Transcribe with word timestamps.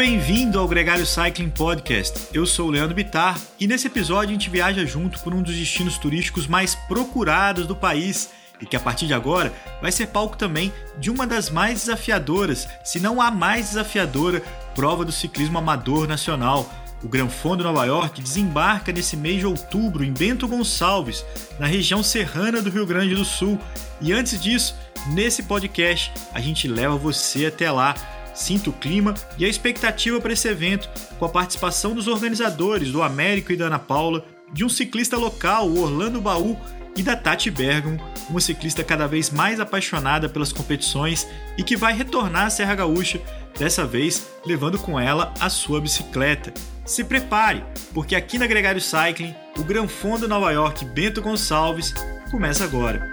bem-vindo 0.00 0.58
ao 0.58 0.66
Gregário 0.66 1.04
Cycling 1.04 1.50
Podcast. 1.50 2.28
Eu 2.32 2.46
sou 2.46 2.68
o 2.68 2.70
Leandro 2.70 2.94
Bitar 2.94 3.38
e 3.60 3.66
nesse 3.66 3.86
episódio 3.86 4.30
a 4.30 4.32
gente 4.32 4.48
viaja 4.48 4.86
junto 4.86 5.20
por 5.20 5.34
um 5.34 5.42
dos 5.42 5.54
destinos 5.54 5.98
turísticos 5.98 6.46
mais 6.46 6.74
procurados 6.74 7.66
do 7.66 7.76
país 7.76 8.30
e 8.58 8.64
que 8.64 8.74
a 8.74 8.80
partir 8.80 9.06
de 9.06 9.12
agora 9.12 9.52
vai 9.82 9.92
ser 9.92 10.06
palco 10.06 10.38
também 10.38 10.72
de 10.96 11.10
uma 11.10 11.26
das 11.26 11.50
mais 11.50 11.80
desafiadoras, 11.80 12.66
se 12.82 12.98
não 12.98 13.20
a 13.20 13.30
mais 13.30 13.68
desafiadora, 13.68 14.42
prova 14.74 15.04
do 15.04 15.12
ciclismo 15.12 15.58
amador 15.58 16.08
nacional. 16.08 16.66
O 17.02 17.08
Gran 17.08 17.28
Fondo 17.28 17.62
Nova 17.62 17.84
York 17.84 18.22
desembarca 18.22 18.92
nesse 18.92 19.18
mês 19.18 19.40
de 19.40 19.46
outubro 19.46 20.02
em 20.02 20.14
Bento 20.14 20.48
Gonçalves, 20.48 21.26
na 21.58 21.66
região 21.66 22.02
serrana 22.02 22.62
do 22.62 22.70
Rio 22.70 22.86
Grande 22.86 23.14
do 23.14 23.24
Sul. 23.24 23.58
E 24.00 24.14
antes 24.14 24.40
disso, 24.40 24.74
nesse 25.08 25.42
podcast, 25.42 26.10
a 26.32 26.40
gente 26.40 26.66
leva 26.66 26.96
você 26.96 27.44
até 27.44 27.70
lá 27.70 27.94
Sinta 28.40 28.70
o 28.70 28.72
clima 28.72 29.12
e 29.36 29.44
a 29.44 29.48
expectativa 29.48 30.18
para 30.18 30.32
esse 30.32 30.48
evento, 30.48 30.88
com 31.18 31.26
a 31.26 31.28
participação 31.28 31.94
dos 31.94 32.08
organizadores 32.08 32.90
do 32.90 33.02
Américo 33.02 33.52
e 33.52 33.56
da 33.56 33.66
Ana 33.66 33.78
Paula, 33.78 34.24
de 34.50 34.64
um 34.64 34.68
ciclista 34.68 35.18
local, 35.18 35.68
o 35.68 35.82
Orlando 35.82 36.22
Baú, 36.22 36.58
e 36.96 37.02
da 37.02 37.14
Tati 37.14 37.50
Bergamo, 37.50 38.02
uma 38.30 38.40
ciclista 38.40 38.82
cada 38.82 39.06
vez 39.06 39.28
mais 39.28 39.60
apaixonada 39.60 40.26
pelas 40.26 40.54
competições 40.54 41.28
e 41.58 41.62
que 41.62 41.76
vai 41.76 41.92
retornar 41.92 42.46
à 42.46 42.50
Serra 42.50 42.74
Gaúcha, 42.74 43.20
dessa 43.58 43.84
vez 43.84 44.26
levando 44.44 44.78
com 44.78 44.98
ela 44.98 45.34
a 45.38 45.50
sua 45.50 45.78
bicicleta. 45.78 46.52
Se 46.86 47.04
prepare, 47.04 47.62
porque 47.92 48.16
aqui 48.16 48.38
na 48.38 48.46
Gregário 48.46 48.80
Cycling, 48.80 49.34
o 49.58 49.62
Gran 49.62 49.86
Fondo 49.86 50.26
Nova 50.26 50.50
York 50.50 50.82
Bento 50.86 51.20
Gonçalves 51.20 51.92
começa 52.30 52.64
agora. 52.64 53.12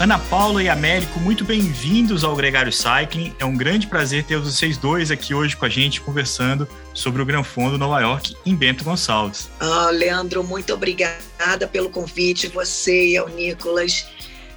Ana 0.00 0.18
Paula 0.18 0.60
e 0.60 0.68
Américo, 0.68 1.20
muito 1.20 1.44
bem-vindos 1.44 2.24
ao 2.24 2.34
Gregário 2.34 2.72
Cycling. 2.72 3.32
É 3.38 3.44
um 3.44 3.56
grande 3.56 3.86
prazer 3.86 4.24
ter 4.24 4.36
vocês 4.38 4.76
dois 4.76 5.12
aqui 5.12 5.32
hoje 5.32 5.56
com 5.56 5.64
a 5.64 5.68
gente 5.68 6.00
conversando 6.00 6.66
sobre 6.92 7.22
o 7.22 7.24
Gran 7.24 7.44
Fondo 7.44 7.78
Nova 7.78 8.00
York 8.00 8.36
em 8.44 8.56
Bento 8.56 8.82
Gonçalves. 8.82 9.48
Ah, 9.60 9.90
Leandro, 9.90 10.42
muito 10.42 10.74
obrigada 10.74 11.68
pelo 11.70 11.90
convite, 11.90 12.48
você 12.48 13.10
e 13.10 13.20
o 13.20 13.28
Nicolas, 13.28 14.08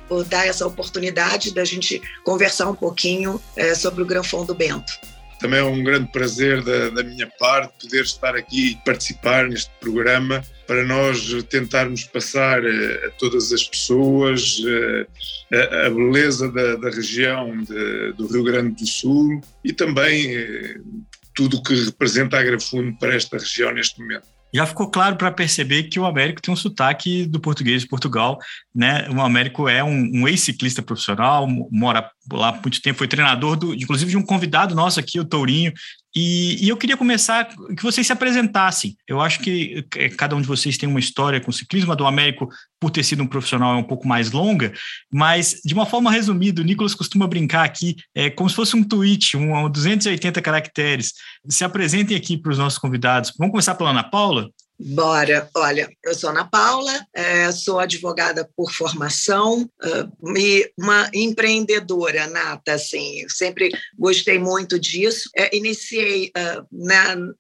por 0.10 0.24
dar 0.24 0.48
essa 0.48 0.66
oportunidade 0.66 1.54
da 1.54 1.64
gente 1.64 2.02
conversar 2.24 2.68
um 2.68 2.76
pouquinho 2.76 3.40
é, 3.56 3.76
sobre 3.76 4.02
o 4.02 4.06
Gran 4.08 4.24
Fondo 4.24 4.56
Bento. 4.56 4.92
Também 5.40 5.60
é 5.60 5.64
um 5.64 5.84
grande 5.84 6.12
prazer 6.12 6.64
da, 6.64 6.90
da 6.90 7.04
minha 7.04 7.28
parte 7.40 7.86
poder 7.86 8.04
estar 8.04 8.36
aqui 8.36 8.72
e 8.72 8.76
participar 8.86 9.48
neste 9.48 9.72
programa 9.80 10.44
para 10.66 10.84
nós 10.84 11.32
tentarmos 11.44 12.04
passar 12.04 12.64
eh, 12.66 13.08
a 13.08 13.12
todas 13.12 13.54
as 13.54 13.64
pessoas 13.64 14.62
eh, 14.68 15.86
a, 15.86 15.90
beleza 15.90 16.52
da, 16.52 16.76
da 16.76 16.90
região 16.90 17.64
de, 17.64 18.14
do 18.14 18.28
Rio 18.28 18.44
Grande 18.44 18.76
do 18.76 18.86
Sul 18.86 19.42
e 19.64 19.72
também 19.72 20.36
eh, 20.36 20.76
tudo 21.34 21.58
o 21.58 21.64
que 21.64 21.86
representa 21.86 22.38
a 22.38 22.42
Agrafundo 22.42 22.98
para 22.98 23.16
esta 23.16 23.38
região 23.38 23.72
neste 23.72 24.02
momento 24.02 24.37
já 24.54 24.66
ficou 24.66 24.90
claro 24.90 25.16
para 25.16 25.32
perceber 25.32 25.84
que 25.84 26.00
o 26.00 26.06
Américo 26.06 26.42
tem 26.42 26.54
um 26.54 26.58
sotaque 26.58 27.26
do 27.26 27.40
português 27.40 27.82
de 27.82 27.88
Portugal, 27.88 28.38
né? 28.74 29.08
O 29.10 29.22
Américo 29.22 29.68
é 29.68 29.84
um, 29.84 30.10
um 30.14 30.28
ex-ciclista 30.28 30.82
profissional, 30.82 31.48
mora 31.72 32.10
lá 32.32 32.50
há 32.50 32.52
muito 32.54 32.82
tempo, 32.82 32.98
foi 32.98 33.08
treinador, 33.08 33.56
do, 33.56 33.74
inclusive 33.74 34.12
de 34.12 34.18
um 34.18 34.26
convidado 34.26 34.74
nosso 34.74 35.00
aqui, 35.00 35.20
o 35.20 35.26
Tourinho, 35.26 35.74
e, 36.20 36.66
e, 36.66 36.70
eu 36.70 36.76
queria 36.76 36.98
começar 36.98 37.46
que 37.46 37.84
vocês 37.84 38.08
se 38.08 38.12
apresentassem. 38.12 38.98
Eu 39.08 39.22
acho 39.22 39.40
que 39.40 39.86
é, 39.96 40.10
cada 40.10 40.36
um 40.36 40.42
de 40.42 40.48
vocês 40.48 40.76
tem 40.76 40.90
uma 40.90 41.00
história 41.00 41.40
com 41.40 41.52
o 41.52 41.54
ciclismo. 41.54 41.92
A 41.92 41.96
do 41.96 42.08
Américo, 42.08 42.50
por 42.80 42.90
ter 42.90 43.04
sido 43.04 43.22
um 43.22 43.28
profissional, 43.28 43.76
é 43.76 43.78
um 43.78 43.84
pouco 43.84 44.08
mais 44.08 44.32
longa, 44.32 44.74
mas 45.14 45.62
de 45.64 45.76
uma 45.76 45.86
forma 45.86 46.10
resumida, 46.10 46.60
o 46.60 46.66
Nicolas 46.66 46.96
costuma 46.96 47.28
brincar 47.28 47.64
aqui 47.64 47.98
é, 48.16 48.32
como 48.32 48.50
se 48.50 48.56
fosse 48.56 48.76
um 48.76 48.84
tweet, 48.84 49.38
um, 49.38 49.56
um 49.56 49.70
280 49.70 50.42
caracteres. 50.42 51.14
Se 51.48 51.64
apresentem 51.64 52.18
aqui 52.18 52.36
para 52.36 52.52
os 52.52 52.58
nossos 52.58 52.80
convidados. 52.80 53.32
Vamos 53.38 53.52
começar 53.52 53.76
pela 53.76 53.92
Ana 53.92 54.04
Paula? 54.04 54.50
Bora. 54.80 55.50
Olha, 55.56 55.90
eu 56.06 56.14
sou 56.14 56.30
Ana 56.30 56.46
Paula, 56.46 56.94
é, 57.12 57.52
sou 57.52 57.80
advogada 57.80 58.48
por 58.56 58.72
formação 58.72 59.68
e 60.38 60.72
uma 60.78 61.10
empreendedora 61.14 62.28
nata, 62.28 62.74
assim, 62.74 63.26
sempre 63.28 63.72
gostei 63.98 64.38
muito 64.38 64.80
disso. 64.80 65.30
É, 65.36 65.56
iniciei 65.56 66.32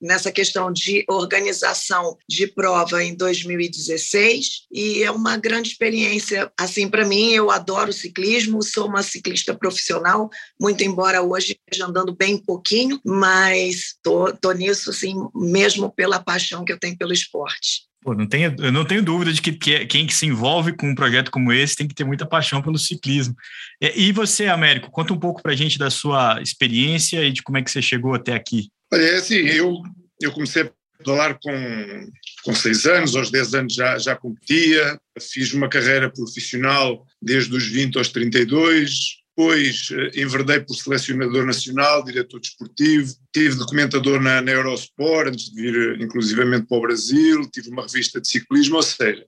nessa 0.01 0.31
questão 0.31 0.71
de 0.71 1.05
organização 1.07 2.17
de 2.27 2.47
prova 2.47 3.03
em 3.03 3.15
2016 3.15 4.65
e 4.71 5.03
é 5.03 5.11
uma 5.11 5.37
grande 5.37 5.69
experiência, 5.69 6.51
assim, 6.59 6.89
para 6.89 7.05
mim, 7.05 7.33
eu 7.33 7.51
adoro 7.51 7.93
ciclismo, 7.93 8.63
sou 8.63 8.87
uma 8.87 9.03
ciclista 9.03 9.53
profissional, 9.53 10.29
muito 10.59 10.83
embora 10.83 11.21
hoje 11.21 11.59
esteja 11.67 11.87
andando 11.87 12.15
bem 12.15 12.37
pouquinho, 12.37 12.99
mas 13.05 13.95
tô, 14.01 14.33
tô 14.33 14.51
nisso, 14.53 14.89
assim, 14.89 15.15
mesmo 15.35 15.91
pela 15.91 16.19
paixão 16.19 16.65
que 16.65 16.73
eu 16.73 16.79
tenho 16.79 16.97
pelo 16.97 17.13
esporte 17.13 17.26
esporte. 17.27 17.87
Pô, 18.01 18.13
não 18.13 18.27
tenho, 18.27 18.55
eu 18.59 18.71
não 18.71 18.85
tenho 18.85 19.03
dúvida 19.03 19.33
de 19.33 19.41
que, 19.41 19.51
que, 19.51 19.85
quem 19.85 20.07
que 20.07 20.15
se 20.15 20.25
envolve 20.25 20.75
com 20.75 20.89
um 20.89 20.95
projeto 20.95 21.29
como 21.29 21.51
esse 21.51 21.75
tem 21.75 21.87
que 21.87 21.95
ter 21.95 22.05
muita 22.05 22.25
paixão 22.25 22.61
pelo 22.61 22.77
ciclismo. 22.77 23.35
E, 23.81 24.07
e 24.07 24.11
você, 24.11 24.47
Américo, 24.47 24.91
conta 24.91 25.13
um 25.13 25.19
pouco 25.19 25.41
para 25.41 25.51
a 25.51 25.55
gente 25.55 25.77
da 25.77 25.89
sua 25.89 26.41
experiência 26.41 27.23
e 27.23 27.31
de 27.31 27.43
como 27.43 27.57
é 27.57 27.61
que 27.61 27.69
você 27.69 27.81
chegou 27.81 28.13
até 28.13 28.33
aqui. 28.33 28.69
Olha, 28.93 29.01
é 29.01 29.15
assim, 29.17 29.35
eu, 29.35 29.81
eu 30.21 30.31
comecei 30.31 30.63
a 30.63 30.71
pedalar 30.97 31.37
com, 31.41 32.11
com 32.43 32.55
seis 32.55 32.85
anos, 32.85 33.15
aos 33.15 33.29
10 33.29 33.53
anos 33.53 33.73
já, 33.73 33.97
já 33.97 34.15
competia, 34.15 34.99
fiz 35.19 35.53
uma 35.53 35.69
carreira 35.69 36.09
profissional 36.09 37.05
desde 37.21 37.55
os 37.55 37.67
20 37.67 37.97
aos 37.97 38.09
32, 38.09 39.17
depois 39.37 39.89
eh, 39.91 40.21
enverdei 40.23 40.59
por 40.61 40.75
selecionador 40.75 41.45
nacional, 41.45 42.03
diretor 42.03 42.39
desportivo, 42.39 43.13
tive 43.31 43.55
documentador 43.55 44.19
na, 44.19 44.41
na 44.41 44.51
Eurosport, 44.51 45.27
antes 45.27 45.51
de 45.51 45.61
vir 45.61 45.75
eh, 45.75 46.03
inclusivamente 46.03 46.65
para 46.65 46.77
o 46.77 46.81
Brasil, 46.81 47.47
tive 47.51 47.69
uma 47.69 47.83
revista 47.83 48.19
de 48.19 48.27
ciclismo, 48.27 48.77
ou 48.77 48.81
seja, 48.81 49.23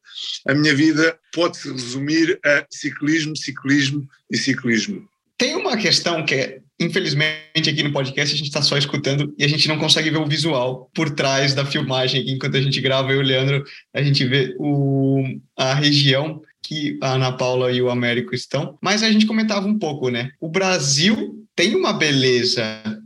a 0.47 0.55
minha 0.55 0.73
vida 0.73 1.15
pode-se 1.31 1.71
resumir 1.71 2.39
a 2.43 2.65
ciclismo, 2.71 3.37
ciclismo 3.37 4.07
e 4.31 4.35
ciclismo. 4.35 5.07
Tem 5.37 5.55
uma 5.55 5.77
questão 5.77 6.25
que 6.25 6.35
é, 6.35 6.59
infelizmente 6.79 7.69
aqui 7.69 7.83
no 7.83 7.93
podcast 7.93 8.33
a 8.33 8.37
gente 8.37 8.47
está 8.47 8.63
só 8.63 8.77
escutando 8.77 9.33
e 9.37 9.45
a 9.45 9.47
gente 9.47 9.67
não 9.67 9.77
consegue 9.77 10.09
ver 10.09 10.17
o 10.17 10.27
visual 10.27 10.89
por 10.93 11.11
trás 11.11 11.53
da 11.53 11.65
filmagem. 11.65 12.29
Enquanto 12.31 12.57
a 12.57 12.61
gente 12.61 12.81
grava, 12.81 13.12
eu 13.12 13.17
e 13.17 13.23
o 13.23 13.25
Leandro, 13.25 13.63
a 13.94 14.01
gente 14.01 14.25
vê 14.25 14.55
o, 14.57 15.23
a 15.55 15.73
região 15.75 16.41
que 16.63 16.97
a 17.01 17.13
Ana 17.13 17.31
Paula 17.31 17.71
e 17.71 17.81
o 17.81 17.89
Américo 17.89 18.35
estão, 18.35 18.77
mas 18.81 19.03
a 19.03 19.11
gente 19.11 19.25
comentava 19.25 19.67
um 19.67 19.77
pouco, 19.77 20.09
né? 20.09 20.31
O 20.39 20.50
Brasil 20.50 21.45
tem 21.56 21.75
uma 21.75 21.94
beleza 21.94 22.63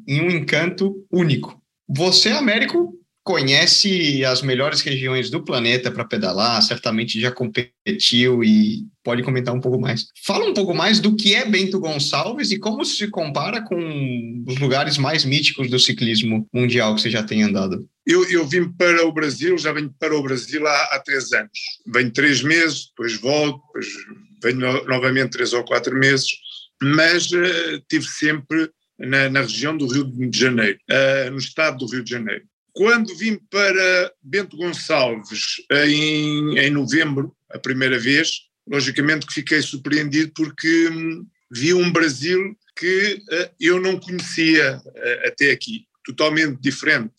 e 0.07 0.21
um 0.21 0.29
encanto 0.29 0.95
único. 1.11 1.61
Você, 1.88 2.29
Américo, 2.29 2.94
conhece 3.23 4.23
as 4.25 4.41
melhores 4.41 4.81
regiões 4.81 5.29
do 5.29 5.44
planeta 5.44 5.89
para 5.89 6.05
pedalar, 6.05 6.61
certamente 6.61 7.19
já 7.19 7.31
competiu 7.31 8.44
e 8.44 8.85
pode 9.03 9.23
comentar 9.23 9.53
um 9.53 9.61
pouco 9.61 9.79
mais. 9.79 10.07
Fala 10.25 10.45
um 10.45 10.53
pouco 10.53 10.73
mais 10.73 10.99
do 10.99 11.15
que 11.15 11.33
é 11.33 11.45
Bento 11.45 11.79
Gonçalves 11.79 12.51
e 12.51 12.59
como 12.59 12.83
se 12.83 13.07
compara 13.07 13.61
com 13.61 14.44
os 14.45 14.57
lugares 14.59 14.97
mais 14.97 15.23
míticos 15.23 15.69
do 15.69 15.79
ciclismo 15.79 16.47
mundial 16.53 16.94
que 16.95 17.01
você 17.01 17.09
já 17.09 17.23
tem 17.23 17.44
andado. 17.44 17.88
Eu, 18.05 18.29
eu 18.29 18.45
vim 18.45 18.69
para 18.69 19.05
o 19.05 19.11
Brasil, 19.13 19.57
já 19.57 19.71
venho 19.71 19.94
para 19.97 20.15
o 20.15 20.21
Brasil 20.21 20.65
há, 20.67 20.83
há 20.95 21.00
três 21.00 21.31
anos. 21.31 21.59
Venho 21.88 22.11
três 22.11 22.41
meses, 22.41 22.88
depois 22.88 23.15
volto, 23.15 23.61
depois 23.67 23.88
venho 24.44 24.59
no, 24.59 24.85
novamente 24.85 25.31
três 25.31 25.53
ou 25.53 25.63
quatro 25.63 25.97
meses, 25.97 26.27
mas 26.81 27.31
uh, 27.31 27.81
tive 27.88 28.05
sempre 28.05 28.69
na, 29.00 29.29
na, 29.29 29.41
região 29.41 29.75
do 29.77 29.88
Rio 29.88 30.05
de 30.05 30.38
Janeiro, 30.38 30.77
uh, 30.91 31.31
no 31.31 31.38
estado 31.38 31.77
do 31.77 31.91
Rio 31.91 32.03
de 32.03 32.11
Janeiro. 32.11 32.44
Quando 32.73 33.15
vim 33.15 33.39
para 33.50 34.11
Bento 34.21 34.57
Gonçalves 34.57 35.61
em, 35.71 36.57
em 36.57 36.71
novembro, 36.71 37.33
a 37.49 37.59
primeira 37.59 37.99
vez, 37.99 38.31
logicamente 38.67 39.25
que 39.25 39.33
fiquei 39.33 39.61
surpreendido 39.61 40.31
porque 40.35 40.89
hum, 40.89 41.25
vi 41.51 41.73
um 41.73 41.91
Brasil 41.91 42.57
que 42.75 43.21
uh, 43.31 43.49
eu 43.59 43.79
não 43.79 43.99
conhecia 43.99 44.77
uh, 44.77 45.27
até 45.27 45.51
aqui, 45.51 45.85
totalmente 46.05 46.59
diferente, 46.59 47.13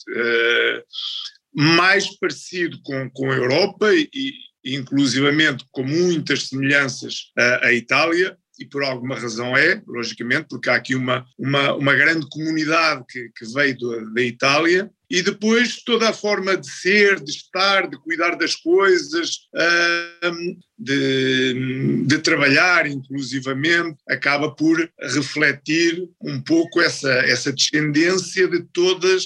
mais 1.55 2.19
parecido 2.19 2.81
com, 2.83 3.09
com 3.11 3.31
a 3.31 3.37
Europa 3.37 3.93
e, 3.95 4.33
inclusivamente 4.65 5.65
com 5.71 5.83
muitas 5.83 6.49
semelhanças 6.49 7.33
à 7.37 7.73
Itália, 7.73 8.37
e 8.59 8.65
por 8.65 8.85
alguma 8.85 9.17
razão 9.17 9.57
é, 9.57 9.83
logicamente, 9.87 10.47
porque 10.49 10.71
há 10.71 10.77
aqui 10.77 10.95
uma, 10.95 11.27
uma, 11.39 11.75
uma 11.75 11.95
grande 11.95 12.27
comunidade 12.29 13.05
que, 13.09 13.29
que 13.37 13.53
veio 13.53 13.77
do, 13.77 14.15
da 14.15 14.23
Itália, 14.23 14.91
e 15.11 15.23
depois 15.23 15.83
toda 15.83 16.09
a 16.09 16.13
forma 16.13 16.57
de 16.57 16.69
ser, 16.69 17.21
de 17.21 17.31
estar, 17.31 17.89
de 17.89 17.97
cuidar 17.99 18.37
das 18.37 18.55
coisas, 18.55 19.41
de, 20.79 22.05
de 22.07 22.19
trabalhar 22.19 22.87
inclusivamente, 22.87 23.97
acaba 24.09 24.51
por 24.51 24.77
refletir 25.01 26.03
um 26.21 26.41
pouco 26.41 26.81
essa, 26.81 27.11
essa 27.27 27.53
descendência 27.53 28.49
de 28.49 28.63
todas, 28.73 29.25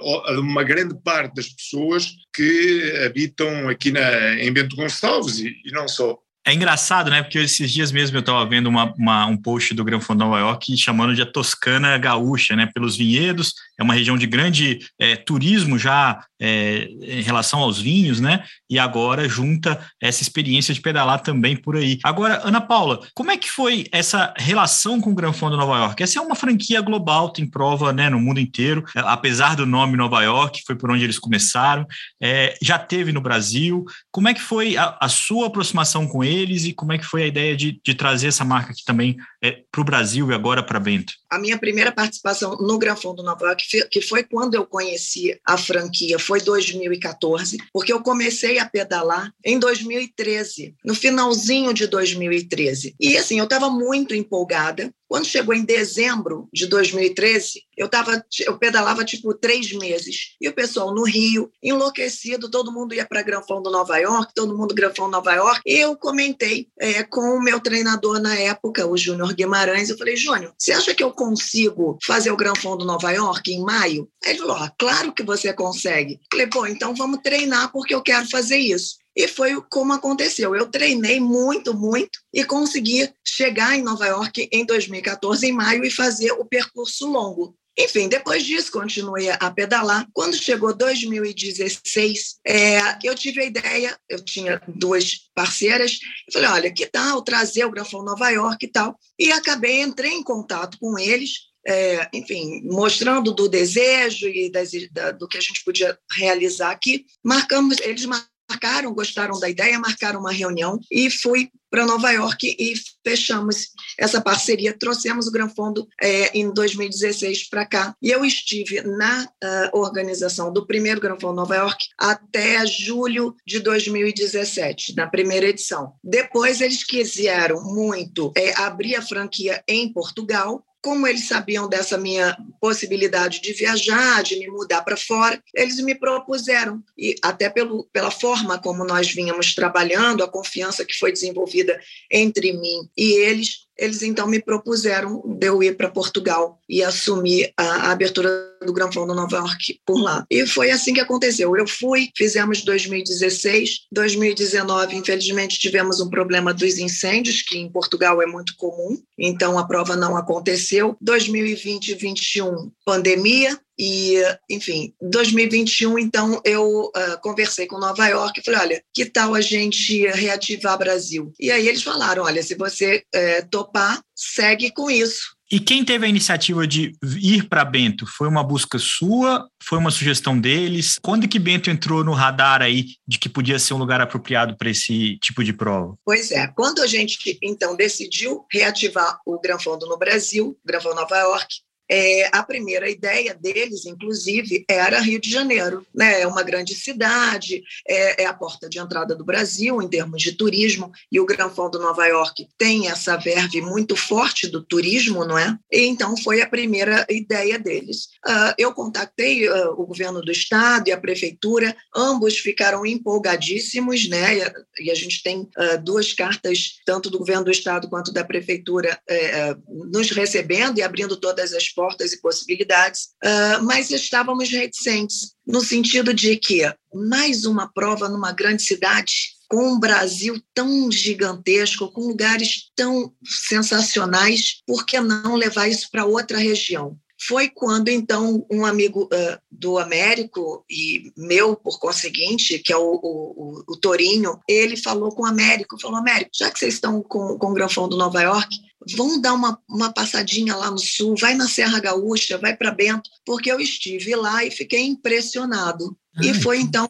uh, 0.00 0.40
uma 0.40 0.62
grande 0.62 0.94
parte 1.02 1.34
das 1.34 1.48
pessoas 1.48 2.12
que 2.34 2.92
habitam 3.04 3.68
aqui 3.68 3.90
na, 3.90 4.34
em 4.40 4.52
Bento 4.52 4.76
Gonçalves 4.76 5.38
e, 5.38 5.48
e 5.64 5.72
não 5.72 5.88
só. 5.88 6.18
É 6.46 6.52
engraçado, 6.52 7.08
né? 7.08 7.22
Porque 7.22 7.38
esses 7.38 7.72
dias 7.72 7.90
mesmo 7.90 8.18
eu 8.18 8.20
estava 8.20 8.44
vendo 8.44 8.66
uma, 8.68 8.92
uma, 8.98 9.24
um 9.24 9.36
post 9.36 9.72
do 9.72 9.82
Gran 9.82 9.98
Fundo 9.98 10.18
Nova 10.18 10.38
York 10.38 10.76
chamando 10.76 11.14
de 11.14 11.22
a 11.22 11.26
Toscana 11.26 11.96
gaúcha, 11.96 12.54
né? 12.54 12.68
Pelos 12.74 12.98
vinhedos, 12.98 13.54
é 13.78 13.82
uma 13.82 13.94
região 13.94 14.16
de 14.16 14.26
grande 14.26 14.80
é, 14.98 15.16
turismo 15.16 15.78
já 15.78 16.24
é, 16.40 16.88
em 17.02 17.22
relação 17.22 17.60
aos 17.60 17.80
vinhos, 17.80 18.20
né? 18.20 18.44
E 18.68 18.78
agora 18.78 19.28
junta 19.28 19.80
essa 20.00 20.22
experiência 20.22 20.72
de 20.72 20.80
pedalar 20.80 21.20
também 21.20 21.56
por 21.56 21.76
aí. 21.76 21.98
Agora, 22.02 22.40
Ana 22.44 22.60
Paula, 22.60 23.00
como 23.14 23.30
é 23.30 23.36
que 23.36 23.50
foi 23.50 23.86
essa 23.90 24.32
relação 24.36 25.00
com 25.00 25.10
o 25.10 25.14
Gran 25.14 25.32
Fundo 25.32 25.56
Nova 25.56 25.78
York? 25.78 26.02
Essa 26.02 26.18
é 26.18 26.22
uma 26.22 26.34
franquia 26.34 26.80
global, 26.80 27.30
tem 27.30 27.46
prova 27.48 27.92
né, 27.92 28.10
no 28.10 28.20
mundo 28.20 28.40
inteiro, 28.40 28.84
é, 28.94 29.00
apesar 29.00 29.56
do 29.56 29.66
nome 29.66 29.96
Nova 29.96 30.22
York, 30.22 30.62
foi 30.66 30.76
por 30.76 30.90
onde 30.90 31.04
eles 31.04 31.18
começaram, 31.18 31.86
é, 32.22 32.56
já 32.62 32.78
teve 32.78 33.12
no 33.12 33.20
Brasil. 33.20 33.84
Como 34.10 34.28
é 34.28 34.34
que 34.34 34.40
foi 34.40 34.76
a, 34.76 34.96
a 35.00 35.08
sua 35.08 35.46
aproximação 35.46 36.06
com 36.06 36.22
ele? 36.22 36.34
eles 36.34 36.64
e 36.64 36.72
como 36.72 36.92
é 36.92 36.98
que 36.98 37.04
foi 37.04 37.22
a 37.22 37.26
ideia 37.26 37.56
de, 37.56 37.80
de 37.82 37.94
trazer 37.94 38.28
essa 38.28 38.44
marca 38.44 38.72
aqui 38.72 38.84
também 38.84 39.16
é, 39.42 39.62
para 39.70 39.80
o 39.80 39.84
Brasil 39.84 40.30
e 40.30 40.34
agora 40.34 40.62
para 40.62 40.80
Bento? 40.80 41.14
A 41.30 41.38
minha 41.38 41.58
primeira 41.58 41.90
participação 41.90 42.56
no 42.56 42.78
Gran 42.78 42.96
Fundo 42.96 43.22
Nova 43.22 43.46
York, 43.46 43.63
que 43.90 44.00
foi 44.00 44.22
quando 44.22 44.54
eu 44.54 44.66
conheci 44.66 45.38
a 45.46 45.56
franquia, 45.56 46.18
foi 46.18 46.40
2014, 46.40 47.56
porque 47.72 47.92
eu 47.92 48.02
comecei 48.02 48.58
a 48.58 48.66
pedalar 48.66 49.32
em 49.44 49.58
2013, 49.58 50.74
no 50.84 50.94
finalzinho 50.94 51.72
de 51.72 51.86
2013. 51.86 52.94
E 53.00 53.16
assim, 53.16 53.38
eu 53.38 53.44
estava 53.44 53.70
muito 53.70 54.14
empolgada, 54.14 54.92
quando 55.08 55.26
chegou 55.26 55.54
em 55.54 55.64
dezembro 55.64 56.48
de 56.52 56.66
2013, 56.66 57.62
eu, 57.76 57.88
tava, 57.88 58.24
eu 58.40 58.58
pedalava 58.58 59.04
tipo 59.04 59.34
três 59.34 59.72
meses. 59.72 60.34
E 60.40 60.48
o 60.48 60.52
pessoal 60.52 60.94
no 60.94 61.04
Rio, 61.04 61.50
enlouquecido, 61.62 62.50
todo 62.50 62.72
mundo 62.72 62.94
ia 62.94 63.06
para 63.06 63.22
Granfão 63.22 63.62
do 63.62 63.70
Nova 63.70 63.96
York, 63.98 64.32
todo 64.34 64.56
mundo 64.56 64.74
Granfão 64.74 65.08
Nova 65.08 65.32
York. 65.34 65.60
E 65.66 65.78
eu 65.78 65.96
comentei 65.96 66.68
é, 66.78 67.02
com 67.02 67.36
o 67.36 67.42
meu 67.42 67.60
treinador 67.60 68.20
na 68.20 68.34
época, 68.34 68.86
o 68.86 68.96
Júnior 68.96 69.34
Guimarães. 69.34 69.90
Eu 69.90 69.98
falei, 69.98 70.16
Júnior, 70.16 70.54
você 70.58 70.72
acha 70.72 70.94
que 70.94 71.02
eu 71.02 71.12
consigo 71.12 71.98
fazer 72.04 72.30
o 72.30 72.36
Granfão 72.36 72.76
do 72.76 72.84
Nova 72.84 73.10
York 73.10 73.52
em 73.52 73.62
maio? 73.62 74.08
Ele 74.24 74.38
falou, 74.38 74.56
ah, 74.56 74.72
claro 74.78 75.12
que 75.12 75.22
você 75.22 75.52
consegue. 75.52 76.14
Eu 76.14 76.18
falei, 76.32 76.46
pô, 76.46 76.66
então 76.66 76.94
vamos 76.94 77.20
treinar 77.22 77.70
porque 77.72 77.94
eu 77.94 78.02
quero 78.02 78.28
fazer 78.28 78.58
isso. 78.58 79.03
E 79.16 79.28
foi 79.28 79.60
como 79.70 79.92
aconteceu. 79.92 80.54
Eu 80.54 80.66
treinei 80.66 81.20
muito, 81.20 81.72
muito 81.72 82.18
e 82.32 82.44
consegui 82.44 83.08
chegar 83.24 83.76
em 83.76 83.82
Nova 83.82 84.06
York 84.06 84.48
em 84.50 84.64
2014, 84.64 85.46
em 85.46 85.52
maio, 85.52 85.84
e 85.84 85.90
fazer 85.90 86.32
o 86.32 86.44
percurso 86.44 87.06
longo. 87.06 87.56
Enfim, 87.76 88.08
depois 88.08 88.44
disso, 88.44 88.70
continuei 88.70 89.30
a 89.30 89.50
pedalar. 89.50 90.06
Quando 90.12 90.36
chegou 90.36 90.72
2016, 90.72 92.36
é, 92.46 92.78
eu 93.02 93.14
tive 93.16 93.42
a 93.42 93.44
ideia, 93.44 93.98
eu 94.08 94.24
tinha 94.24 94.62
duas 94.68 95.28
parceiras, 95.34 95.98
eu 96.28 96.32
falei, 96.32 96.48
olha, 96.50 96.72
que 96.72 96.86
tal 96.86 97.20
trazer 97.22 97.64
o 97.64 97.70
Grafão 97.70 98.04
Nova 98.04 98.30
York 98.30 98.64
e 98.64 98.68
tal? 98.70 98.96
E 99.18 99.32
acabei, 99.32 99.82
entrei 99.82 100.12
em 100.12 100.22
contato 100.22 100.78
com 100.78 100.96
eles, 100.96 101.32
é, 101.66 102.08
enfim, 102.14 102.62
mostrando 102.64 103.32
do 103.32 103.48
desejo 103.48 104.28
e 104.28 104.50
das, 104.52 104.70
da, 104.92 105.10
do 105.10 105.26
que 105.26 105.38
a 105.38 105.40
gente 105.40 105.64
podia 105.64 105.98
realizar 106.16 106.70
aqui. 106.70 107.04
Marcamos, 107.24 107.78
eles 107.80 108.04
marcaram 108.04 108.33
marcaram, 108.48 108.94
gostaram 108.94 109.38
da 109.38 109.48
ideia, 109.48 109.78
marcaram 109.78 110.20
uma 110.20 110.32
reunião 110.32 110.78
e 110.90 111.10
fui 111.10 111.50
para 111.70 111.86
Nova 111.86 112.08
York 112.12 112.56
e 112.56 112.72
fechamos 113.04 113.70
essa 113.98 114.20
parceria. 114.20 114.76
Trouxemos 114.78 115.26
o 115.26 115.32
Gran 115.32 115.48
Fundo 115.48 115.88
é, 116.00 116.38
em 116.38 116.52
2016 116.54 117.48
para 117.48 117.66
cá. 117.66 117.96
E 118.00 118.10
eu 118.10 118.24
estive 118.24 118.80
na 118.82 119.24
uh, 119.24 119.78
organização 119.78 120.52
do 120.52 120.64
primeiro 120.64 121.00
Gran 121.00 121.18
Fundo 121.18 121.34
Nova 121.34 121.56
York 121.56 121.86
até 121.98 122.64
julho 122.64 123.34
de 123.44 123.58
2017, 123.58 124.94
na 124.94 125.08
primeira 125.08 125.46
edição. 125.46 125.94
Depois 126.02 126.60
eles 126.60 126.84
quiseram 126.84 127.60
muito 127.64 128.32
é, 128.36 128.54
abrir 128.60 128.94
a 128.94 129.02
franquia 129.02 129.60
em 129.66 129.92
Portugal, 129.92 130.64
como 130.84 131.06
eles 131.06 131.26
sabiam 131.26 131.66
dessa 131.66 131.96
minha 131.96 132.36
possibilidade 132.60 133.40
de 133.40 133.54
viajar, 133.54 134.22
de 134.22 134.38
me 134.38 134.48
mudar 134.48 134.82
para 134.82 134.98
fora, 134.98 135.42
eles 135.54 135.80
me 135.80 135.94
propuseram, 135.94 136.84
e 136.96 137.14
até 137.22 137.48
pelo, 137.48 137.88
pela 137.90 138.10
forma 138.10 138.60
como 138.60 138.84
nós 138.84 139.10
vínhamos 139.10 139.54
trabalhando, 139.54 140.22
a 140.22 140.28
confiança 140.28 140.84
que 140.84 140.92
foi 140.98 141.10
desenvolvida 141.10 141.80
entre 142.10 142.52
mim 142.52 142.86
e 142.94 143.14
eles, 143.14 143.63
eles 143.76 144.02
então 144.02 144.26
me 144.26 144.40
propuseram 144.40 145.22
de 145.24 145.46
eu 145.46 145.62
ir 145.62 145.76
para 145.76 145.90
Portugal 145.90 146.58
e 146.68 146.82
assumir 146.82 147.52
a, 147.56 147.64
a 147.64 147.92
abertura 147.92 148.28
do 148.64 148.72
Gran 148.72 148.90
Fundo 148.90 149.14
Nova 149.14 149.36
York 149.36 149.80
por 149.84 150.00
lá. 150.00 150.24
E 150.30 150.46
foi 150.46 150.70
assim 150.70 150.94
que 150.94 151.00
aconteceu. 151.00 151.56
Eu 151.56 151.66
fui, 151.66 152.10
fizemos 152.16 152.62
2016, 152.62 153.86
2019, 153.92 154.96
infelizmente 154.96 155.58
tivemos 155.58 156.00
um 156.00 156.08
problema 156.08 156.54
dos 156.54 156.78
incêndios, 156.78 157.42
que 157.42 157.58
em 157.58 157.70
Portugal 157.70 158.22
é 158.22 158.26
muito 158.26 158.56
comum, 158.56 158.98
então 159.18 159.58
a 159.58 159.66
prova 159.66 159.96
não 159.96 160.16
aconteceu. 160.16 160.96
2020 161.00 161.88
e 161.88 161.94
2021, 161.94 162.70
pandemia, 162.84 163.58
e, 163.78 164.22
enfim, 164.48 164.94
2021, 165.02 165.98
então, 165.98 166.40
eu 166.44 166.84
uh, 166.84 167.20
conversei 167.20 167.66
com 167.66 167.78
Nova 167.78 168.06
York 168.06 168.40
e 168.40 168.44
falei: 168.44 168.60
olha, 168.60 168.82
que 168.92 169.04
tal 169.04 169.34
a 169.34 169.40
gente 169.40 170.06
reativar 170.08 170.78
Brasil? 170.78 171.32
E 171.40 171.50
aí 171.50 171.66
eles 171.66 171.82
falaram: 171.82 172.24
olha, 172.24 172.42
se 172.42 172.54
você 172.54 173.02
uh, 173.14 173.48
topar, 173.50 174.00
segue 174.14 174.70
com 174.70 174.90
isso. 174.90 175.34
E 175.50 175.60
quem 175.60 175.84
teve 175.84 176.06
a 176.06 176.08
iniciativa 176.08 176.66
de 176.66 176.92
ir 177.20 177.48
para 177.48 177.64
Bento? 177.64 178.06
Foi 178.06 178.26
uma 178.26 178.42
busca 178.42 178.78
sua? 178.78 179.46
Foi 179.62 179.78
uma 179.78 179.90
sugestão 179.90 180.40
deles? 180.40 180.98
Quando 181.00 181.28
que 181.28 181.38
Bento 181.38 181.70
entrou 181.70 182.02
no 182.02 182.12
radar 182.12 182.62
aí 182.62 182.86
de 183.06 183.18
que 183.18 183.28
podia 183.28 183.58
ser 183.58 183.74
um 183.74 183.78
lugar 183.78 184.00
apropriado 184.00 184.56
para 184.56 184.70
esse 184.70 185.18
tipo 185.18 185.44
de 185.44 185.52
prova? 185.52 185.94
Pois 186.04 186.30
é, 186.30 186.46
quando 186.48 186.82
a 186.82 186.86
gente 186.86 187.38
então 187.42 187.76
decidiu 187.76 188.44
reativar 188.50 189.20
o 189.26 189.38
Gran 189.38 189.58
Fundo 189.58 189.86
no 189.86 189.98
Brasil, 189.98 190.58
Gran 190.64 190.80
Fundo 190.80 190.96
Nova 190.96 191.18
York, 191.18 191.46
é, 191.90 192.28
a 192.32 192.42
primeira 192.42 192.88
ideia 192.88 193.34
deles, 193.34 193.86
inclusive, 193.86 194.64
era 194.68 195.00
Rio 195.00 195.20
de 195.20 195.30
Janeiro. 195.30 195.86
Né? 195.94 196.22
É 196.22 196.26
uma 196.26 196.42
grande 196.42 196.74
cidade, 196.74 197.62
é, 197.86 198.22
é, 198.22 198.26
a 198.26 198.34
porta 198.34 198.68
de 198.68 198.78
entrada 198.78 199.14
do 199.14 199.24
Brasil 199.24 199.80
em 199.82 199.88
termos 199.88 200.22
de 200.22 200.32
turismo, 200.32 200.90
e 201.10 201.20
o 201.20 201.26
Gran 201.26 201.50
Fundo 201.50 201.78
Nova 201.78 202.06
York 202.06 202.46
tem 202.56 202.88
essa 202.88 203.16
verve 203.16 203.60
muito 203.60 203.96
forte 203.96 204.48
do 204.48 204.62
turismo, 204.62 205.24
não 205.24 205.38
é? 205.38 205.56
E, 205.70 205.86
então 205.86 206.16
foi 206.16 206.40
a 206.40 206.48
primeira 206.48 207.06
ideia 207.10 207.58
deles. 207.58 208.08
Uh, 208.26 208.54
eu 208.58 208.72
contatei 208.72 209.48
uh, 209.48 209.72
o 209.72 209.86
governo 209.86 210.20
do 210.22 210.32
estado 210.32 210.88
e 210.88 210.92
a 210.92 211.00
prefeitura, 211.00 211.76
ambos 211.94 212.38
ficaram 212.38 212.86
empolgadíssimos, 212.86 214.08
né? 214.08 214.38
E 214.38 214.42
a, 214.42 214.54
e 214.80 214.90
a 214.90 214.94
gente 214.94 215.22
tem 215.22 215.40
uh, 215.40 215.82
duas 215.82 216.12
cartas, 216.12 216.80
tanto 216.84 217.10
do 217.10 217.18
governo 217.18 217.44
do 217.44 217.50
estado 217.50 217.88
quanto 217.88 218.12
da 218.12 218.24
prefeitura, 218.24 218.98
eh, 219.08 219.56
nos 219.68 220.10
recebendo 220.10 220.78
e 220.78 220.82
abrindo 220.82 221.16
todas 221.16 221.52
as 221.52 221.68
portas 221.74 222.12
e 222.12 222.20
possibilidades, 222.20 223.08
uh, 223.24 223.62
mas 223.64 223.90
estávamos 223.90 224.50
reticentes, 224.50 225.34
no 225.46 225.60
sentido 225.60 226.14
de 226.14 226.36
que 226.36 226.62
mais 226.94 227.44
uma 227.44 227.70
prova 227.72 228.08
numa 228.08 228.32
grande 228.32 228.62
cidade, 228.62 229.34
com 229.48 229.74
um 229.74 229.78
Brasil 229.78 230.40
tão 230.54 230.90
gigantesco, 230.90 231.92
com 231.92 232.02
lugares 232.02 232.70
tão 232.74 233.12
sensacionais, 233.24 234.62
por 234.66 234.86
que 234.86 234.98
não 235.00 235.34
levar 235.34 235.68
isso 235.68 235.88
para 235.90 236.06
outra 236.06 236.38
região? 236.38 236.96
Foi 237.26 237.48
quando, 237.48 237.88
então, 237.88 238.44
um 238.50 238.66
amigo 238.66 239.04
uh, 239.04 239.38
do 239.50 239.78
Américo, 239.78 240.64
e 240.68 241.12
meu, 241.16 241.56
por 241.56 241.78
conseguinte, 241.78 242.58
que 242.58 242.72
é 242.72 242.76
o, 242.76 243.00
o, 243.02 243.64
o, 243.68 243.76
Torinho, 243.76 244.38
ele 244.48 244.76
falou 244.76 245.10
com 245.10 245.22
o 245.22 245.26
Américo, 245.26 245.80
falou, 245.80 245.98
Américo, 245.98 246.30
já 246.34 246.50
que 246.50 246.58
vocês 246.58 246.74
estão 246.74 247.02
com, 247.02 247.38
com 247.38 247.50
o 247.50 247.54
Granfão 247.54 247.88
do 247.88 247.96
Nova 247.96 248.20
York, 248.20 248.54
vão 248.96 249.20
dar 249.20 249.34
uma, 249.34 249.60
uma 249.68 249.92
passadinha 249.92 250.56
lá 250.56 250.70
no 250.70 250.78
sul, 250.78 251.14
vai 251.18 251.34
na 251.34 251.48
Serra 251.48 251.80
Gaúcha, 251.80 252.38
vai 252.38 252.56
para 252.56 252.70
Bento, 252.70 253.10
porque 253.24 253.50
eu 253.50 253.60
estive 253.60 254.14
lá 254.14 254.44
e 254.44 254.50
fiquei 254.50 254.82
impressionado. 254.82 255.96
Ai, 256.16 256.30
e 256.30 256.34
foi 256.34 256.60
então 256.60 256.88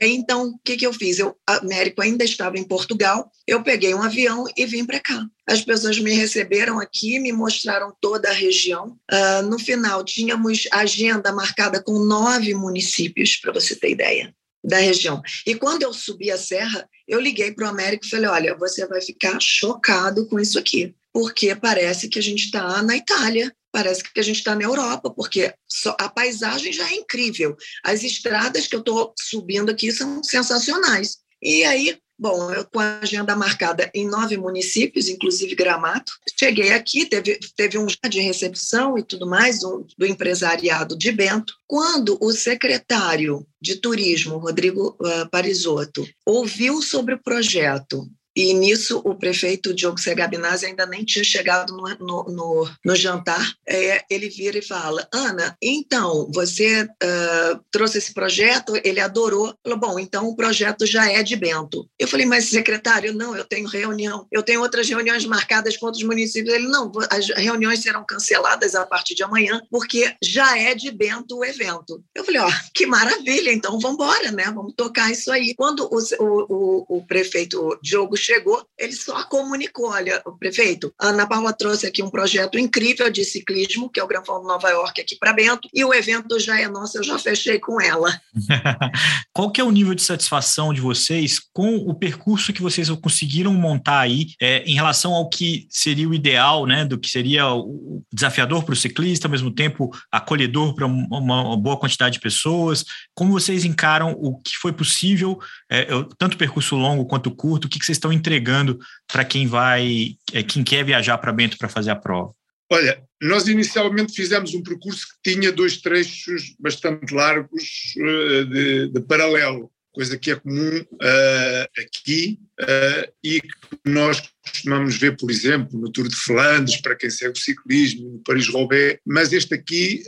Então, 0.00 0.48
o 0.48 0.58
que, 0.64 0.76
que 0.76 0.86
eu 0.86 0.92
fiz? 0.92 1.18
Eu, 1.18 1.36
Américo 1.46 2.02
ainda 2.02 2.24
estava 2.24 2.58
em 2.58 2.64
Portugal, 2.64 3.30
eu 3.46 3.62
peguei 3.62 3.94
um 3.94 4.02
avião 4.02 4.44
e 4.56 4.64
vim 4.66 4.84
para 4.84 5.00
cá. 5.00 5.26
As 5.46 5.62
pessoas 5.62 5.98
me 5.98 6.12
receberam 6.12 6.78
aqui, 6.78 7.18
me 7.18 7.32
mostraram 7.32 7.92
toda 8.00 8.28
a 8.28 8.32
região. 8.32 8.96
Uh, 9.10 9.42
no 9.48 9.58
final, 9.58 10.04
tínhamos 10.04 10.68
agenda 10.72 11.32
marcada 11.32 11.82
com 11.82 11.98
nove 11.98 12.54
municípios, 12.54 13.36
para 13.36 13.52
você 13.52 13.74
ter 13.74 13.90
ideia, 13.90 14.34
da 14.62 14.78
região. 14.78 15.22
E 15.46 15.54
quando 15.54 15.82
eu 15.82 15.92
subi 15.92 16.30
a 16.30 16.38
serra, 16.38 16.88
eu 17.06 17.20
liguei 17.20 17.52
para 17.52 17.66
o 17.66 17.70
Américo 17.70 18.04
e 18.04 18.10
falei: 18.10 18.28
olha, 18.28 18.56
você 18.56 18.86
vai 18.86 19.00
ficar 19.00 19.38
chocado 19.40 20.26
com 20.26 20.38
isso 20.38 20.58
aqui, 20.58 20.94
porque 21.18 21.52
parece 21.56 22.08
que 22.08 22.16
a 22.16 22.22
gente 22.22 22.44
está 22.44 22.80
na 22.80 22.96
Itália, 22.96 23.52
parece 23.72 24.04
que 24.04 24.20
a 24.20 24.22
gente 24.22 24.36
está 24.36 24.54
na 24.54 24.62
Europa, 24.62 25.10
porque 25.10 25.52
a 25.98 26.08
paisagem 26.08 26.72
já 26.72 26.88
é 26.88 26.94
incrível. 26.94 27.56
As 27.84 28.04
estradas 28.04 28.68
que 28.68 28.76
eu 28.76 28.78
estou 28.78 29.12
subindo 29.18 29.68
aqui 29.68 29.90
são 29.90 30.22
sensacionais. 30.22 31.18
E 31.42 31.64
aí, 31.64 31.98
bom, 32.16 32.52
eu 32.52 32.64
com 32.64 32.78
a 32.78 33.00
agenda 33.00 33.34
marcada 33.34 33.90
em 33.92 34.06
nove 34.06 34.36
municípios, 34.36 35.08
inclusive 35.08 35.56
Gramado, 35.56 36.12
cheguei 36.38 36.70
aqui, 36.70 37.04
teve, 37.04 37.40
teve 37.56 37.78
um 37.78 37.86
de 38.08 38.20
recepção 38.20 38.96
e 38.96 39.02
tudo 39.02 39.28
mais 39.28 39.64
um, 39.64 39.84
do 39.98 40.06
empresariado 40.06 40.96
de 40.96 41.10
Bento. 41.10 41.52
Quando 41.66 42.16
o 42.20 42.30
secretário 42.30 43.44
de 43.60 43.74
Turismo, 43.74 44.38
Rodrigo 44.38 44.96
uh, 45.00 45.28
Parisotto, 45.32 46.08
ouviu 46.24 46.80
sobre 46.80 47.14
o 47.14 47.20
projeto 47.20 48.08
e 48.38 48.54
nisso 48.54 49.02
o 49.04 49.16
prefeito 49.16 49.74
Diogo 49.74 49.98
Segabinazzi 49.98 50.64
ainda 50.64 50.86
nem 50.86 51.04
tinha 51.04 51.24
chegado 51.24 51.76
no, 51.76 51.88
no, 51.98 52.22
no, 52.32 52.70
no 52.84 52.94
jantar. 52.94 53.44
É, 53.68 54.04
ele 54.08 54.28
vira 54.28 54.58
e 54.58 54.62
fala: 54.62 55.08
Ana, 55.12 55.56
então 55.60 56.30
você 56.32 56.84
uh, 56.84 57.60
trouxe 57.68 57.98
esse 57.98 58.14
projeto, 58.14 58.74
ele 58.84 59.00
adorou. 59.00 59.52
Falou: 59.60 59.76
bom, 59.76 59.98
então 59.98 60.28
o 60.28 60.36
projeto 60.36 60.86
já 60.86 61.10
é 61.10 61.20
de 61.24 61.34
Bento. 61.34 61.88
Eu 61.98 62.06
falei: 62.06 62.26
mas 62.26 62.44
secretário, 62.44 63.12
não, 63.12 63.36
eu 63.36 63.44
tenho 63.44 63.66
reunião, 63.66 64.24
eu 64.30 64.44
tenho 64.44 64.60
outras 64.60 64.88
reuniões 64.88 65.24
marcadas 65.24 65.76
com 65.76 65.86
outros 65.86 66.04
municípios. 66.04 66.54
Ele: 66.54 66.68
não, 66.68 66.92
as 67.10 67.28
reuniões 67.30 67.80
serão 67.80 68.06
canceladas 68.06 68.76
a 68.76 68.86
partir 68.86 69.16
de 69.16 69.24
amanhã, 69.24 69.60
porque 69.68 70.14
já 70.22 70.56
é 70.56 70.76
de 70.76 70.92
Bento 70.92 71.38
o 71.38 71.44
evento. 71.44 72.00
Eu 72.14 72.24
falei: 72.24 72.40
ó, 72.40 72.50
que 72.72 72.86
maravilha, 72.86 73.52
então 73.52 73.80
vamos 73.80 73.94
embora, 73.94 74.30
né? 74.30 74.44
Vamos 74.44 74.74
tocar 74.76 75.10
isso 75.10 75.32
aí. 75.32 75.56
Quando 75.56 75.88
o, 75.90 75.98
o, 76.22 76.46
o, 76.48 76.98
o 76.98 77.04
prefeito 77.04 77.76
Diogo 77.82 78.16
chegou, 78.28 78.62
ele 78.78 78.92
só 78.92 79.24
comunicou: 79.24 79.90
olha, 79.90 80.22
prefeito, 80.38 80.92
a 81.00 81.08
Ana 81.08 81.26
Paula 81.26 81.52
trouxe 81.52 81.86
aqui 81.86 82.02
um 82.02 82.10
projeto 82.10 82.58
incrível 82.58 83.10
de 83.10 83.24
ciclismo, 83.24 83.90
que 83.90 83.98
é 83.98 84.04
o 84.04 84.06
Gran 84.06 84.22
Fondo 84.24 84.46
Nova 84.46 84.68
York 84.68 85.00
aqui 85.00 85.16
para 85.16 85.32
Bento, 85.32 85.68
e 85.72 85.84
o 85.84 85.94
evento 85.94 86.38
já 86.38 86.60
é 86.60 86.68
nosso, 86.68 86.98
eu 86.98 87.02
já 87.02 87.18
fechei 87.18 87.58
com 87.58 87.80
ela. 87.80 88.20
Qual 89.32 89.50
que 89.50 89.60
é 89.60 89.64
o 89.64 89.70
nível 89.70 89.94
de 89.94 90.02
satisfação 90.02 90.72
de 90.74 90.80
vocês 90.80 91.40
com 91.52 91.76
o 91.76 91.94
percurso 91.94 92.52
que 92.52 92.62
vocês 92.62 92.90
conseguiram 92.90 93.54
montar 93.54 94.00
aí 94.00 94.28
é, 94.40 94.62
em 94.64 94.74
relação 94.74 95.14
ao 95.14 95.28
que 95.28 95.66
seria 95.70 96.08
o 96.08 96.14
ideal, 96.14 96.66
né, 96.66 96.84
do 96.84 96.98
que 96.98 97.08
seria 97.08 97.48
o 97.52 98.02
desafiador 98.12 98.64
para 98.64 98.74
o 98.74 98.76
ciclista, 98.76 99.26
ao 99.26 99.30
mesmo 99.30 99.50
tempo 99.50 99.90
acolhedor 100.12 100.74
para 100.74 100.86
uma, 100.86 101.56
boa 101.56 101.78
quantidade 101.78 102.14
de 102.14 102.20
pessoas? 102.20 102.84
Como 103.14 103.32
vocês 103.32 103.64
encaram 103.64 104.12
o 104.12 104.38
que 104.40 104.56
foi 104.60 104.72
possível, 104.72 105.38
é, 105.70 105.86
tanto 106.18 106.36
percurso 106.36 106.76
longo 106.76 107.06
quanto 107.06 107.30
curto, 107.30 107.64
o 107.64 107.68
que, 107.68 107.78
que 107.78 107.84
vocês 107.84 107.96
estão 107.96 108.12
entregando 108.18 108.78
para 109.10 109.24
quem 109.24 109.46
vai, 109.46 110.16
é, 110.32 110.42
quem 110.42 110.62
quer 110.62 110.84
viajar 110.84 111.16
para 111.18 111.32
Bento 111.32 111.56
para 111.56 111.68
fazer 111.68 111.90
a 111.90 111.96
prova? 111.96 112.32
Olha, 112.70 113.02
nós 113.22 113.48
inicialmente 113.48 114.14
fizemos 114.14 114.54
um 114.54 114.62
percurso 114.62 115.06
que 115.06 115.32
tinha 115.32 115.50
dois 115.50 115.78
trechos 115.78 116.54
bastante 116.58 117.14
largos 117.14 117.94
uh, 117.96 118.44
de, 118.44 118.88
de, 118.88 119.00
paralelo, 119.00 119.70
coisa 119.90 120.18
que 120.18 120.30
é 120.30 120.36
comum 120.36 120.78
uh, 120.78 121.80
aqui 121.80 122.38
uh, 122.60 123.12
e 123.24 123.40
que 123.40 123.78
nós 123.86 124.22
costumamos 124.46 124.98
ver, 124.98 125.16
por 125.16 125.30
exemplo, 125.30 125.80
no 125.80 125.90
Tour 125.90 126.08
de 126.08 126.16
Flandres, 126.16 126.80
para 126.82 126.94
quem 126.94 127.08
segue 127.08 127.38
o 127.38 127.42
ciclismo, 127.42 128.12
no 128.12 128.18
Paris-Roubaix, 128.18 129.00
mas 129.04 129.32
este 129.32 129.54
aqui 129.54 130.02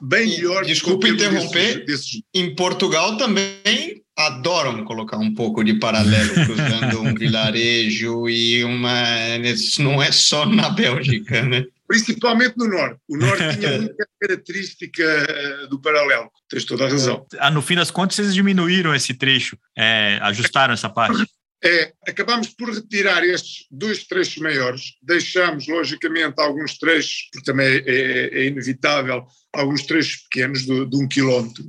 bem 0.00 0.26
melhor. 0.26 0.64
Desculpe 0.64 1.08
interromper, 1.08 1.84
desses, 1.84 2.12
desses... 2.12 2.22
em 2.34 2.54
Portugal 2.54 3.18
também 3.18 4.02
adoram 4.16 4.84
colocar 4.84 5.18
um 5.18 5.34
pouco 5.34 5.62
de 5.62 5.74
paralelo 5.74 6.32
cruzando 6.46 7.02
um 7.02 7.12
vilarejo 7.14 8.28
e 8.28 8.64
uma. 8.64 9.36
Isso 9.44 9.82
não 9.82 10.02
é 10.02 10.10
só 10.10 10.46
na 10.46 10.70
Bélgica, 10.70 11.42
né? 11.42 11.64
Principalmente 11.86 12.56
no 12.56 12.68
Norte. 12.68 13.00
O 13.08 13.16
Norte 13.16 13.58
tinha 13.58 13.78
muita 13.78 14.08
característica 14.20 15.02
eh, 15.02 15.66
do 15.68 15.80
paralelo. 15.80 16.30
Tens 16.48 16.64
toda 16.64 16.86
a 16.86 16.88
razão. 16.88 17.26
Ah, 17.38 17.50
no 17.50 17.62
fim 17.62 17.76
das 17.76 17.90
contas, 17.90 18.16
vocês 18.16 18.34
diminuíram 18.34 18.94
esse 18.94 19.14
trecho, 19.14 19.56
é, 19.76 20.18
ajustaram 20.22 20.74
essa 20.74 20.88
parte. 20.88 21.24
É, 21.64 21.92
acabamos 22.06 22.48
por 22.48 22.72
retirar 22.72 23.24
estes 23.24 23.66
dois 23.70 24.04
trechos 24.04 24.36
maiores, 24.38 24.94
deixamos, 25.02 25.66
logicamente, 25.66 26.34
alguns 26.38 26.78
trechos, 26.78 27.28
porque 27.32 27.44
também 27.44 27.66
é, 27.66 27.82
é, 27.86 28.40
é 28.40 28.46
inevitável, 28.46 29.24
alguns 29.52 29.82
trechos 29.82 30.22
pequenos 30.28 30.66
de, 30.66 30.86
de 30.86 30.96
um 30.96 31.08
quilómetro, 31.08 31.64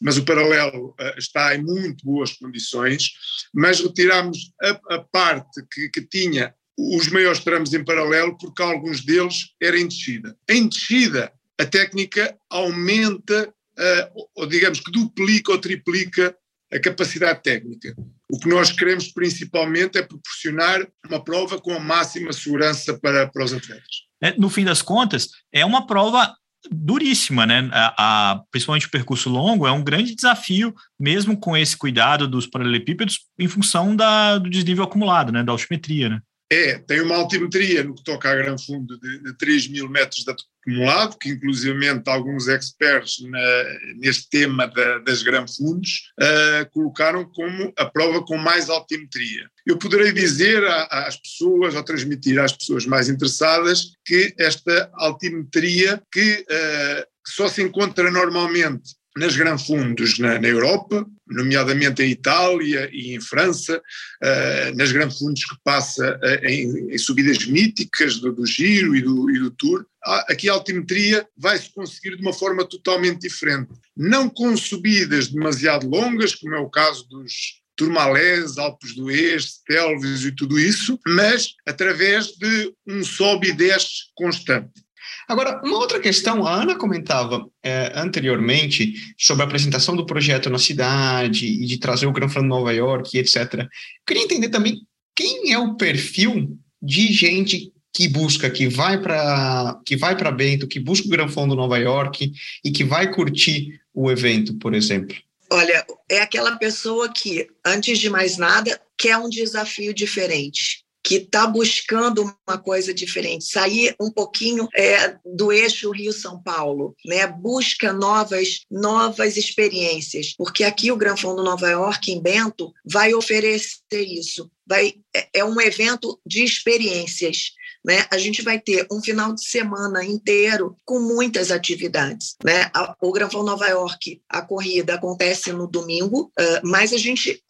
mas 0.00 0.16
o 0.16 0.24
paralelo 0.24 0.90
uh, 0.90 1.18
está 1.18 1.54
em 1.54 1.62
muito 1.62 2.04
boas 2.04 2.32
condições, 2.32 3.10
mas 3.52 3.80
retiramos 3.80 4.52
a, 4.62 4.94
a 4.94 4.98
parte 5.10 5.62
que, 5.72 5.88
que, 5.88 6.02
tinha 6.02 6.54
os 6.78 7.08
maiores 7.08 7.40
tramos 7.40 7.72
em 7.72 7.84
paralelo, 7.84 8.36
porque 8.38 8.62
alguns 8.62 9.04
deles 9.04 9.54
eram 9.60 9.78
em 9.78 9.88
descida. 9.88 10.36
Em 10.48 10.68
descida, 10.68 11.32
a 11.60 11.64
técnica 11.64 12.38
aumenta, 12.48 13.48
uh, 13.48 14.28
ou 14.36 14.46
digamos 14.46 14.80
que 14.80 14.92
duplica 14.92 15.52
ou 15.52 15.58
triplica 15.58 16.36
a 16.72 16.78
capacidade 16.78 17.42
técnica. 17.42 17.94
O 18.30 18.38
que 18.38 18.48
nós 18.48 18.70
queremos 18.70 19.08
principalmente 19.08 19.98
é 19.98 20.02
proporcionar 20.02 20.86
uma 21.06 21.22
prova 21.22 21.60
com 21.60 21.72
a 21.72 21.80
máxima 21.80 22.32
segurança 22.32 22.98
para, 22.98 23.26
para 23.26 23.44
os 23.44 23.52
atletas. 23.52 24.08
É, 24.20 24.36
no 24.36 24.50
fim 24.50 24.64
das 24.64 24.82
contas, 24.82 25.30
é 25.52 25.64
uma 25.64 25.86
prova 25.86 26.34
duríssima, 26.70 27.46
né? 27.46 27.68
A, 27.72 28.32
a, 28.32 28.42
principalmente 28.50 28.86
o 28.86 28.90
percurso 28.90 29.30
longo 29.30 29.66
é 29.66 29.72
um 29.72 29.82
grande 29.82 30.14
desafio, 30.14 30.74
mesmo 30.98 31.38
com 31.38 31.56
esse 31.56 31.76
cuidado 31.76 32.26
dos 32.26 32.46
paralelepípedos, 32.46 33.20
em 33.38 33.48
função 33.48 33.94
da, 33.94 34.38
do 34.38 34.50
desnível 34.50 34.84
acumulado, 34.84 35.32
né? 35.32 35.42
Da 35.42 35.52
altimetria, 35.52 36.08
né? 36.08 36.20
É, 36.50 36.78
tem 36.78 37.02
uma 37.02 37.16
altimetria 37.16 37.84
no 37.84 37.94
que 37.94 38.02
toca 38.02 38.30
a 38.30 38.34
Gran 38.34 38.56
Fundo 38.56 38.98
de, 38.98 39.22
de 39.22 39.36
3 39.36 39.68
mil 39.68 39.88
metros 39.88 40.24
de 40.24 40.30
acumulado, 40.30 41.18
que 41.18 41.28
inclusivamente 41.28 42.08
alguns 42.08 42.48
experts 42.48 43.18
na, 43.20 43.64
neste 43.96 44.30
tema 44.30 44.66
da, 44.66 44.98
das 45.00 45.22
Gran 45.22 45.46
Fundos 45.46 46.10
uh, 46.18 46.70
colocaram 46.70 47.26
como 47.26 47.70
a 47.76 47.84
prova 47.84 48.24
com 48.24 48.38
mais 48.38 48.70
altimetria. 48.70 49.46
Eu 49.66 49.76
poderei 49.76 50.10
dizer 50.10 50.64
às 50.90 51.16
pessoas, 51.16 51.74
ou 51.74 51.82
transmitir 51.82 52.38
às 52.40 52.52
pessoas 52.52 52.86
mais 52.86 53.10
interessadas, 53.10 53.92
que 54.02 54.34
esta 54.38 54.90
altimetria 54.94 56.02
que 56.10 56.46
uh, 56.50 57.06
só 57.26 57.46
se 57.48 57.62
encontra 57.62 58.10
normalmente 58.10 58.97
nas 59.18 59.36
Gran 59.36 59.58
Fundos 59.58 60.18
na, 60.18 60.38
na, 60.38 60.48
Europa, 60.48 61.06
nomeadamente 61.26 62.02
em 62.02 62.10
Itália 62.10 62.88
e 62.92 63.14
em 63.14 63.20
França, 63.20 63.76
uh, 63.78 64.76
nas 64.76 64.90
Fundos 65.18 65.44
que 65.44 65.56
passa 65.64 66.18
uh, 66.22 66.46
em, 66.46 66.94
em, 66.94 66.98
subidas 66.98 67.44
míticas 67.46 68.18
do, 68.18 68.32
do 68.32 68.46
Giro 68.46 68.94
e 68.94 69.02
do, 69.02 69.30
e 69.30 69.38
do 69.38 69.50
Tour. 69.50 69.84
Aqui 70.28 70.48
a 70.48 70.52
altimetria 70.52 71.26
vai-se 71.36 71.70
conseguir 71.74 72.16
de 72.16 72.22
uma 72.22 72.32
forma 72.32 72.64
totalmente 72.64 73.22
diferente. 73.22 73.68
Não 73.96 74.28
com 74.28 74.56
subidas 74.56 75.28
demasiado 75.28 75.88
longas, 75.88 76.34
como 76.34 76.54
é 76.54 76.58
o 76.58 76.70
caso 76.70 77.06
dos 77.08 77.58
Turmalés, 77.76 78.58
Alpes 78.58 78.94
do 78.94 79.10
Este, 79.10 79.62
Telves 79.64 80.24
e 80.24 80.32
tudo 80.32 80.58
isso, 80.58 80.98
mas 81.06 81.54
através 81.66 82.28
de 82.28 82.72
um 82.86 83.04
sobe 83.04 83.48
e 83.48 83.52
desce 83.52 84.10
constante. 84.14 84.87
Agora, 85.26 85.60
uma 85.64 85.78
outra 85.78 86.00
questão, 86.00 86.46
a 86.46 86.62
Ana 86.62 86.76
comentava 86.76 87.46
é, 87.62 87.92
anteriormente 87.94 88.94
sobre 89.16 89.42
a 89.42 89.46
apresentação 89.46 89.94
do 89.96 90.06
projeto 90.06 90.48
na 90.48 90.58
cidade 90.58 91.46
e 91.46 91.66
de 91.66 91.78
trazer 91.78 92.06
o 92.06 92.12
Gran 92.12 92.28
Fundo 92.28 92.46
Nova 92.46 92.72
York, 92.72 93.16
etc. 93.18 93.66
queria 94.06 94.22
entender 94.22 94.48
também 94.48 94.80
quem 95.14 95.52
é 95.52 95.58
o 95.58 95.74
perfil 95.74 96.58
de 96.80 97.12
gente 97.12 97.72
que 97.92 98.08
busca, 98.08 98.48
que 98.48 98.68
vai 98.68 99.00
para 99.00 99.80
que 99.84 99.96
vai 99.96 100.16
para 100.16 100.30
Bento, 100.30 100.68
que 100.68 100.78
busca 100.78 101.06
o 101.06 101.10
Gran 101.10 101.28
Fundo 101.28 101.56
Nova 101.56 101.78
York 101.78 102.32
e 102.64 102.70
que 102.70 102.84
vai 102.84 103.12
curtir 103.12 103.80
o 103.92 104.10
evento, 104.10 104.54
por 104.54 104.74
exemplo. 104.74 105.16
Olha, 105.50 105.84
é 106.08 106.20
aquela 106.20 106.56
pessoa 106.56 107.10
que, 107.12 107.48
antes 107.64 107.98
de 107.98 108.10
mais 108.10 108.36
nada, 108.36 108.80
quer 108.96 109.16
um 109.16 109.28
desafio 109.28 109.94
diferente 109.94 110.84
que 111.08 111.14
está 111.14 111.46
buscando 111.46 112.22
uma 112.46 112.58
coisa 112.58 112.92
diferente, 112.92 113.46
sair 113.46 113.96
um 113.98 114.10
pouquinho 114.10 114.68
é, 114.76 115.16
do 115.24 115.50
eixo 115.50 115.90
Rio-São 115.90 116.38
Paulo, 116.42 116.94
né? 117.02 117.26
busca 117.26 117.94
novas, 117.94 118.66
novas 118.70 119.38
experiências, 119.38 120.34
porque 120.36 120.64
aqui 120.64 120.92
o 120.92 120.98
Gran 120.98 121.16
Fundo 121.16 121.42
Nova 121.42 121.66
York, 121.66 122.12
em 122.12 122.20
Bento, 122.20 122.74
vai 122.84 123.14
oferecer 123.14 124.02
isso 124.02 124.50
vai 124.68 124.94
é, 125.14 125.28
é 125.34 125.44
um 125.44 125.60
evento 125.60 126.20
de 126.26 126.44
experiências. 126.44 127.52
Né? 127.84 128.06
A 128.10 128.18
gente 128.18 128.42
vai 128.42 128.60
ter 128.60 128.86
um 128.92 129.00
final 129.00 129.34
de 129.34 129.44
semana 129.44 130.04
inteiro 130.04 130.76
com 130.84 131.00
muitas 131.00 131.50
atividades. 131.50 132.36
Né? 132.44 132.70
O 133.00 133.12
Granfão 133.12 133.42
Nova 133.42 133.66
York, 133.66 134.20
a 134.28 134.42
corrida 134.42 134.94
acontece 134.94 135.52
no 135.52 135.66
domingo, 135.66 136.30
mas 136.64 136.92
a 136.92 136.98
gente 136.98 137.40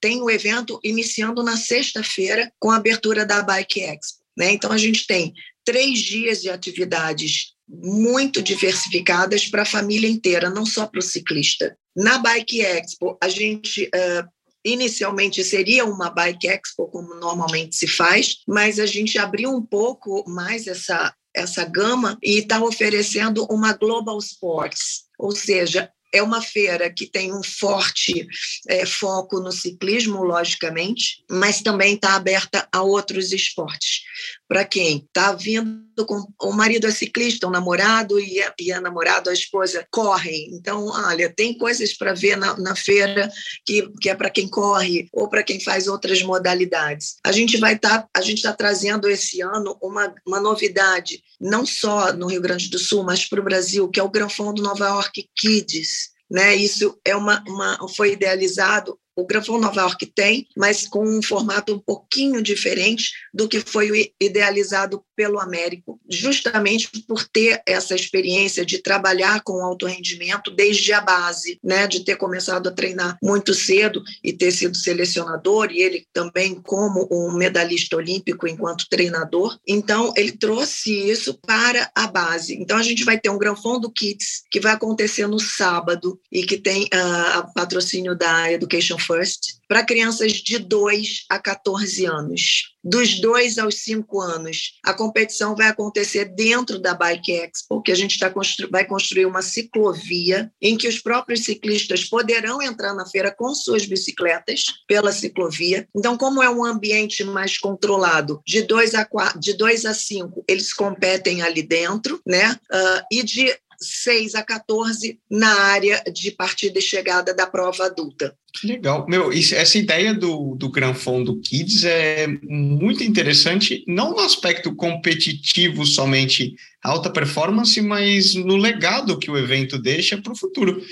tem 0.00 0.22
o 0.22 0.30
evento 0.30 0.78
iniciando 0.84 1.42
na 1.42 1.56
sexta-feira 1.56 2.52
com 2.60 2.70
a 2.70 2.76
abertura 2.76 3.24
da 3.24 3.42
Bike 3.42 3.80
Expo. 3.80 4.18
Né? 4.36 4.52
Então, 4.52 4.70
a 4.70 4.78
gente 4.78 5.04
tem 5.06 5.34
três 5.64 5.98
dias 5.98 6.40
de 6.40 6.48
atividades 6.48 7.54
muito 7.68 8.40
diversificadas 8.40 9.46
para 9.48 9.62
a 9.62 9.66
família 9.66 10.08
inteira, 10.08 10.48
não 10.48 10.64
só 10.64 10.86
para 10.86 11.00
o 11.00 11.02
ciclista. 11.02 11.76
Na 11.94 12.18
Bike 12.18 12.62
Expo, 12.62 13.18
a 13.20 13.28
gente 13.28 13.84
uh, 13.86 14.28
inicialmente 14.64 15.42
seria 15.44 15.84
uma 15.84 16.10
Bike 16.10 16.48
Expo, 16.48 16.88
como 16.88 17.14
normalmente 17.14 17.76
se 17.76 17.86
faz, 17.86 18.38
mas 18.46 18.78
a 18.78 18.86
gente 18.86 19.18
abriu 19.18 19.50
um 19.50 19.64
pouco 19.64 20.24
mais 20.28 20.66
essa, 20.66 21.14
essa 21.34 21.64
gama 21.64 22.18
e 22.22 22.38
está 22.38 22.62
oferecendo 22.62 23.46
uma 23.50 23.72
Global 23.72 24.18
Sports, 24.18 25.04
ou 25.18 25.32
seja, 25.32 25.90
é 26.12 26.22
uma 26.22 26.40
feira 26.40 26.90
que 26.92 27.06
tem 27.06 27.34
um 27.34 27.42
forte 27.42 28.26
é, 28.68 28.86
foco 28.86 29.40
no 29.40 29.52
ciclismo, 29.52 30.22
logicamente, 30.22 31.22
mas 31.30 31.60
também 31.60 31.94
está 31.94 32.14
aberta 32.14 32.66
a 32.72 32.82
outros 32.82 33.32
esportes. 33.32 34.00
Para 34.48 34.64
quem 34.64 35.04
está 35.06 35.32
vindo 35.32 36.06
com 36.06 36.24
o 36.42 36.52
marido 36.52 36.86
é 36.86 36.90
ciclista, 36.90 37.46
o 37.46 37.50
namorado 37.50 38.18
e 38.18 38.40
a, 38.40 38.54
e 38.58 38.72
a 38.72 38.80
namorada, 38.80 39.30
a 39.30 39.34
esposa, 39.34 39.86
correm. 39.90 40.48
Então, 40.54 40.86
olha, 40.86 41.30
tem 41.34 41.56
coisas 41.56 41.92
para 41.92 42.14
ver 42.14 42.36
na, 42.36 42.56
na, 42.56 42.74
feira 42.74 43.30
que, 43.66 43.86
que 44.00 44.08
é 44.08 44.14
para 44.14 44.30
quem 44.30 44.48
corre 44.48 45.06
ou 45.12 45.28
para 45.28 45.42
quem 45.42 45.60
faz 45.60 45.86
outras 45.86 46.22
modalidades. 46.22 47.16
A 47.24 47.30
gente 47.30 47.58
vai 47.58 47.74
estar, 47.74 48.02
tá, 48.02 48.08
a 48.16 48.22
gente 48.22 48.38
está 48.38 48.52
trazendo 48.52 49.08
esse 49.08 49.42
ano 49.42 49.76
uma, 49.82 50.14
uma 50.26 50.40
novidade, 50.40 51.22
não 51.38 51.66
só 51.66 52.12
no 52.14 52.26
Rio 52.26 52.40
Grande 52.40 52.70
do 52.70 52.78
Sul, 52.78 53.04
mas 53.04 53.26
para 53.26 53.40
o 53.40 53.44
Brasil, 53.44 53.88
que 53.88 54.00
é 54.00 54.02
o 54.02 54.10
Gran 54.10 54.28
Fundo 54.28 54.62
Nova 54.62 54.86
York 54.86 55.28
Kids. 55.36 56.16
Né? 56.30 56.54
Isso 56.56 56.98
é 57.04 57.14
uma, 57.16 57.42
uma, 57.46 57.88
foi 57.94 58.12
idealizado 58.12 58.98
o 59.18 59.26
Gravão 59.26 59.58
Nova 59.58 59.80
York 59.80 60.06
tem, 60.14 60.46
mas 60.56 60.86
com 60.86 61.04
um 61.04 61.20
formato 61.20 61.74
um 61.74 61.78
pouquinho 61.80 62.40
diferente 62.40 63.10
do 63.34 63.48
que 63.48 63.58
foi 63.58 64.12
idealizado 64.20 65.02
pelo 65.16 65.40
Américo, 65.40 66.00
justamente 66.08 66.88
por 67.02 67.26
ter 67.26 67.60
essa 67.66 67.96
experiência 67.96 68.64
de 68.64 68.78
trabalhar 68.78 69.42
com 69.42 69.64
alto 69.64 69.86
rendimento 69.86 70.52
desde 70.52 70.92
a 70.92 71.00
base, 71.00 71.58
né, 71.64 71.88
de 71.88 72.04
ter 72.04 72.14
começado 72.14 72.68
a 72.68 72.72
treinar 72.72 73.18
muito 73.20 73.52
cedo 73.52 74.00
e 74.22 74.32
ter 74.32 74.52
sido 74.52 74.76
selecionador 74.76 75.72
e 75.72 75.82
ele 75.82 76.06
também 76.12 76.54
como 76.62 77.08
um 77.10 77.36
medalhista 77.36 77.96
olímpico 77.96 78.46
enquanto 78.46 78.88
treinador. 78.88 79.58
Então 79.66 80.12
ele 80.16 80.30
trouxe 80.30 80.92
isso 81.10 81.36
para 81.44 81.90
a 81.92 82.06
base. 82.06 82.54
Então 82.54 82.76
a 82.76 82.82
gente 82.84 83.02
vai 83.02 83.18
ter 83.18 83.30
um 83.30 83.38
Gran 83.38 83.56
Fundo 83.56 83.90
Kids 83.90 84.44
que 84.48 84.60
vai 84.60 84.74
acontecer 84.74 85.26
no 85.26 85.40
sábado 85.40 86.20
e 86.30 86.44
que 86.44 86.56
tem 86.56 86.84
uh, 86.84 87.52
patrocínio 87.52 88.16
da 88.16 88.52
Education 88.52 88.98
First 89.08 89.58
para 89.66 89.84
crianças 89.84 90.32
de 90.32 90.58
2 90.58 91.26
a 91.28 91.38
14 91.38 92.06
anos. 92.06 92.74
Dos 92.82 93.20
2 93.20 93.58
aos 93.58 93.82
5 93.82 94.20
anos, 94.20 94.78
a 94.84 94.94
competição 94.94 95.54
vai 95.54 95.68
acontecer 95.68 96.24
dentro 96.24 96.78
da 96.78 96.94
Bike 96.94 97.32
Expo, 97.32 97.82
que 97.82 97.92
a 97.92 97.94
gente 97.94 98.18
tá 98.18 98.30
constru 98.30 98.70
vai 98.70 98.86
construir 98.86 99.26
uma 99.26 99.42
ciclovia 99.42 100.50
em 100.62 100.76
que 100.76 100.88
os 100.88 100.98
próprios 100.98 101.44
ciclistas 101.44 102.04
poderão 102.04 102.62
entrar 102.62 102.94
na 102.94 103.04
feira 103.04 103.30
com 103.30 103.54
suas 103.54 103.84
bicicletas 103.84 104.64
pela 104.86 105.12
ciclovia. 105.12 105.86
Então, 105.94 106.16
como 106.16 106.42
é 106.42 106.48
um 106.48 106.64
ambiente 106.64 107.22
mais 107.24 107.58
controlado, 107.58 108.40
de 108.46 108.62
2 108.62 108.94
a 108.94 109.04
4, 109.04 109.38
de 109.38 109.52
2 109.52 109.84
a 109.84 109.92
5, 109.92 110.44
eles 110.48 110.72
competem 110.72 111.42
ali 111.42 111.62
dentro, 111.62 112.20
né? 112.26 112.52
Uh, 112.72 113.02
e 113.12 113.22
de 113.22 113.54
6 113.80 114.34
a 114.34 114.42
14 114.42 115.18
na 115.30 115.52
área 115.52 116.02
de 116.12 116.30
partida 116.30 116.78
e 116.78 116.82
chegada 116.82 117.32
da 117.32 117.46
prova 117.46 117.86
adulta. 117.86 118.36
Que 118.52 118.66
legal. 118.66 119.06
Meu, 119.08 119.32
isso, 119.32 119.54
essa 119.54 119.78
ideia 119.78 120.12
do, 120.14 120.56
do 120.56 120.70
Gran 120.70 120.94
Fundo 120.94 121.38
Kids 121.40 121.84
é 121.84 122.26
muito 122.42 123.04
interessante, 123.04 123.84
não 123.86 124.12
no 124.12 124.20
aspecto 124.20 124.74
competitivo 124.74 125.84
somente 125.84 126.54
alta 126.82 127.10
performance, 127.10 127.80
mas 127.80 128.34
no 128.34 128.56
legado 128.56 129.18
que 129.18 129.30
o 129.30 129.36
evento 129.36 129.78
deixa 129.78 130.16
para 130.20 130.32
o 130.32 130.36
futuro. 130.36 130.82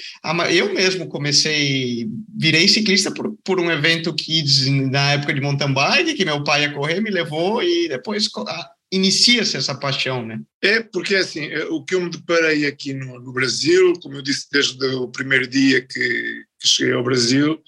Eu 0.53 0.75
mesmo 0.75 1.09
comecei, 1.09 2.07
virei 2.37 2.68
ciclista 2.68 3.11
por, 3.11 3.37
por 3.42 3.59
um 3.59 3.70
evento 3.70 4.14
Kids 4.14 4.66
na 4.66 5.12
época 5.12 5.33
de 5.33 5.40
mountain 5.40 5.72
bike, 5.72 6.14
que 6.14 6.25
meu 6.25 6.44
pai 6.44 6.62
ia 6.62 6.72
correr, 6.72 7.01
me 7.01 7.11
levou 7.11 7.62
e 7.62 7.88
depois 7.88 8.29
inicia-se 8.92 9.57
essa 9.57 9.75
paixão, 9.75 10.25
né? 10.25 10.40
É, 10.62 10.81
porque 10.81 11.16
assim, 11.16 11.46
é, 11.46 11.64
o 11.66 11.85
que 11.85 11.94
eu 11.94 12.01
me 12.01 12.11
deparei 12.11 12.66
aqui 12.66 12.94
no, 12.94 13.18
no 13.20 13.33
Brasil, 13.33 13.92
como 14.03 14.16
eu 14.16 14.22
disse 14.22 14.46
desde 14.51 14.85
o 14.94 15.09
primeiro 15.09 15.46
dia 15.46 15.81
que, 15.81 16.44
que, 16.61 16.68
cheguei 16.68 16.94
ao 16.94 17.05
Brasil, 17.05 17.61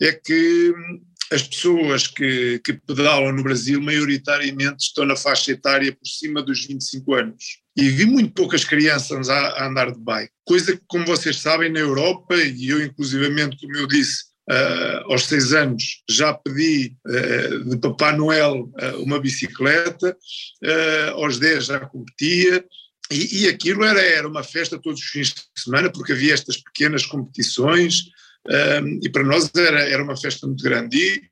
é 0.00 0.12
que 0.12 0.72
hum, 0.76 1.02
as 1.32 1.42
pessoas 1.42 2.06
que, 2.06 2.60
que 2.64 2.72
pedalam 2.72 3.32
no 3.32 3.42
Brasil 3.42 3.80
maioritariamente 3.80 4.84
estão 4.84 5.04
na 5.04 5.16
faixa 5.16 5.52
etária 5.52 5.92
por 5.92 6.06
cima 6.06 6.42
dos 6.42 6.64
25 6.64 7.14
anos. 7.14 7.44
E 7.76 7.88
vi 7.88 8.04
muito 8.04 8.32
poucas 8.32 8.64
crianças 8.64 9.28
a, 9.28 9.66
andar 9.66 9.90
de 9.90 9.98
bike, 9.98 10.32
coisa 10.44 10.76
que, 10.76 10.82
como 10.86 11.06
vocês 11.06 11.36
sabem, 11.38 11.70
na 11.70 11.80
Europa, 11.80 12.36
e 12.36 12.68
eu 12.68 12.84
inclusivamente, 12.84 13.56
como 13.58 13.76
eu 13.76 13.86
disse, 13.86 14.33
Uh, 14.50 15.10
aos 15.10 15.24
seis 15.24 15.54
anos 15.54 16.02
já 16.06 16.34
pedi 16.34 16.94
uh, 17.06 17.64
de 17.64 17.78
Papai 17.78 18.14
Noel 18.14 18.64
uh, 18.64 19.02
uma 19.02 19.18
bicicleta, 19.18 20.14
aos 21.14 21.38
dez 21.38 21.66
já 21.66 21.80
competia, 21.80 22.62
e, 23.10 23.42
e, 23.42 23.48
aquilo 23.48 23.84
era, 23.84 24.00
era 24.00 24.28
uma 24.28 24.42
festa 24.42 24.78
todos 24.78 25.00
os 25.00 25.06
fins 25.06 25.28
de 25.28 25.42
semana, 25.56 25.90
porque 25.90 26.12
havia 26.12 26.34
estas 26.34 26.56
pequenas 26.58 27.04
competições, 27.04 28.04
e 29.02 29.08
para 29.10 29.22
nós 29.22 29.50
era, 29.54 29.82
era 29.82 30.02
uma 30.02 30.16
festa 30.16 30.46
muito 30.46 30.64
grande. 30.64 30.96
E, 30.96 31.22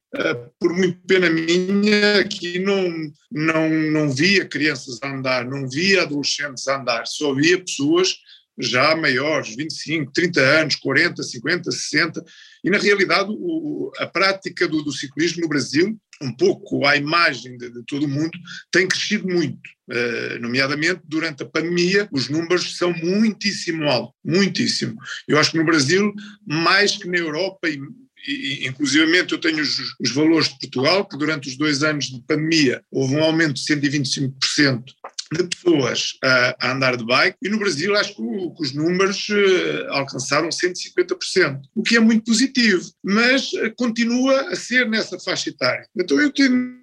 por 0.60 0.74
muito 0.74 0.98
pena 1.06 1.30
minha, 1.30 2.20
aqui 2.20 2.58
não, 2.58 3.10
não, 3.30 3.70
não 3.70 4.10
via 4.10 4.44
crianças 4.44 4.98
a 5.02 5.10
andar, 5.10 5.46
não 5.46 5.66
via 5.66 6.02
adolescentes 6.02 6.68
a 6.68 6.78
andar, 6.78 7.06
só 7.06 7.34
via 7.34 7.58
pessoas 7.58 8.16
já 8.58 8.94
maiores, 8.94 9.54
25, 9.56 10.12
30 10.12 10.40
anos, 10.40 10.76
40, 10.76 11.22
50, 11.22 11.70
60, 11.70 12.24
e 12.64 12.70
na 12.70 12.78
realidade 12.78 13.30
o, 13.30 13.90
a 13.98 14.06
prática 14.06 14.68
do, 14.68 14.82
do, 14.82 14.92
ciclismo 14.92 15.42
no 15.42 15.48
Brasil, 15.48 15.98
um 16.20 16.32
pouco 16.32 16.86
à 16.86 16.96
imagem 16.96 17.56
de, 17.56 17.70
de 17.70 17.82
todo 17.86 18.04
o 18.04 18.08
mundo, 18.08 18.38
tem 18.70 18.86
crescido 18.86 19.26
muito, 19.26 19.68
uh, 19.90 20.38
nomeadamente 20.40 21.00
durante 21.04 21.42
a 21.42 21.46
pandemia, 21.46 22.08
os 22.12 22.28
números 22.28 22.76
são 22.76 22.92
muitíssimo 22.92 23.88
altos, 23.88 24.14
muitíssimo. 24.24 24.96
Eu 25.26 25.38
acho 25.38 25.50
que 25.50 25.58
no 25.58 25.64
Brasil, 25.64 26.12
mais 26.46 26.96
que 26.96 27.08
na 27.08 27.18
Europa 27.18 27.68
e, 27.68 27.80
e, 28.28 28.68
inclusivamente 28.68 29.32
eu 29.32 29.40
tenho 29.40 29.60
os, 29.60 29.78
os, 30.00 30.10
valores 30.12 30.48
de 30.48 30.58
Portugal, 30.60 31.06
que 31.08 31.18
durante 31.18 31.48
os 31.48 31.56
dois 31.56 31.82
anos 31.82 32.06
de 32.06 32.22
pandemia 32.26 32.82
houve 32.90 33.16
um 33.16 33.24
aumento 33.24 33.54
de 33.54 33.62
125% 33.62 34.84
de 35.32 35.44
pessoas 35.44 36.18
a, 36.22 36.56
a, 36.60 36.72
andar 36.72 36.96
de 36.96 37.04
bike 37.04 37.36
e 37.42 37.48
no 37.48 37.58
Brasil 37.58 37.94
acho 37.96 38.14
que, 38.14 38.22
o, 38.22 38.54
que 38.54 38.62
os 38.62 38.74
números 38.74 39.28
uh, 39.28 39.90
alcançaram 39.90 40.48
150%, 40.48 41.60
o 41.74 41.82
que 41.82 41.96
é 41.96 42.00
muito 42.00 42.24
positivo, 42.24 42.90
mas 43.02 43.52
uh, 43.52 43.72
continua 43.76 44.48
a 44.50 44.56
ser 44.56 44.88
nessa 44.88 45.18
faixa 45.18 45.50
etária. 45.50 45.86
Então 45.96 46.20
eu 46.20 46.32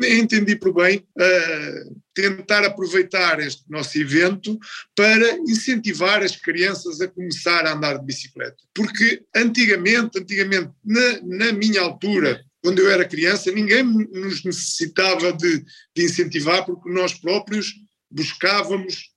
entendi 0.02 0.56
por 0.56 0.74
bem 0.74 0.98
uh, 0.98 2.00
tentar 2.14 2.66
aproveitar 2.66 3.40
este 3.40 3.64
nosso 3.70 3.98
evento 3.98 4.58
para 4.96 5.38
incentivar 5.40 6.22
as 6.22 6.36
crianças 6.36 7.00
a 7.02 7.08
começar 7.08 7.66
a 7.66 7.74
andar 7.74 7.98
de 7.98 8.06
bicicleta, 8.06 8.58
porque 8.74 9.22
antigamente, 9.36 10.20
antigamente 10.20 10.70
na, 10.84 11.22
na 11.24 11.54
minha 11.54 11.82
altura, 11.82 12.44
quando 12.62 12.80
eu 12.80 12.92
era 12.92 13.08
criança, 13.08 13.52
ninguém 13.52 13.84
nos 13.84 14.44
necessitava 14.44 15.32
de, 15.32 15.64
de 15.96 16.04
incentivar, 16.04 16.66
porque 16.66 16.90
nós 16.92 17.14
próprios 17.14 17.74
buscávamos 18.10 19.16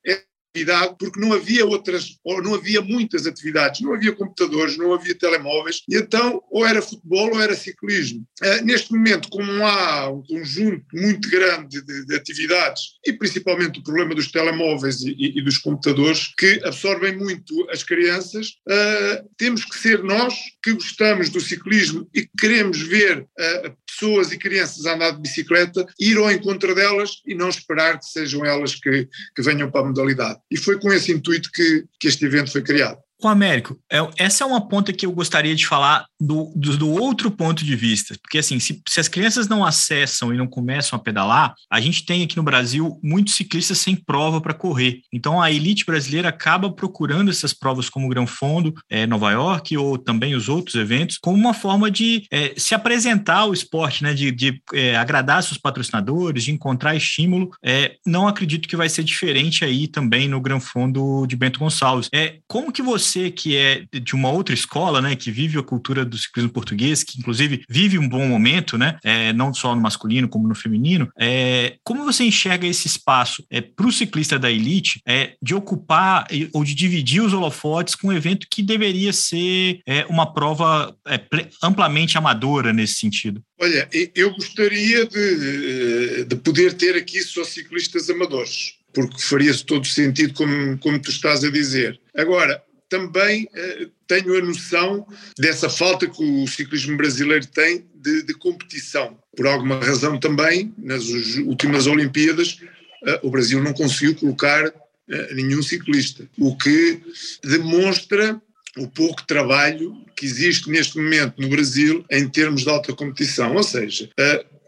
atividade, 0.52 0.96
porque 0.98 1.18
não 1.18 1.32
havia 1.32 1.64
outras, 1.64 2.18
ou 2.22 2.42
não 2.42 2.54
havia 2.54 2.82
muitas 2.82 3.26
atividades, 3.26 3.80
não 3.80 3.94
havia 3.94 4.12
computadores, 4.12 4.76
não 4.76 4.92
havia 4.92 5.14
telemóveis, 5.14 5.82
e 5.88 5.96
então 5.96 6.42
ou 6.50 6.66
era 6.66 6.82
futebol 6.82 7.30
ou 7.32 7.40
era 7.40 7.54
ciclismo. 7.54 8.26
Uh, 8.42 8.64
neste 8.64 8.92
momento, 8.92 9.28
como 9.30 9.50
há 9.64 10.10
um 10.10 10.22
conjunto 10.22 10.84
muito 10.92 11.28
grande 11.30 11.82
de, 11.82 12.06
de 12.06 12.14
atividades, 12.14 12.82
e 13.06 13.12
principalmente 13.12 13.80
o 13.80 13.82
problema 13.82 14.14
dos 14.14 14.30
telemóveis 14.30 15.00
e, 15.00 15.38
e, 15.38 15.42
dos 15.42 15.58
computadores, 15.58 16.32
que 16.36 16.60
absorvem 16.64 17.16
muito 17.16 17.68
as 17.70 17.82
crianças, 17.82 18.48
uh, 18.68 19.28
temos 19.38 19.64
que 19.64 19.78
ser 19.78 20.02
nós 20.02 20.34
que 20.62 20.74
gostamos 20.74 21.30
do 21.30 21.40
ciclismo 21.40 22.08
e 22.14 22.22
que 22.22 22.30
queremos 22.38 22.80
ver 22.82 23.20
uh, 23.20 23.76
pessoas 23.86 24.32
e 24.32 24.38
crianças 24.38 24.84
a 24.86 24.94
andar 24.94 25.12
de 25.12 25.20
bicicleta, 25.20 25.86
ir 25.98 26.16
ao 26.16 26.30
encontro 26.30 26.74
delas 26.74 27.22
e 27.26 27.34
não 27.34 27.48
esperar 27.48 27.98
que 27.98 28.06
sejam 28.06 28.44
elas 28.44 28.74
que, 28.74 29.08
que 29.34 29.42
venham 29.42 29.70
para 29.70 29.82
a 29.82 29.84
modalidade. 29.84 30.41
E 30.50 30.56
foi 30.56 30.78
com 30.78 30.92
esse 30.92 31.12
intuito 31.12 31.50
que, 31.52 31.84
que 31.98 32.08
este 32.08 32.24
evento 32.24 32.52
foi 32.52 32.62
criado. 32.62 32.98
O 33.22 33.28
Américo, 33.28 33.78
é, 33.90 33.98
essa 34.18 34.42
é 34.42 34.46
uma 34.46 34.66
ponta 34.66 34.92
que 34.92 35.06
eu 35.06 35.12
gostaria 35.12 35.54
de 35.54 35.64
falar 35.64 36.06
do, 36.20 36.52
do, 36.56 36.76
do 36.76 36.90
outro 36.90 37.30
ponto 37.30 37.64
de 37.64 37.76
vista, 37.76 38.16
porque 38.20 38.38
assim, 38.38 38.58
se, 38.58 38.82
se, 38.88 39.00
as 39.00 39.06
crianças 39.08 39.48
não 39.48 39.64
acessam 39.64 40.34
e 40.34 40.36
não 40.36 40.46
começam 40.46 40.96
a 40.98 41.02
pedalar, 41.02 41.54
a 41.70 41.80
gente 41.80 42.04
tem 42.04 42.22
aqui 42.22 42.36
no 42.36 42.42
Brasil 42.42 42.98
muitos 43.02 43.34
ciclistas 43.34 43.78
sem 43.78 43.94
prova 43.94 44.40
para 44.40 44.54
correr. 44.54 45.00
Então 45.12 45.40
a 45.40 45.52
elite 45.52 45.84
brasileira 45.84 46.28
acaba 46.28 46.70
procurando 46.72 47.30
essas 47.30 47.52
provas 47.52 47.88
como 47.88 48.06
o 48.06 48.08
Gran 48.08 48.26
Fondo, 48.26 48.74
é, 48.90 49.06
Nova 49.06 49.30
York 49.30 49.76
ou 49.76 49.96
também 49.96 50.34
os 50.34 50.48
outros 50.48 50.74
eventos, 50.74 51.18
como 51.18 51.36
uma 51.36 51.54
forma 51.54 51.90
de 51.90 52.24
é, 52.30 52.54
se 52.56 52.74
apresentar 52.74 53.38
ao 53.38 53.52
esporte, 53.52 54.02
né, 54.02 54.14
de, 54.14 54.32
de 54.32 54.60
é, 54.74 54.96
agradar 54.96 55.42
seus 55.42 55.58
patrocinadores, 55.58 56.44
de 56.44 56.50
encontrar 56.50 56.96
estímulo. 56.96 57.50
É, 57.64 57.96
não 58.04 58.26
acredito 58.26 58.68
que 58.68 58.76
vai 58.76 58.88
ser 58.88 59.04
diferente 59.04 59.64
aí 59.64 59.86
também 59.86 60.28
no 60.28 60.40
Gran 60.40 60.58
Fondo 60.58 61.24
de 61.26 61.36
Bento 61.36 61.60
Gonçalves. 61.60 62.08
É, 62.12 62.38
como 62.48 62.72
que 62.72 62.82
você, 62.82 63.11
que 63.30 63.56
é 63.56 63.84
de 63.92 64.14
uma 64.14 64.30
outra 64.30 64.54
escola, 64.54 65.00
né, 65.00 65.16
que 65.16 65.30
vive 65.30 65.58
a 65.58 65.62
cultura 65.62 66.04
do 66.04 66.18
ciclismo 66.18 66.50
português, 66.50 67.02
que 67.02 67.18
inclusive 67.18 67.64
vive 67.68 67.98
um 67.98 68.08
bom 68.08 68.26
momento, 68.26 68.76
né, 68.78 68.98
é, 69.04 69.32
não 69.32 69.52
só 69.52 69.74
no 69.74 69.80
masculino 69.80 70.28
como 70.28 70.48
no 70.48 70.54
feminino, 70.54 71.10
é, 71.18 71.76
como 71.84 72.04
você 72.04 72.24
enxerga 72.24 72.66
esse 72.66 72.86
espaço 72.86 73.44
é, 73.50 73.60
para 73.60 73.86
o 73.86 73.92
ciclista 73.92 74.38
da 74.38 74.50
elite 74.50 75.00
é, 75.06 75.34
de 75.42 75.54
ocupar 75.54 76.26
ou 76.52 76.64
de 76.64 76.74
dividir 76.74 77.22
os 77.22 77.32
holofotes 77.32 77.94
com 77.94 78.08
um 78.08 78.12
evento 78.12 78.46
que 78.50 78.62
deveria 78.62 79.12
ser 79.12 79.80
é, 79.86 80.04
uma 80.06 80.32
prova 80.32 80.94
é, 81.06 81.20
amplamente 81.62 82.18
amadora 82.18 82.72
nesse 82.72 82.94
sentido? 82.94 83.42
Olha, 83.60 83.88
eu 84.14 84.32
gostaria 84.32 85.06
de, 85.06 86.24
de 86.24 86.36
poder 86.36 86.74
ter 86.74 86.96
aqui 86.96 87.22
só 87.22 87.44
ciclistas 87.44 88.10
amadores, 88.10 88.74
porque 88.92 89.22
faria-se 89.22 89.64
todo 89.64 89.86
sentido, 89.86 90.34
como, 90.34 90.78
como 90.78 91.00
tu 91.00 91.10
estás 91.10 91.44
a 91.44 91.50
dizer. 91.50 92.00
Agora, 92.16 92.62
também 92.92 93.48
eh, 93.54 93.88
tenho 94.06 94.36
a 94.36 94.42
noção 94.42 95.06
dessa 95.38 95.70
falta 95.70 96.06
que 96.06 96.22
o 96.22 96.46
ciclismo 96.46 96.94
brasileiro 96.94 97.46
tem 97.46 97.86
de, 97.94 98.22
de 98.22 98.34
competição. 98.34 99.16
Por 99.34 99.46
alguma 99.46 99.76
razão 99.82 100.20
também, 100.20 100.74
nas 100.76 101.08
últimas 101.38 101.86
Olimpíadas, 101.86 102.58
eh, 103.06 103.20
o 103.22 103.30
Brasil 103.30 103.62
não 103.62 103.72
conseguiu 103.72 104.14
colocar 104.14 104.66
eh, 105.08 105.34
nenhum 105.34 105.62
ciclista, 105.62 106.28
o 106.36 106.54
que 106.54 107.00
demonstra 107.42 108.38
o 108.76 108.86
pouco 108.86 109.26
trabalho 109.26 109.96
que 110.14 110.26
existe 110.26 110.68
neste 110.68 110.98
momento 110.98 111.40
no 111.40 111.48
Brasil 111.48 112.04
em 112.10 112.28
termos 112.28 112.60
de 112.60 112.68
alta 112.68 112.92
competição. 112.92 113.56
Ou 113.56 113.62
seja, 113.62 114.10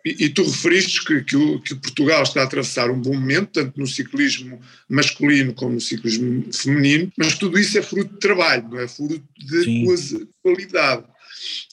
e, 0.05 0.27
e, 0.27 0.29
tu 0.29 0.45
referiste 0.45 1.03
que, 1.05 1.23
que, 1.23 1.37
o, 1.37 1.61
que, 1.61 1.75
Portugal 1.75 2.23
está 2.23 2.43
a 2.43 2.45
atravessar 2.45 2.91
um 2.91 3.01
bom 3.01 3.15
momento, 3.15 3.53
tanto 3.53 3.81
no 3.81 3.87
ciclismo 3.87 4.61
masculino 4.89 5.55
como 5.55 5.73
no 5.73 5.81
ciclismo 5.81 6.53
feminino, 6.53 7.11
mas 7.17 7.39
tudo 7.39 7.59
isso 7.59 7.79
é 7.79 7.83
fruto 7.83 8.13
de 8.13 8.21
trabalho, 8.21 8.69
não 8.69 8.79
é 8.79 8.87
fruto 8.87 9.23
de 9.39 9.65
Sim. 9.65 10.29
qualidade. 10.43 11.05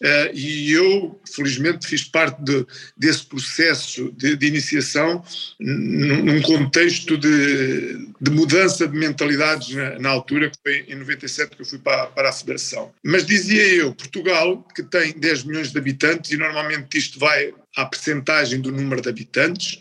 Uh, 0.02 0.34
e 0.34 0.72
eu, 0.72 1.20
felizmente, 1.36 1.88
fiz 1.88 2.04
parte 2.04 2.42
de, 2.44 2.66
desse 2.98 3.26
processo 3.26 4.12
de, 4.12 4.36
de 4.36 4.48
iniciação 4.48 5.24
num 5.60 6.42
contexto 6.42 7.18
de, 7.18 8.08
de, 8.20 8.32
mudança 8.32 8.88
de 8.88 8.98
mentalidades 8.98 9.76
na, 9.76 10.00
na, 10.00 10.10
altura, 10.10 10.50
que 10.50 10.58
foi 10.64 10.86
em 10.88 10.96
97 10.96 11.56
que 11.56 11.62
eu 11.62 11.66
fui 11.66 11.80
para, 11.80 12.08
para 12.08 12.30
a 12.30 12.34
Federação. 12.34 12.92
Mas 13.04 13.26
dizia 13.26 13.64
eu, 13.76 13.94
Portugal, 13.94 14.66
que 14.76 14.84
tem 14.84 15.14
10 15.14 15.44
milhões 15.44 15.72
de 15.72 15.78
habitantes, 15.78 16.32
e 16.32 16.38
normalmente 16.38 16.98
isto 16.98 17.20
vai 17.20 17.54
à 17.76 17.86
percentagem 17.86 18.60
do 18.60 18.72
número 18.72 19.02
de 19.02 19.10
habitantes, 19.10 19.80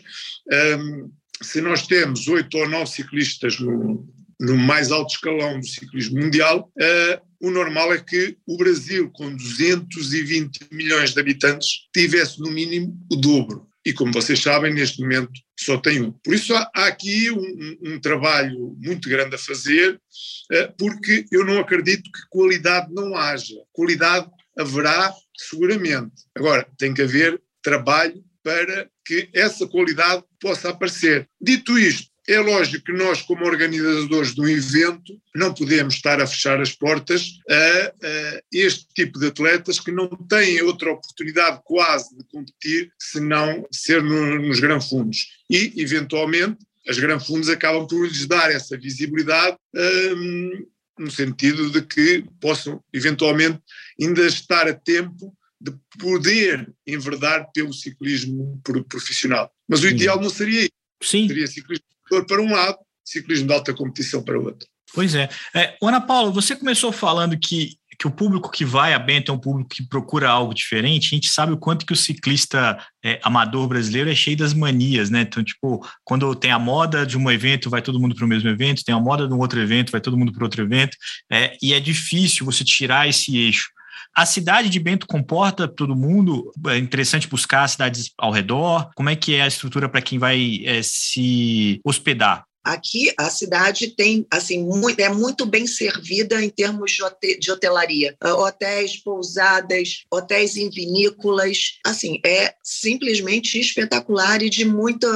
um, 0.49 0.55
ehm, 0.55 1.11
se 1.41 1.59
nós 1.59 1.87
temos 1.87 2.27
oito 2.27 2.55
ou 2.57 2.69
nove 2.69 2.91
ciclistas 2.91 3.59
no, 3.59 4.07
no 4.39 4.57
mais 4.57 4.91
alto 4.91 5.13
escalão 5.13 5.59
do 5.59 5.65
ciclismo 5.65 6.19
mundial, 6.19 6.71
uh, 6.77 7.30
o 7.41 7.49
normal 7.49 7.93
é 7.93 7.99
que 7.99 8.37
o 8.45 8.55
Brasil, 8.55 9.09
com 9.11 9.35
220 9.35 10.67
milhões 10.71 11.13
de 11.13 11.19
habitantes, 11.19 11.87
tivesse 11.93 12.39
no 12.39 12.51
mínimo 12.51 12.97
o 13.11 13.15
dobro. 13.15 13.67
E 13.83 13.91
como 13.93 14.13
vocês 14.13 14.39
sabem, 14.39 14.73
neste 14.73 15.01
momento 15.01 15.31
só 15.59 15.75
tem 15.77 16.01
um. 16.01 16.11
Por 16.11 16.35
isso 16.35 16.53
há, 16.53 16.69
aqui 16.75 17.31
um, 17.31 17.77
um, 17.81 17.99
trabalho 17.99 18.77
muito 18.79 19.09
grande 19.09 19.35
a 19.35 19.39
fazer, 19.39 19.95
uh, 19.95 20.73
porque 20.77 21.25
eu 21.31 21.43
não 21.43 21.59
acredito 21.59 22.03
que 22.03 22.29
qualidade 22.29 22.93
não 22.93 23.15
haja. 23.15 23.55
Qualidade 23.73 24.29
haverá 24.57 25.11
seguramente. 25.35 26.13
Agora, 26.35 26.67
tem 26.77 26.93
que 26.93 27.01
haver 27.01 27.41
trabalho 27.63 28.23
para 28.43 28.87
que 29.05 29.29
essa 29.33 29.67
qualidade 29.67 30.23
possa 30.39 30.69
aparecer. 30.69 31.27
Dito 31.39 31.77
isto, 31.77 32.10
é 32.27 32.39
lógico 32.39 32.85
que 32.85 32.93
nós, 32.93 33.21
como 33.21 33.45
organizadores 33.45 34.35
de 34.35 34.41
um 34.41 34.47
evento, 34.47 35.19
não 35.35 35.53
podemos 35.53 35.95
estar 35.95 36.21
a 36.21 36.27
fechar 36.27 36.61
as 36.61 36.71
portas 36.71 37.39
a, 37.49 37.55
a, 37.55 38.41
este 38.53 38.87
tipo 38.93 39.19
de 39.19 39.27
atletas 39.27 39.79
que 39.79 39.91
não 39.91 40.07
têm 40.07 40.61
outra 40.61 40.91
oportunidade 40.91 41.61
quase 41.63 42.15
de 42.15 42.23
competir 42.25 42.91
senão 42.99 43.65
ser 43.71 44.03
no, 44.03 44.39
nos 44.39 44.59
grandes 44.59 44.87
fundos. 44.87 45.27
E, 45.49 45.73
eventualmente, 45.77 46.59
as 46.87 46.97
grandes 46.99 47.27
fundos 47.27 47.49
acabam 47.49 47.87
por 47.87 48.05
lhes 48.05 48.27
dar 48.27 48.51
essa 48.51 48.77
visibilidade 48.77 49.57
um, 49.75 50.65
no 50.99 51.09
sentido 51.09 51.71
de 51.71 51.81
que 51.81 52.23
possam, 52.39 52.83
eventualmente, 52.93 53.59
ainda 53.99 54.25
estar 54.25 54.67
a 54.67 54.73
tempo 54.73 55.35
de 55.59 55.73
poder 55.99 56.71
enverdar 56.85 57.51
pelo 57.53 57.73
ciclismo 57.73 58.59
profissional. 58.89 59.51
Mas 59.67 59.83
o 59.83 59.87
ideal 59.87 60.19
não 60.19 60.29
seria 60.29 60.61
isso. 60.61 60.71
Sim. 61.03 61.27
Seria 61.27 61.47
ciclismo 61.47 61.85
para 62.27 62.41
um 62.41 62.51
lado, 62.51 62.77
ciclismo 63.05 63.47
de 63.47 63.53
alta 63.53 63.73
competição 63.73 64.23
para 64.23 64.39
o 64.39 64.45
outro. 64.45 64.67
Pois 64.93 65.15
é. 65.15 65.29
é. 65.55 65.75
Ana 65.81 66.01
Paula, 66.01 66.31
você 66.31 66.55
começou 66.55 66.91
falando 66.91 67.37
que, 67.39 67.77
que 67.97 68.07
o 68.07 68.11
público 68.11 68.51
que 68.51 68.65
vai 68.65 68.93
a 68.93 68.99
Bento 68.99 69.31
é 69.31 69.35
um 69.35 69.39
público 69.39 69.69
que 69.69 69.87
procura 69.87 70.29
algo 70.29 70.53
diferente. 70.53 71.07
A 71.07 71.15
gente 71.15 71.29
sabe 71.29 71.53
o 71.53 71.57
quanto 71.57 71.85
que 71.85 71.93
o 71.93 71.95
ciclista 71.95 72.77
é, 73.03 73.19
amador 73.23 73.67
brasileiro 73.67 74.09
é 74.09 74.15
cheio 74.15 74.35
das 74.35 74.53
manias, 74.53 75.09
né? 75.09 75.21
Então, 75.21 75.43
tipo, 75.43 75.85
quando 76.03 76.35
tem 76.35 76.51
a 76.51 76.59
moda 76.59 77.05
de 77.05 77.17
um 77.17 77.31
evento, 77.31 77.69
vai 77.69 77.81
todo 77.81 77.99
mundo 77.99 78.15
para 78.15 78.25
o 78.25 78.27
mesmo 78.27 78.49
evento, 78.49 78.83
tem 78.83 78.93
a 78.93 78.99
moda 78.99 79.27
de 79.27 79.33
um 79.33 79.39
outro 79.39 79.61
evento, 79.61 79.91
vai 79.91 80.01
todo 80.01 80.17
mundo 80.17 80.33
para 80.33 80.43
outro 80.43 80.61
evento, 80.61 80.97
é, 81.31 81.57
e 81.61 81.73
é 81.73 81.79
difícil 81.79 82.45
você 82.45 82.63
tirar 82.63 83.07
esse 83.07 83.37
eixo. 83.37 83.69
A 84.15 84.25
cidade 84.25 84.69
de 84.69 84.79
Bento 84.79 85.07
comporta 85.07 85.67
todo 85.67 85.95
mundo? 85.95 86.51
É 86.67 86.77
interessante 86.77 87.27
buscar 87.27 87.67
cidades 87.67 88.11
ao 88.17 88.31
redor? 88.31 88.89
Como 88.93 89.09
é 89.09 89.15
que 89.15 89.35
é 89.35 89.41
a 89.41 89.47
estrutura 89.47 89.87
para 89.87 90.01
quem 90.01 90.19
vai 90.19 90.61
é, 90.65 90.81
se 90.83 91.79
hospedar? 91.83 92.43
Aqui 92.63 93.13
a 93.17 93.29
cidade 93.29 93.87
tem 93.95 94.25
assim 94.29 94.63
muito, 94.63 94.99
é 94.99 95.09
muito 95.09 95.45
bem 95.45 95.65
servida 95.65 96.41
em 96.43 96.49
termos 96.49 96.97
de 97.39 97.51
hotelaria, 97.51 98.15
ah, 98.21 98.35
hotéis, 98.35 98.97
pousadas, 98.97 100.03
hotéis 100.11 100.55
em 100.55 100.69
vinícolas, 100.69 101.79
assim 101.85 102.19
é 102.25 102.53
simplesmente 102.63 103.59
espetacular 103.59 104.41
e 104.41 104.49
de 104.49 104.65
muita 104.65 105.07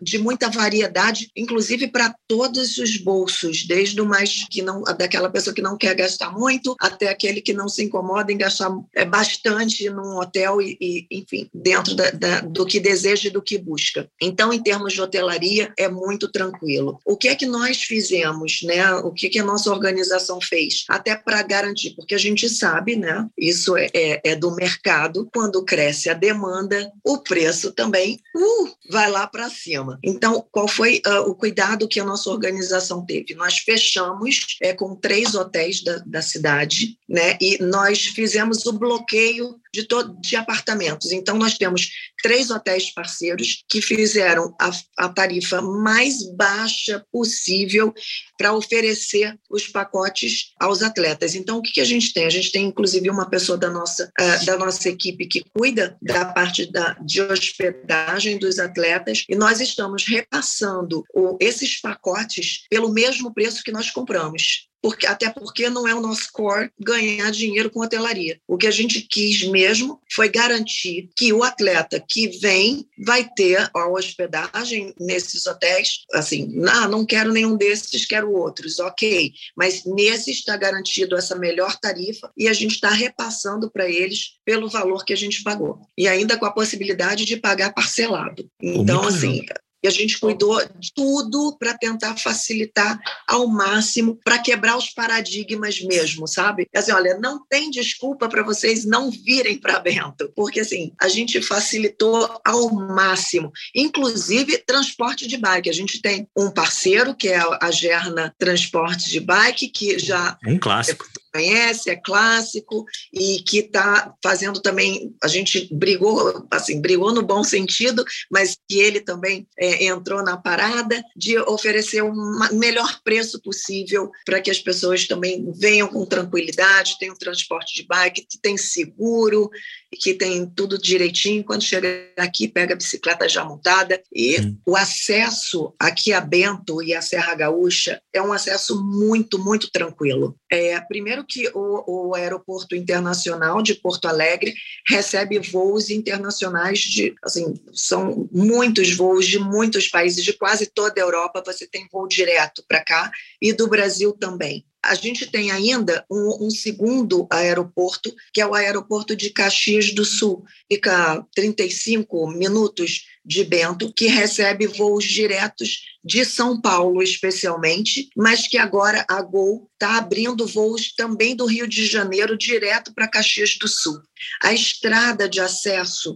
de 0.00 0.18
muita 0.18 0.48
variedade, 0.48 1.30
inclusive 1.36 1.88
para 1.88 2.14
todos 2.26 2.78
os 2.78 2.96
bolsos, 2.96 3.66
desde 3.66 4.00
o 4.00 4.06
mais 4.06 4.46
que 4.48 4.62
não 4.62 4.82
daquela 4.82 5.30
pessoa 5.30 5.54
que 5.54 5.62
não 5.62 5.76
quer 5.76 5.94
gastar 5.94 6.30
muito 6.30 6.74
até 6.80 7.08
aquele 7.08 7.40
que 7.40 7.52
não 7.52 7.68
se 7.68 7.84
incomoda 7.84 8.32
em 8.32 8.38
gastar 8.38 8.70
é, 8.94 9.04
bastante 9.04 9.88
num 9.90 10.18
hotel 10.18 10.60
e, 10.60 10.76
e 10.80 11.06
enfim 11.10 11.48
dentro 11.52 11.94
da, 11.94 12.10
da, 12.10 12.40
do 12.40 12.66
que 12.66 12.80
deseja 12.80 13.28
e 13.28 13.32
do 13.32 13.42
que 13.42 13.58
busca. 13.58 14.08
Então, 14.20 14.52
em 14.52 14.62
termos 14.62 14.92
de 14.92 15.00
hotelaria 15.00 15.72
é 15.78 15.88
muito 15.88 16.30
tranquilo. 16.30 16.93
O 17.04 17.16
que 17.16 17.28
é 17.28 17.34
que 17.34 17.46
nós 17.46 17.82
fizemos, 17.82 18.60
né? 18.62 18.94
O 18.96 19.12
que, 19.12 19.28
que 19.28 19.38
a 19.38 19.44
nossa 19.44 19.70
organização 19.70 20.40
fez? 20.40 20.84
Até 20.88 21.14
para 21.16 21.42
garantir, 21.42 21.94
porque 21.96 22.14
a 22.14 22.18
gente 22.18 22.48
sabe, 22.48 22.96
né? 22.96 23.26
Isso 23.38 23.76
é, 23.76 23.88
é, 23.94 24.20
é, 24.24 24.36
do 24.36 24.54
mercado. 24.54 25.28
Quando 25.32 25.64
cresce 25.64 26.08
a 26.10 26.14
demanda, 26.14 26.92
o 27.04 27.18
preço 27.18 27.72
também 27.72 28.20
uh, 28.36 28.74
vai 28.90 29.10
lá 29.10 29.26
para 29.26 29.50
cima. 29.50 29.98
Então, 30.02 30.44
qual 30.50 30.68
foi 30.68 31.00
uh, 31.06 31.30
o 31.30 31.34
cuidado 31.34 31.88
que 31.88 32.00
a 32.00 32.04
nossa 32.04 32.30
organização 32.30 33.04
teve? 33.04 33.34
Nós 33.34 33.58
fechamos 33.58 34.56
é, 34.60 34.72
com 34.72 34.94
três 34.96 35.34
hotéis 35.34 35.82
da, 35.82 35.98
da 36.06 36.22
cidade, 36.22 36.98
né? 37.08 37.36
E 37.40 37.62
nós 37.62 38.06
fizemos 38.06 38.66
o 38.66 38.72
bloqueio 38.72 39.56
de, 39.72 39.86
de 40.20 40.36
apartamentos. 40.36 41.10
Então, 41.10 41.36
nós 41.36 41.58
temos 41.58 41.90
três 42.24 42.50
hotéis 42.50 42.90
parceiros 42.90 43.62
que 43.68 43.82
fizeram 43.82 44.56
a, 44.58 44.70
a 44.96 45.10
tarifa 45.10 45.60
mais 45.60 46.26
baixa 46.34 47.04
possível 47.12 47.92
para 48.38 48.54
oferecer 48.54 49.38
os 49.50 49.68
pacotes 49.68 50.54
aos 50.58 50.82
atletas. 50.82 51.34
Então, 51.34 51.58
o 51.58 51.62
que, 51.62 51.72
que, 51.72 51.80
a 51.82 51.84
gente 51.84 52.14
tem? 52.14 52.24
A 52.24 52.30
gente 52.30 52.50
tem, 52.50 52.64
inclusive, 52.64 53.10
uma 53.10 53.28
pessoa 53.28 53.58
da 53.58 53.68
nossa, 53.68 54.10
uh, 54.18 54.46
da 54.46 54.56
nossa 54.56 54.88
equipe 54.88 55.26
que 55.26 55.44
cuida 55.54 55.98
da 56.00 56.24
parte 56.24 56.64
da, 56.72 56.94
de 57.04 57.20
hospedagem 57.20 58.38
dos 58.38 58.58
atletas 58.58 59.26
e 59.28 59.36
nós 59.36 59.60
estamos 59.60 60.06
repassando 60.06 61.04
o, 61.12 61.36
esses 61.38 61.78
pacotes 61.78 62.64
pelo 62.70 62.90
mesmo 62.90 63.34
preço 63.34 63.62
que 63.62 63.70
nós 63.70 63.90
compramos 63.90 64.66
porque, 64.84 65.06
até 65.06 65.30
porque 65.30 65.70
não 65.70 65.88
é 65.88 65.94
o 65.94 66.00
nosso 66.02 66.28
core 66.30 66.70
ganhar 66.78 67.30
dinheiro 67.30 67.70
com 67.70 67.80
hotelaria. 67.80 68.38
O 68.46 68.58
que 68.58 68.66
a 68.66 68.70
gente 68.70 69.00
quis 69.00 69.42
mesmo 69.48 69.98
foi 70.12 70.28
garantir 70.28 71.08
que 71.16 71.32
o 71.32 71.42
atleta 71.42 71.98
que 72.06 72.28
vem 72.28 72.86
vai 73.02 73.26
ter 73.34 73.70
a 73.74 73.88
hospedagem 73.88 74.94
nesses 75.00 75.46
hotéis. 75.46 76.00
Assim, 76.12 76.46
não, 76.54 76.86
não 76.86 77.06
quero 77.06 77.32
nenhum 77.32 77.56
desses, 77.56 78.04
quero 78.04 78.30
outros, 78.30 78.78
ok. 78.78 79.32
Mas 79.56 79.86
nesse 79.86 80.32
está 80.32 80.54
garantido 80.54 81.16
essa 81.16 81.34
melhor 81.34 81.80
tarifa 81.80 82.30
e 82.36 82.46
a 82.46 82.52
gente 82.52 82.74
está 82.74 82.90
repassando 82.90 83.70
para 83.70 83.88
eles 83.88 84.34
pelo 84.44 84.68
valor 84.68 85.02
que 85.02 85.14
a 85.14 85.16
gente 85.16 85.42
pagou. 85.42 85.80
E 85.96 86.06
ainda 86.06 86.36
com 86.36 86.44
a 86.44 86.52
possibilidade 86.52 87.24
de 87.24 87.38
pagar 87.38 87.72
parcelado. 87.72 88.46
Então, 88.60 89.08
assim, 89.08 89.46
e 89.84 89.86
a 89.86 89.90
gente 89.90 90.18
cuidou 90.18 90.58
de 90.78 90.94
tudo 90.94 91.54
para 91.58 91.76
tentar 91.76 92.16
facilitar 92.16 92.98
ao 93.28 93.46
máximo, 93.46 94.18
para 94.24 94.38
quebrar 94.38 94.78
os 94.78 94.88
paradigmas 94.88 95.78
mesmo, 95.82 96.26
sabe? 96.26 96.66
Assim, 96.74 96.90
olha, 96.90 97.18
não 97.18 97.44
tem 97.46 97.70
desculpa 97.70 98.26
para 98.26 98.42
vocês 98.42 98.86
não 98.86 99.10
virem 99.10 99.58
para 99.58 99.78
Bento, 99.78 100.32
porque 100.34 100.60
assim, 100.60 100.92
a 100.98 101.06
gente 101.06 101.42
facilitou 101.42 102.40
ao 102.42 102.72
máximo, 102.72 103.52
inclusive 103.74 104.56
transporte 104.66 105.28
de 105.28 105.36
bike. 105.36 105.68
A 105.68 105.74
gente 105.74 106.00
tem 106.00 106.26
um 106.34 106.50
parceiro 106.50 107.14
que 107.14 107.28
é 107.28 107.42
a 107.60 107.70
Gerna 107.70 108.34
Transporte 108.38 109.10
de 109.10 109.20
Bike, 109.20 109.68
que 109.68 109.98
já 109.98 110.38
um 110.46 110.58
clássico 110.58 111.06
conhece, 111.34 111.90
é 111.90 111.96
clássico 111.96 112.86
e 113.12 113.42
que 113.42 113.58
está 113.58 114.14
fazendo 114.22 114.60
também. 114.60 115.12
A 115.22 115.26
gente 115.26 115.68
brigou, 115.74 116.46
assim, 116.50 116.80
brigou 116.80 117.12
no 117.12 117.22
bom 117.22 117.42
sentido, 117.42 118.04
mas 118.30 118.56
que 118.68 118.78
ele 118.78 119.00
também 119.00 119.46
é, 119.58 119.86
entrou 119.86 120.22
na 120.22 120.36
parada 120.36 121.02
de 121.16 121.36
oferecer 121.38 122.02
o 122.02 122.12
um 122.12 122.48
melhor 122.52 123.00
preço 123.02 123.42
possível 123.42 124.10
para 124.24 124.40
que 124.40 124.50
as 124.50 124.60
pessoas 124.60 125.08
também 125.08 125.52
venham 125.56 125.88
com 125.88 126.06
tranquilidade, 126.06 126.98
tenham 127.00 127.16
transporte 127.16 127.74
de 127.74 127.86
bike, 127.86 128.26
que 128.30 128.38
tem 128.40 128.56
seguro, 128.56 129.50
que 129.94 130.14
tem 130.14 130.46
tudo 130.46 130.78
direitinho. 130.78 131.44
Quando 131.44 131.62
chega 131.62 131.88
aqui, 132.18 132.48
pega 132.48 132.74
a 132.74 132.76
bicicleta 132.76 133.28
já 133.28 133.44
montada. 133.44 134.00
E 134.12 134.40
hum. 134.40 134.56
o 134.66 134.76
acesso 134.76 135.74
aqui 135.78 136.12
a 136.12 136.20
Bento 136.20 136.82
e 136.82 136.94
a 136.94 137.02
Serra 137.02 137.34
Gaúcha 137.34 138.00
é 138.12 138.20
um 138.20 138.32
acesso 138.32 138.82
muito, 138.84 139.38
muito 139.38 139.70
tranquilo. 139.70 140.36
É, 140.50 140.80
primeiro 140.80 141.24
que 141.24 141.48
o, 141.54 142.08
o 142.10 142.14
aeroporto 142.14 142.76
internacional 142.76 143.62
de 143.62 143.74
Porto 143.74 144.06
Alegre 144.06 144.54
recebe 144.88 145.38
voos 145.38 145.90
internacionais 145.90 146.78
de, 146.80 147.14
assim, 147.22 147.54
são 147.72 148.28
muitos 148.32 148.94
voos 148.94 149.26
de 149.26 149.38
muitos 149.38 149.88
países, 149.88 150.24
de 150.24 150.32
quase 150.32 150.66
toda 150.66 151.00
a 151.00 151.04
Europa, 151.04 151.42
você 151.44 151.66
tem 151.66 151.88
voo 151.90 152.06
direto 152.06 152.64
para 152.68 152.84
cá 152.84 153.10
e 153.40 153.52
do 153.52 153.68
Brasil 153.68 154.12
também. 154.12 154.64
A 154.84 154.94
gente 154.94 155.26
tem 155.26 155.50
ainda 155.50 156.04
um, 156.10 156.46
um, 156.46 156.50
segundo 156.50 157.26
aeroporto, 157.30 158.14
que 158.32 158.40
é 158.40 158.46
o 158.46 158.54
aeroporto 158.54 159.16
de 159.16 159.30
Caxias 159.30 159.92
do 159.92 160.04
Sul. 160.04 160.44
Fica 160.70 161.24
35 161.34 162.30
minutos 162.30 163.06
de 163.24 163.44
Bento, 163.44 163.92
que 163.92 164.06
recebe 164.06 164.66
voos 164.66 165.04
diretos 165.04 165.80
de 166.04 166.24
São 166.24 166.60
Paulo, 166.60 167.02
especialmente, 167.02 168.08
mas 168.16 168.46
que 168.46 168.58
agora 168.58 169.04
a 169.08 169.22
Gol 169.22 169.70
está 169.72 169.96
abrindo 169.96 170.46
voos 170.46 170.92
também 170.94 171.34
do 171.34 171.46
Rio 171.46 171.66
de 171.66 171.86
Janeiro 171.86 172.36
direto 172.36 172.92
para 172.94 173.08
Caxias 173.08 173.56
do 173.58 173.66
Sul. 173.66 173.98
A 174.42 174.52
estrada 174.52 175.28
de 175.28 175.40
acesso 175.40 176.14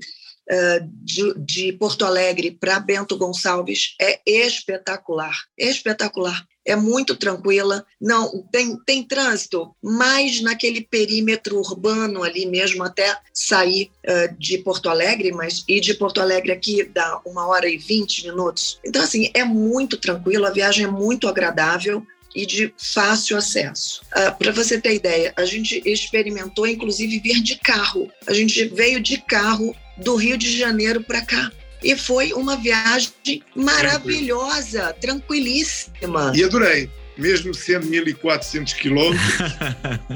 de, 1.03 1.35
de, 1.39 1.73
Porto 1.75 2.05
Alegre 2.05 2.51
para 2.51 2.81
Bento 2.81 3.17
Gonçalves 3.17 3.95
é 4.01 4.21
espetacular, 4.27 5.37
espetacular. 5.59 6.47
É 6.69 6.77
muito 6.77 7.17
tranquila, 7.17 7.85
não 7.99 8.47
tem, 8.53 8.77
tem 8.85 9.03
trânsito, 9.03 9.75
mas 9.83 10.43
naquele 10.43 10.83
perímetro 10.83 11.59
urbano 11.59 12.23
ali 12.23 12.45
mesmo 12.45 12.85
até 12.85 13.17
sair 13.33 13.91
uh, 14.07 14.37
de 14.39 14.59
Porto 14.59 14.91
Alegre, 14.91 15.33
mas 15.33 15.65
e 15.67 15.81
de 15.81 15.95
Porto 15.95 16.21
Alegre 16.21 16.53
aqui 16.53 16.85
dá 16.85 17.21
uma 17.25 17.47
hora 17.47 17.67
e 17.67 17.79
vinte 17.79 18.27
minutos. 18.27 18.79
Então 18.85 19.03
assim 19.03 19.31
é 19.33 19.45
muito 19.45 19.97
tranquilo, 19.97 20.45
a 20.45 20.51
viagem 20.51 20.85
é 20.85 20.91
muito 20.91 21.27
agradável 21.27 22.07
e 22.35 22.45
de 22.45 22.75
fácil 22.77 23.39
acesso. 23.39 24.03
Uh, 24.15 24.37
Para 24.39 24.53
você 24.53 24.79
ter 24.79 24.95
ideia, 24.95 25.33
a 25.37 25.47
gente 25.47 25.83
experimentou 25.87 26.67
inclusive 26.67 27.19
vir 27.19 27.43
de 27.43 27.57
carro. 27.57 28.13
A 28.27 28.35
gente 28.35 28.67
veio 28.67 29.01
de 29.01 29.17
carro 29.19 29.75
do 29.97 30.15
Rio 30.17 30.37
de 30.37 30.57
Janeiro 30.57 31.03
para 31.03 31.23
cá. 31.25 31.51
E 31.83 31.97
foi 31.97 32.33
uma 32.33 32.57
viagem 32.57 33.43
maravilhosa, 33.55 34.93
tranquilíssima. 35.01 36.33
E 36.35 36.43
adorei, 36.45 36.91
mesmo 37.17 37.55
sendo 37.55 37.87
1.400 37.87 38.75
quilômetros. 38.75 39.35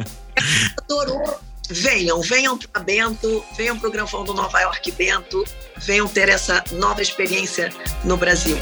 Adorou. 0.79 1.41
Venham, 1.71 2.21
venham 2.21 2.59
para 2.59 2.83
Bento, 2.83 3.45
venham 3.57 3.79
para 3.79 3.89
o 3.89 3.93
Granfão 3.93 4.25
do 4.25 4.35
Nova 4.35 4.61
York 4.61 4.91
Bento, 4.93 5.45
venham 5.79 6.07
ter 6.07 6.29
essa 6.29 6.63
nova 6.73 7.01
experiência 7.01 7.73
no 8.05 8.17
Brasil. 8.17 8.59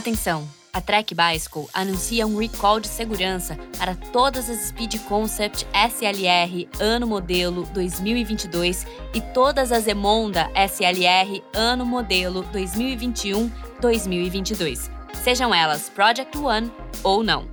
Atenção! 0.00 0.48
A 0.72 0.80
Trek 0.80 1.14
Bicycle 1.14 1.66
anuncia 1.74 2.26
um 2.26 2.38
recall 2.38 2.80
de 2.80 2.88
segurança 2.88 3.58
para 3.76 3.94
todas 3.94 4.48
as 4.48 4.68
Speed 4.68 4.98
Concept 5.00 5.66
SLR 5.74 6.66
ano 6.80 7.06
modelo 7.06 7.64
2022 7.74 8.86
e 9.12 9.20
todas 9.20 9.70
as 9.70 9.86
Emonda 9.86 10.50
SLR 10.54 11.42
ano 11.52 11.84
modelo 11.84 12.42
2021-2022, 12.44 14.90
sejam 15.22 15.54
elas 15.54 15.90
Project 15.90 16.38
One 16.38 16.72
ou 17.04 17.22
não. 17.22 17.46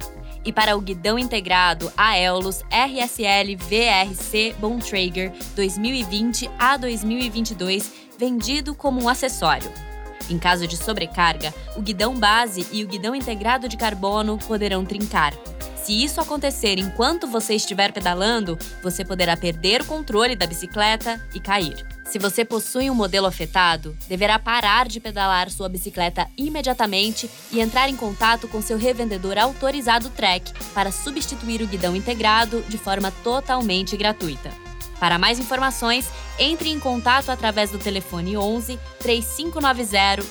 E 0.46 0.54
para 0.54 0.78
o 0.78 0.80
guidão 0.80 1.20
integrado 1.20 1.92
Aeolus 1.98 2.64
RSL 2.72 3.58
VRC 3.58 4.56
Bontrager 4.58 5.34
2020 5.54 6.50
a 6.58 6.78
2022, 6.78 7.92
vendido 8.18 8.74
como 8.74 9.04
um 9.04 9.10
acessório. 9.10 9.70
Em 10.30 10.38
caso 10.38 10.68
de 10.68 10.76
sobrecarga, 10.76 11.54
o 11.76 11.82
guidão 11.82 12.16
base 12.16 12.68
e 12.72 12.84
o 12.84 12.88
guidão 12.88 13.16
integrado 13.16 13.68
de 13.68 13.78
carbono 13.78 14.38
poderão 14.38 14.86
trincar. 14.86 15.34
Se 15.88 16.04
isso 16.04 16.20
acontecer 16.20 16.78
enquanto 16.80 17.28
você 17.28 17.56
estiver 17.56 17.94
pedalando, 17.94 18.60
você 18.84 19.06
poderá 19.06 19.38
perder 19.38 19.82
o 19.82 19.86
controle 19.86 20.36
da 20.36 20.46
bicicleta 20.46 21.26
e 21.34 21.40
cair. 21.40 21.86
Se 22.04 22.20
você 22.20 22.44
possui 22.44 22.90
um 22.90 22.94
modelo 22.94 23.26
afetado, 23.26 23.98
deverá 24.06 24.38
parar 24.38 24.90
de 24.90 25.00
pedalar 25.00 25.50
sua 25.50 25.70
bicicleta 25.70 26.28
imediatamente 26.38 27.30
e 27.54 27.62
entrar 27.62 27.88
em 27.88 27.96
contato 27.96 28.50
com 28.50 28.62
seu 28.62 28.78
revendedor 28.78 29.38
autorizado 29.38 30.10
Trek 30.10 30.52
para 30.74 30.92
substituir 30.92 31.62
o 31.62 31.68
guidão 31.68 31.96
integrado 31.96 32.62
de 32.68 32.78
forma 32.78 33.10
totalmente 33.24 33.96
gratuita. 33.96 34.67
Para 35.00 35.20
mais 35.20 35.40
informações, 35.40 36.10
entre 36.40 36.70
em 36.70 36.80
contato 36.80 37.30
através 37.30 37.72
do 37.72 37.78
telefone 37.78 38.38
11 38.38 38.80
3590 39.00 40.24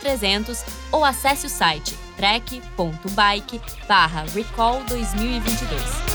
0300 0.00 0.64
ou 0.90 1.04
acesse 1.04 1.46
o 1.46 1.50
site 1.50 1.94
trek.bike 2.16 3.60
recall 4.34 4.82
2022. 4.84 6.14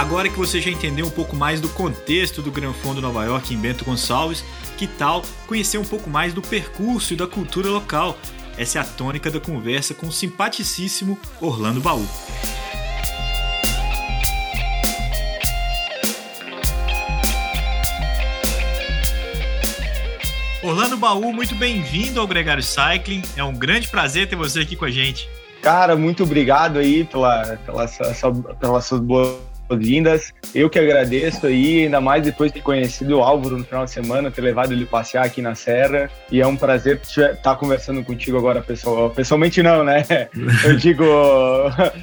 Agora 0.00 0.30
que 0.30 0.38
você 0.38 0.62
já 0.62 0.70
entendeu 0.70 1.04
um 1.06 1.10
pouco 1.10 1.36
mais 1.36 1.60
do 1.60 1.68
contexto 1.68 2.40
do 2.40 2.50
Gran 2.50 2.72
Fundo 2.72 3.02
Nova 3.02 3.22
York 3.24 3.52
em 3.52 3.58
Bento 3.58 3.84
Gonçalves, 3.84 4.42
que 4.80 4.86
tal 4.86 5.22
conhecer 5.46 5.76
um 5.76 5.84
pouco 5.84 6.08
mais 6.08 6.32
do 6.32 6.40
percurso 6.40 7.12
e 7.12 7.16
da 7.16 7.26
cultura 7.26 7.68
local? 7.68 8.16
Essa 8.56 8.78
é 8.78 8.80
a 8.80 8.84
tônica 8.84 9.30
da 9.30 9.38
conversa 9.38 9.92
com 9.92 10.06
o 10.06 10.12
simpaticíssimo 10.12 11.18
Orlando 11.38 11.82
Baú. 11.82 12.02
Orlando 20.62 20.96
Baú, 20.96 21.30
muito 21.30 21.54
bem-vindo 21.56 22.18
ao 22.18 22.26
Gregário 22.26 22.62
Cycling. 22.62 23.20
É 23.36 23.44
um 23.44 23.52
grande 23.52 23.86
prazer 23.86 24.30
ter 24.30 24.36
você 24.36 24.60
aqui 24.60 24.76
com 24.76 24.86
a 24.86 24.90
gente. 24.90 25.28
Cara, 25.60 25.94
muito 25.94 26.22
obrigado 26.22 26.78
aí 26.78 27.04
pela, 27.04 27.58
pela, 27.66 27.84
essa, 27.84 28.32
pelas 28.58 28.86
suas 28.86 29.02
boas 29.02 29.49
boas-vindas. 29.70 30.32
Eu 30.52 30.68
que 30.68 30.78
agradeço 30.78 31.46
aí, 31.46 31.84
ainda 31.84 32.00
mais 32.00 32.24
depois 32.24 32.50
de 32.50 32.58
ter 32.58 32.64
conhecido 32.64 33.18
o 33.18 33.22
Álvaro 33.22 33.56
no 33.56 33.64
final 33.64 33.84
de 33.84 33.92
semana, 33.92 34.30
ter 34.30 34.40
levado 34.40 34.72
ele 34.72 34.84
passear 34.84 35.24
aqui 35.24 35.40
na 35.40 35.54
Serra. 35.54 36.10
E 36.30 36.40
é 36.40 36.46
um 36.46 36.56
prazer 36.56 37.00
estar 37.02 37.54
conversando 37.56 38.02
contigo 38.02 38.36
agora, 38.36 38.60
pessoal. 38.60 39.10
Pessoalmente 39.10 39.62
não, 39.62 39.84
né? 39.84 40.04
Eu 40.64 40.76
digo. 40.76 41.04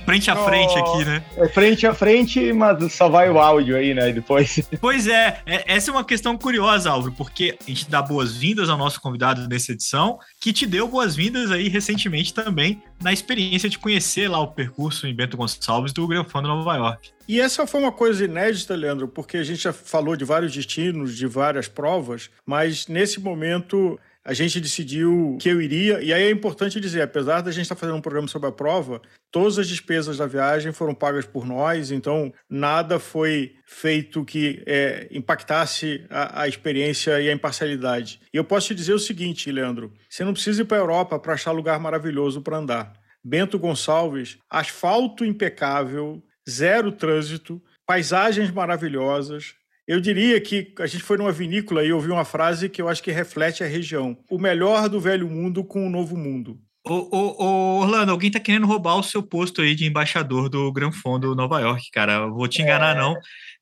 frente 0.06 0.32
a 0.32 0.36
frente 0.36 0.78
aqui, 0.78 1.06
né? 1.06 1.24
É 1.38 1.48
frente 1.50 1.86
a 1.86 1.94
frente, 1.94 2.54
mas 2.54 2.94
só 2.94 3.10
vai 3.10 3.30
o 3.30 3.40
áudio 3.40 3.76
aí, 3.76 3.94
né? 3.94 4.12
Depois. 4.12 4.62
Pois 4.80 5.08
é, 5.08 5.40
é 5.46 5.64
essa 5.68 5.92
é 5.92 5.94
uma 5.94 6.04
questão 6.04 6.38
curiosa, 6.38 6.90
Álvaro, 6.92 7.14
porque 7.18 7.58
a 7.60 7.70
gente 7.70 7.90
dá 7.90 8.02
boas-vindas 8.02 8.70
ao 8.70 8.78
nosso 8.78 9.02
convidado 9.02 9.48
nessa 9.48 9.74
edição, 9.74 10.20
que 10.48 10.54
te 10.54 10.66
deu 10.66 10.88
boas-vindas 10.88 11.52
aí 11.52 11.68
recentemente 11.68 12.34
também 12.34 12.82
na 13.04 13.12
experiência 13.12 13.68
de 13.68 13.78
conhecer 13.78 14.30
lá 14.30 14.40
o 14.40 14.48
percurso 14.48 15.06
em 15.06 15.14
Bento 15.14 15.36
Gonçalves 15.36 15.92
do 15.92 16.08
Gran 16.08 16.24
Fundo 16.24 16.48
Nova 16.48 16.74
York. 16.78 17.12
E 17.28 17.42
essa 17.42 17.68
foi 17.68 17.82
uma 17.82 17.92
coisa 17.92 18.24
inédita, 18.24 18.74
Leandro, 18.74 19.10
porque 19.10 19.36
a 19.36 19.44
gente 19.44 19.62
já 19.64 19.74
falou 19.74 20.16
de 20.16 20.24
vários 20.24 20.56
destinos, 20.56 21.18
de 21.18 21.28
várias 21.28 21.68
provas, 21.68 22.30
mas 22.46 22.88
nesse 22.88 23.20
momento 23.20 24.00
a 24.28 24.34
gente 24.34 24.60
decidiu 24.60 25.38
que 25.40 25.48
eu 25.48 25.62
iria, 25.62 26.02
e 26.02 26.12
aí 26.12 26.24
é 26.24 26.30
importante 26.30 26.82
dizer, 26.82 27.02
apesar 27.02 27.40
da 27.40 27.50
gente 27.50 27.62
estar 27.62 27.78
fazendo 27.78 27.96
um 27.96 28.02
programa 28.02 28.28
sobre 28.28 28.50
a 28.50 28.52
prova, 28.52 29.02
todas 29.32 29.58
as 29.58 29.70
despesas 29.70 30.18
da 30.18 30.28
viagem 30.28 30.74
foram 30.74 30.94
pagas 30.94 31.26
por 31.26 31.46
nós, 31.46 31.92
então 31.92 32.34
nada 32.50 33.00
foi 33.00 33.56
feito 33.66 34.26
que 34.26 34.62
é, 34.66 35.08
impactasse 35.12 36.06
a, 36.10 36.42
a, 36.42 36.48
experiência 36.48 37.22
e 37.22 37.30
a 37.30 37.32
imparcialidade. 37.34 38.20
E 38.34 38.36
eu 38.36 38.44
posso 38.44 38.68
te 38.68 38.76
dizer 38.76 38.92
o 38.92 39.00
seguinte, 39.00 39.50
Leandro, 39.50 39.94
você 40.10 40.26
não 40.26 40.34
precisa 40.34 40.62
ir 40.62 40.66
para 40.66 40.76
a 40.76 40.82
Europa 40.82 41.18
para 41.18 41.34
achar 41.34 41.52
lugar 41.52 41.80
maravilhoso 41.80 42.42
para 42.42 42.58
andar. 42.58 42.92
Bento 43.24 43.58
Gonçalves, 43.58 44.38
asfalto 44.50 45.24
impecável, 45.24 46.22
zero 46.50 46.92
trânsito, 46.92 47.64
paisagens 47.86 48.52
maravilhosas. 48.52 49.56
Eu 49.88 50.02
diria 50.02 50.40
que 50.42 50.74
a 50.80 50.86
gente 50.86 51.02
foi 51.02 51.18
numa 51.18 51.32
vinícola 51.32 51.82
e 51.82 51.94
ouvi 51.94 52.12
uma 52.12 52.26
frase 52.26 52.68
que 52.68 52.82
eu 52.82 52.90
acho 52.90 53.02
que 53.02 53.10
reflete 53.10 53.64
a 53.64 53.68
região. 53.68 54.18
O 54.30 54.38
melhor 54.38 54.90
do 54.90 55.00
velho 55.00 55.30
mundo 55.30 55.64
com 55.64 55.88
o 55.88 55.90
novo 55.90 56.18
mundo. 56.18 56.60
Ô, 56.86 56.94
ô, 56.94 57.44
ô, 57.44 57.80
Orlando, 57.82 58.12
alguém 58.12 58.30
tá 58.30 58.40
querendo 58.40 58.68
roubar 58.68 58.98
o 58.98 59.04
seu 59.04 59.24
posto 59.24 59.62
aí 59.62 59.76
de 59.76 59.86
embaixador 59.86 60.50
do 60.50 60.72
Gran 60.74 60.92
Fundo 60.92 61.36
Nova 61.36 61.62
York, 61.62 61.90
cara. 61.92 62.28
vou 62.28 62.48
te 62.50 62.62
enganar, 62.62 62.98
é... 62.98 63.00
não. 63.00 63.16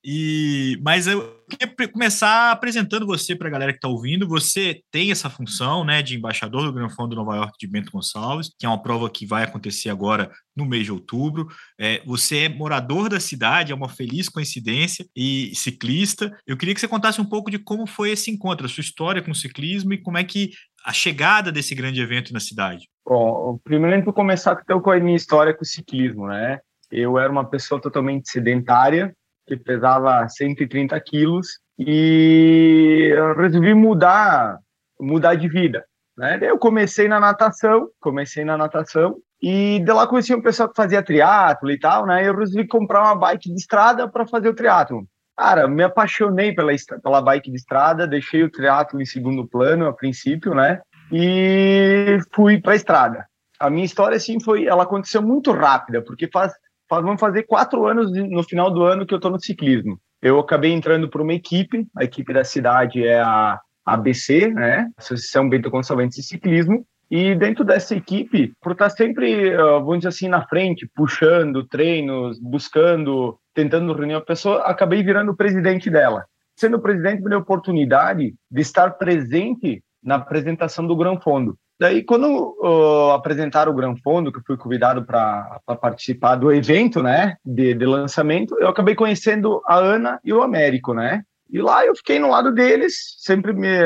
E, 0.08 0.80
mas 0.84 1.08
eu 1.08 1.44
queria 1.50 1.92
começar 1.92 2.52
apresentando 2.52 3.08
você 3.08 3.36
para 3.36 3.48
a 3.48 3.52
galera 3.52 3.72
que 3.72 3.80
está 3.80 3.88
ouvindo. 3.88 4.28
Você 4.28 4.82
tem 4.92 5.10
essa 5.10 5.32
função 5.32 5.84
né, 5.84 6.04
de 6.04 6.16
embaixador 6.16 6.66
do 6.66 6.74
Gran 6.74 6.90
Fundo 6.90 7.16
Nova 7.16 7.36
York 7.36 7.54
de 7.60 7.66
Bento 7.66 7.92
Gonçalves, 7.92 8.52
que 8.60 8.68
é 8.68 8.70
uma 8.70 8.82
prova 8.82 9.10
que 9.10 9.26
vai 9.26 9.44
acontecer 9.44 9.90
agora 9.90 10.30
no 10.56 10.64
mês 10.64 10.86
de 10.86 10.92
outubro. 10.92 11.48
É, 11.80 12.04
você 12.06 12.44
é 12.44 12.50
morador 12.50 13.10
da 13.10 13.20
cidade, 13.20 13.72
é 13.72 13.76
uma 13.76 13.90
feliz 13.90 14.30
coincidência, 14.30 15.08
e 15.16 15.52
ciclista. 15.56 16.38
Eu 16.46 16.56
queria 16.56 16.76
que 16.76 16.80
você 16.80 16.88
contasse 16.88 17.20
um 17.20 17.26
pouco 17.26 17.50
de 17.50 17.58
como 17.58 17.88
foi 17.88 18.12
esse 18.12 18.30
encontro, 18.30 18.68
a 18.68 18.70
sua 18.70 18.82
história 18.82 19.24
com 19.24 19.32
o 19.32 19.36
ciclismo 19.36 19.92
e 19.94 20.02
como 20.02 20.20
é 20.20 20.24
que 20.24 20.52
a 20.86 20.94
chegada 20.94 21.52
desse 21.52 21.74
grande 21.74 22.00
evento 22.00 22.32
na 22.32 22.40
cidade. 22.40 22.88
Bom, 23.04 23.60
primeiro 23.64 24.14
começar 24.14 24.56
com 24.56 24.92
a 24.92 25.00
minha 25.00 25.16
história 25.16 25.52
com 25.52 25.64
o 25.64 25.66
ciclismo, 25.66 26.28
né? 26.28 26.60
Eu 26.92 27.18
era 27.18 27.32
uma 27.32 27.44
pessoa 27.44 27.82
totalmente 27.82 28.30
sedentária, 28.30 29.16
que 29.46 29.56
pesava 29.56 30.28
130 30.28 31.00
quilos 31.02 31.60
e 31.78 33.14
resolvi 33.38 33.74
mudar 33.74 34.60
mudar 35.00 35.36
de 35.36 35.48
vida 35.48 35.86
né? 36.18 36.40
Eu 36.42 36.58
comecei 36.58 37.08
na 37.08 37.20
natação 37.20 37.90
comecei 38.00 38.46
na 38.46 38.58
natação 38.58 39.18
e 39.42 39.80
de 39.80 39.92
lá 39.92 40.08
conheci 40.08 40.34
um 40.34 40.42
pessoal 40.42 40.70
que 40.70 40.76
fazia 40.76 41.04
triatlo 41.04 41.70
e 41.70 41.78
tal 41.78 42.06
né? 42.06 42.28
Eu 42.28 42.36
resolvi 42.36 42.68
comprar 42.68 43.02
uma 43.04 43.16
bike 43.16 43.50
de 43.50 43.60
estrada 43.60 44.08
para 44.08 44.26
fazer 44.26 44.50
o 44.50 44.56
triatlo. 44.56 45.06
Cara 45.38 45.68
me 45.68 45.84
apaixonei 45.84 46.56
pela 46.56 46.72
pela 47.04 47.22
bike 47.22 47.52
de 47.52 47.58
estrada 47.58 48.08
deixei 48.08 48.44
o 48.44 48.50
triatlo 48.50 49.02
em 49.02 49.06
segundo 49.06 49.46
plano 49.46 49.86
a 49.86 49.94
princípio 49.94 50.56
né? 50.56 50.82
E 51.12 52.18
fui 52.34 52.60
para 52.60 52.72
a 52.72 52.76
estrada. 52.76 53.26
A 53.60 53.70
minha 53.70 53.86
história 53.86 54.18
assim 54.18 54.40
foi 54.40 54.66
ela 54.66 54.84
aconteceu 54.84 55.22
muito 55.22 55.52
rápida 55.52 56.02
porque 56.02 56.30
faz 56.32 56.54
vamos 56.90 57.20
fazer 57.20 57.44
quatro 57.44 57.86
anos 57.88 58.12
no 58.12 58.44
final 58.44 58.72
do 58.72 58.84
ano 58.84 59.06
que 59.06 59.14
eu 59.14 59.18
estou 59.18 59.32
no 59.32 59.40
ciclismo. 59.40 60.00
Eu 60.22 60.40
acabei 60.40 60.72
entrando 60.72 61.10
por 61.10 61.22
uma 61.22 61.34
equipe, 61.34 61.86
a 61.96 62.04
equipe 62.04 62.34
da 62.34 62.44
cidade 62.44 63.06
é 63.06 63.20
a 63.20 63.60
ABC, 63.86 64.48
né? 64.48 64.90
Associação 64.98 65.48
Bento 65.48 65.70
Gonçalves 65.70 66.16
de 66.16 66.24
Ciclismo, 66.24 66.86
e 67.12 67.36
dentro 67.36 67.64
dessa 67.64 67.96
equipe, 67.96 68.54
por 68.60 68.72
estar 68.72 68.90
sempre, 68.90 69.56
vamos 69.56 70.00
dizer 70.00 70.10
assim, 70.10 70.28
na 70.28 70.48
frente, 70.48 70.90
puxando 70.96 71.64
treinos, 71.68 72.40
buscando, 72.40 73.38
tentando 73.54 73.94
reunir 73.94 74.16
a 74.16 74.22
pessoa, 74.22 74.64
acabei 74.64 75.04
virando 75.04 75.36
presidente 75.36 75.88
dela. 75.90 76.26
Sendo 76.56 76.80
presidente, 76.80 77.22
me 77.22 77.30
deu 77.30 77.38
a 77.38 77.42
oportunidade 77.42 78.34
de 78.50 78.62
estar 78.62 78.92
presente 78.92 79.84
na 80.02 80.16
apresentação 80.16 80.88
do 80.88 80.96
Gran 80.96 81.20
Fundo. 81.20 81.56
Daí, 81.78 82.04
quando 82.04 82.56
uh, 82.62 83.12
apresentaram 83.12 83.72
o 83.72 83.76
Gran 83.76 83.96
Fundo, 83.98 84.32
que 84.32 84.40
eu 84.40 84.44
fui 84.48 84.56
convidado 84.56 85.04
para 85.04 85.60
participar 85.82 86.36
do 86.36 86.52
evento, 86.52 87.04
né, 87.04 87.36
de, 87.46 87.74
de, 87.74 87.86
lançamento, 87.86 88.56
eu 88.60 88.70
acabei 88.70 88.96
conhecendo 88.96 89.62
a 89.66 89.76
Ana 89.76 90.20
e 90.24 90.32
o 90.32 90.42
Américo, 90.42 90.94
né? 90.94 91.24
E 91.50 91.62
lá 91.62 91.86
eu 91.86 91.96
fiquei 91.96 92.18
no 92.18 92.30
lado 92.30 92.54
deles, 92.54 93.16
sempre 93.18 93.54
me, 93.54 93.78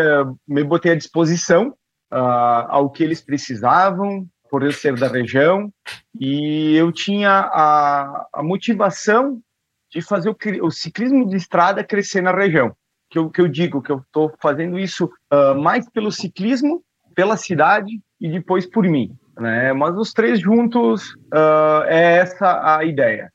me 0.47 0.63
botei 0.63 0.91
à 0.91 0.95
disposição 0.95 1.69
uh, 2.11 2.65
ao 2.69 2.89
que 2.91 3.03
eles 3.03 3.21
precisavam, 3.21 4.27
por 4.49 4.63
eu 4.63 4.71
ser 4.71 4.95
da 4.95 5.07
região, 5.07 5.71
e 6.19 6.75
eu 6.75 6.91
tinha 6.91 7.31
a, 7.31 8.27
a 8.33 8.43
motivação 8.43 9.39
de 9.91 10.01
fazer 10.01 10.29
o, 10.29 10.37
o, 10.61 10.71
ciclismo 10.71 11.27
de 11.27 11.35
estrada 11.35 11.83
crescer 11.83 12.21
na 12.21 12.31
região. 12.31 12.75
Que 13.09 13.17
eu, 13.17 13.29
que 13.29 13.41
eu 13.41 13.47
digo 13.47 13.81
que 13.81 13.91
eu 13.91 13.97
estou 13.97 14.31
fazendo 14.39 14.77
isso 14.77 15.09
uh, 15.33 15.59
mais 15.59 15.89
pelo 15.89 16.11
ciclismo 16.11 16.83
pela 17.15 17.37
cidade 17.37 18.01
e 18.19 18.29
depois 18.29 18.65
por 18.65 18.83
mim. 18.83 19.15
Né? 19.37 19.73
Mas 19.73 19.95
os 19.95 20.13
três 20.13 20.39
juntos 20.39 21.13
uh, 21.33 21.83
é 21.87 22.17
essa 22.17 22.77
a 22.77 22.83
ideia. 22.83 23.31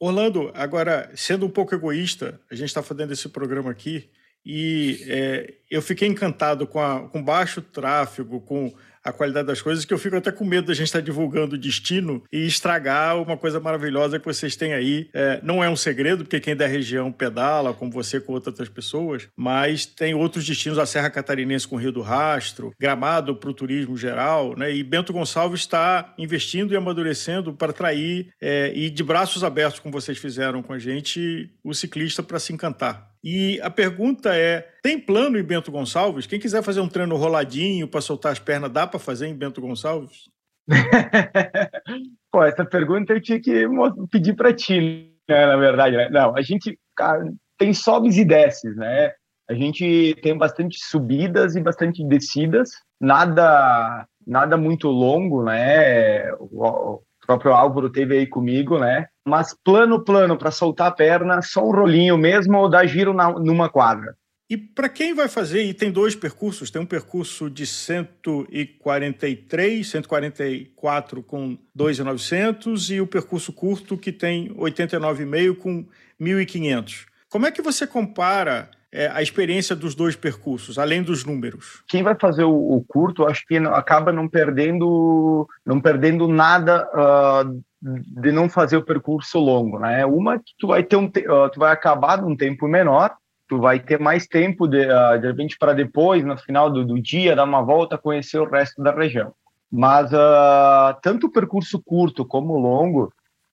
Orlando, 0.00 0.52
agora, 0.54 1.10
sendo 1.14 1.46
um 1.46 1.50
pouco 1.50 1.74
egoísta, 1.74 2.40
a 2.50 2.54
gente 2.54 2.68
está 2.68 2.82
fazendo 2.82 3.12
esse 3.12 3.28
programa 3.28 3.70
aqui 3.70 4.08
e 4.44 5.04
é, 5.08 5.54
eu 5.70 5.82
fiquei 5.82 6.06
encantado 6.08 6.66
com, 6.66 6.80
a, 6.80 7.08
com 7.08 7.22
baixo 7.22 7.60
tráfego, 7.60 8.40
com 8.40 8.72
a 9.08 9.12
qualidade 9.12 9.46
das 9.46 9.60
coisas, 9.60 9.84
que 9.84 9.92
eu 9.92 9.98
fico 9.98 10.16
até 10.16 10.30
com 10.30 10.44
medo 10.44 10.66
da 10.68 10.74
gente 10.74 10.86
estar 10.86 11.00
divulgando 11.00 11.54
o 11.54 11.58
destino 11.58 12.22
e 12.32 12.46
estragar 12.46 13.20
uma 13.20 13.36
coisa 13.36 13.58
maravilhosa 13.58 14.18
que 14.18 14.24
vocês 14.24 14.56
têm 14.56 14.72
aí. 14.72 15.08
É, 15.12 15.40
não 15.42 15.62
é 15.62 15.68
um 15.68 15.76
segredo, 15.76 16.24
porque 16.24 16.40
quem 16.40 16.54
da 16.54 16.66
região 16.66 17.10
pedala, 17.10 17.74
como 17.74 17.90
você, 17.90 18.20
com 18.20 18.32
outras 18.32 18.68
pessoas, 18.68 19.28
mas 19.36 19.86
tem 19.86 20.14
outros 20.14 20.46
destinos, 20.46 20.78
a 20.78 20.86
Serra 20.86 21.10
Catarinense 21.10 21.66
com 21.66 21.76
o 21.76 21.78
Rio 21.78 21.92
do 21.92 22.02
Rastro, 22.02 22.72
Gramado 22.78 23.34
para 23.34 23.50
o 23.50 23.54
turismo 23.54 23.96
geral, 23.96 24.54
né? 24.56 24.74
E 24.74 24.82
Bento 24.82 25.12
Gonçalves 25.12 25.60
está 25.60 26.14
investindo 26.18 26.72
e 26.72 26.76
amadurecendo 26.76 27.52
para 27.52 27.70
atrair 27.70 28.28
é, 28.40 28.72
e 28.74 28.90
de 28.90 29.02
braços 29.02 29.42
abertos, 29.42 29.80
como 29.80 29.92
vocês 29.92 30.18
fizeram 30.18 30.62
com 30.62 30.72
a 30.72 30.78
gente, 30.78 31.50
o 31.64 31.74
ciclista 31.74 32.22
para 32.22 32.38
se 32.38 32.52
encantar. 32.52 33.08
E 33.22 33.60
a 33.62 33.70
pergunta 33.70 34.34
é: 34.34 34.68
tem 34.82 34.98
plano 34.98 35.38
em 35.38 35.42
Bento 35.42 35.70
Gonçalves? 35.70 36.26
Quem 36.26 36.38
quiser 36.38 36.62
fazer 36.62 36.80
um 36.80 36.88
treino 36.88 37.16
roladinho 37.16 37.88
para 37.88 38.00
soltar 38.00 38.32
as 38.32 38.38
pernas, 38.38 38.70
dá 38.70 38.86
para 38.86 38.98
fazer 38.98 39.26
em 39.26 39.34
Bento 39.34 39.60
Gonçalves? 39.60 40.28
Pô, 42.30 42.44
essa 42.44 42.64
pergunta 42.64 43.12
eu 43.12 43.20
tinha 43.20 43.40
que 43.40 43.66
pedir 44.10 44.34
para 44.34 44.52
ti, 44.52 45.10
né, 45.28 45.46
na 45.46 45.56
verdade. 45.56 45.96
Né? 45.96 46.08
Não, 46.10 46.36
a 46.36 46.42
gente 46.42 46.78
cara, 46.94 47.24
tem 47.56 47.72
sobes 47.72 48.16
e 48.16 48.24
desces, 48.24 48.76
né? 48.76 49.12
A 49.48 49.54
gente 49.54 50.14
tem 50.22 50.36
bastante 50.36 50.78
subidas 50.78 51.56
e 51.56 51.60
bastante 51.60 52.04
descidas, 52.04 52.70
nada 53.00 54.06
nada 54.26 54.58
muito 54.58 54.88
longo, 54.88 55.42
né? 55.42 56.30
O, 56.34 57.00
próprio 57.26 57.52
Álvaro 57.52 57.90
teve 57.90 58.16
aí 58.16 58.26
comigo, 58.26 58.78
né? 58.78 59.06
Mas 59.28 59.54
plano, 59.62 60.02
plano, 60.02 60.36
para 60.36 60.50
soltar 60.50 60.88
a 60.88 60.92
perna, 60.92 61.40
só 61.42 61.64
um 61.64 61.70
rolinho 61.70 62.18
mesmo 62.18 62.58
ou 62.58 62.68
dar 62.68 62.86
giro 62.86 63.12
na, 63.12 63.30
numa 63.30 63.68
quadra. 63.68 64.16
E 64.50 64.56
para 64.56 64.88
quem 64.88 65.14
vai 65.14 65.28
fazer, 65.28 65.64
e 65.64 65.74
tem 65.74 65.92
dois 65.92 66.14
percursos, 66.14 66.70
tem 66.70 66.80
um 66.80 66.86
percurso 66.86 67.50
de 67.50 67.66
143, 67.66 69.86
144 69.86 71.22
com 71.22 71.58
2,900 71.74 72.90
e 72.90 72.98
o 72.98 73.06
percurso 73.06 73.52
curto 73.52 73.98
que 73.98 74.10
tem 74.10 74.48
89,5 74.54 75.56
com 75.56 75.84
1.500. 76.18 77.04
Como 77.28 77.44
é 77.44 77.50
que 77.50 77.60
você 77.60 77.86
compara 77.86 78.70
é, 78.90 79.08
a 79.08 79.20
experiência 79.20 79.76
dos 79.76 79.94
dois 79.94 80.16
percursos, 80.16 80.78
além 80.78 81.02
dos 81.02 81.26
números? 81.26 81.82
Quem 81.86 82.02
vai 82.02 82.16
fazer 82.18 82.44
o, 82.44 82.54
o 82.54 82.82
curto, 82.88 83.26
acho 83.26 83.46
que 83.46 83.58
acaba 83.58 84.12
não 84.12 84.26
perdendo, 84.26 85.46
não 85.62 85.78
perdendo 85.78 86.26
nada 86.26 86.88
uh, 86.94 87.62
de 87.80 88.32
não 88.32 88.48
fazer 88.48 88.76
o 88.76 88.84
percurso 88.84 89.38
longo, 89.38 89.78
né? 89.78 90.04
Uma 90.04 90.38
que 90.38 90.52
tu 90.58 90.68
vai 90.68 90.82
ter 90.82 90.96
um, 90.96 91.06
uh, 91.06 91.50
tu 91.52 91.60
vai 91.60 91.72
acabar 91.72 92.20
num 92.20 92.36
tempo 92.36 92.66
menor, 92.66 93.14
tu 93.48 93.58
vai 93.58 93.78
ter 93.78 93.98
mais 93.98 94.26
tempo 94.26 94.66
de, 94.66 94.86
uh, 94.86 95.18
de 95.20 95.26
repente 95.26 95.56
para 95.58 95.72
depois, 95.72 96.24
no 96.24 96.36
final 96.36 96.70
do, 96.70 96.84
do, 96.84 97.00
dia, 97.00 97.36
dar 97.36 97.44
uma 97.44 97.62
volta, 97.62 97.96
conhecer 97.96 98.38
o 98.38 98.48
resto 98.48 98.82
da 98.82 98.92
região. 98.92 99.32
Mas 99.70 100.10
tanto 101.02 101.26
o 101.26 101.30
percurso 101.30 101.78
curto 101.84 102.24
como 102.24 102.54
o 102.54 102.58
longo, 102.58 103.12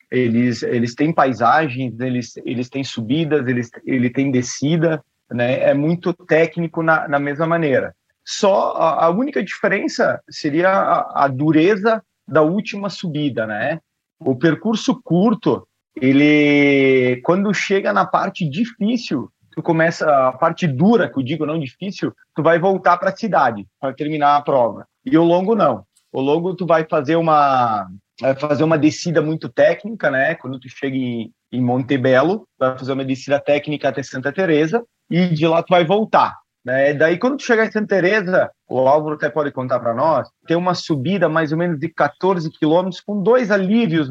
eles, 0.10 0.64
eles 0.64 0.96
têm 0.96 1.12
paisagens, 1.12 2.00
eles, 2.00 2.38
eles 2.46 2.70
têm 2.70 2.86
subidas, 2.86 3.46
eles, 3.46 3.70
ele 3.86 4.10
tem 4.10 4.32
descida, 4.32 5.04
né? 5.32 5.62
É 5.62 5.74
muito 5.74 6.14
técnico 6.14 6.82
na, 6.82 7.08
na 7.08 7.20
mesma 7.20 7.46
maneira. 7.46 7.94
Só 8.24 8.74
a, 8.74 9.06
a 9.06 9.10
única 9.10 9.44
diferença 9.44 10.22
seria 10.30 10.70
a, 10.70 11.26
a, 11.26 11.28
dureza 11.28 12.04
da 12.28 12.42
última 12.42 12.90
subida, 12.90 13.46
né? 13.46 13.80
O 14.20 14.36
percurso 14.36 15.02
curto, 15.04 15.68
ele 15.96 17.22
quando 17.24 17.54
chega 17.54 17.94
na 17.94 18.06
parte 18.06 18.48
difícil, 18.50 19.30
tu 19.52 19.62
começa 19.62 20.06
a 20.28 20.32
parte 20.32 20.68
dura, 20.68 21.10
que 21.10 21.18
eu 21.20 21.24
digo 21.24 21.46
não 21.46 21.60
difícil, 21.60 22.14
tu 22.36 22.44
vai 22.44 22.60
voltar 22.60 22.98
para 22.98 23.10
a 23.10 23.16
cidade 23.16 23.66
para 23.80 23.94
terminar 23.94 24.36
a 24.36 24.42
prova. 24.42 24.86
E 25.06 25.18
o 25.18 25.24
longo 25.24 25.56
não. 25.56 25.84
O 26.12 26.22
longo 26.22 26.56
tu 26.56 26.66
vai 26.66 26.86
fazer 26.90 27.16
uma 27.16 27.88
vai 28.20 28.36
fazer 28.36 28.64
uma 28.64 28.78
descida 28.78 29.22
muito 29.22 29.50
técnica, 29.50 30.10
né? 30.10 30.36
Quando 30.36 30.60
tu 30.60 30.70
chega 30.70 30.96
em, 30.96 31.32
em 31.52 31.62
Montebello, 31.62 32.48
vai 32.58 32.78
fazer 32.78 32.94
uma 32.94 33.04
descida 33.04 33.40
técnica 33.40 33.90
até 33.90 34.02
Santa 34.02 34.32
Teresa 34.32 34.84
e 35.10 35.28
de 35.28 35.48
lá 35.48 35.62
tu 35.62 35.70
vai 35.70 35.86
voltar. 35.86 36.34
Né? 36.64 36.94
Daí, 36.94 37.20
quando 37.20 37.38
tu 37.38 37.44
chegar 37.44 37.66
em 37.66 37.72
Santa 37.72 37.88
Teresa, 37.88 38.50
o 38.68 38.80
Álvaro 38.80 39.16
até 39.16 39.30
pode 39.30 39.52
contar 39.52 39.80
para 39.80 39.94
nós, 39.94 40.28
tem 40.48 40.58
uma 40.58 40.74
subida 40.74 41.30
mais 41.30 41.52
ou 41.52 41.58
menos 41.58 41.80
de 41.80 41.90
14 41.90 42.50
quilômetros 42.50 43.02
com 43.02 43.22
dois 43.22 43.52
alívios, 43.52 44.10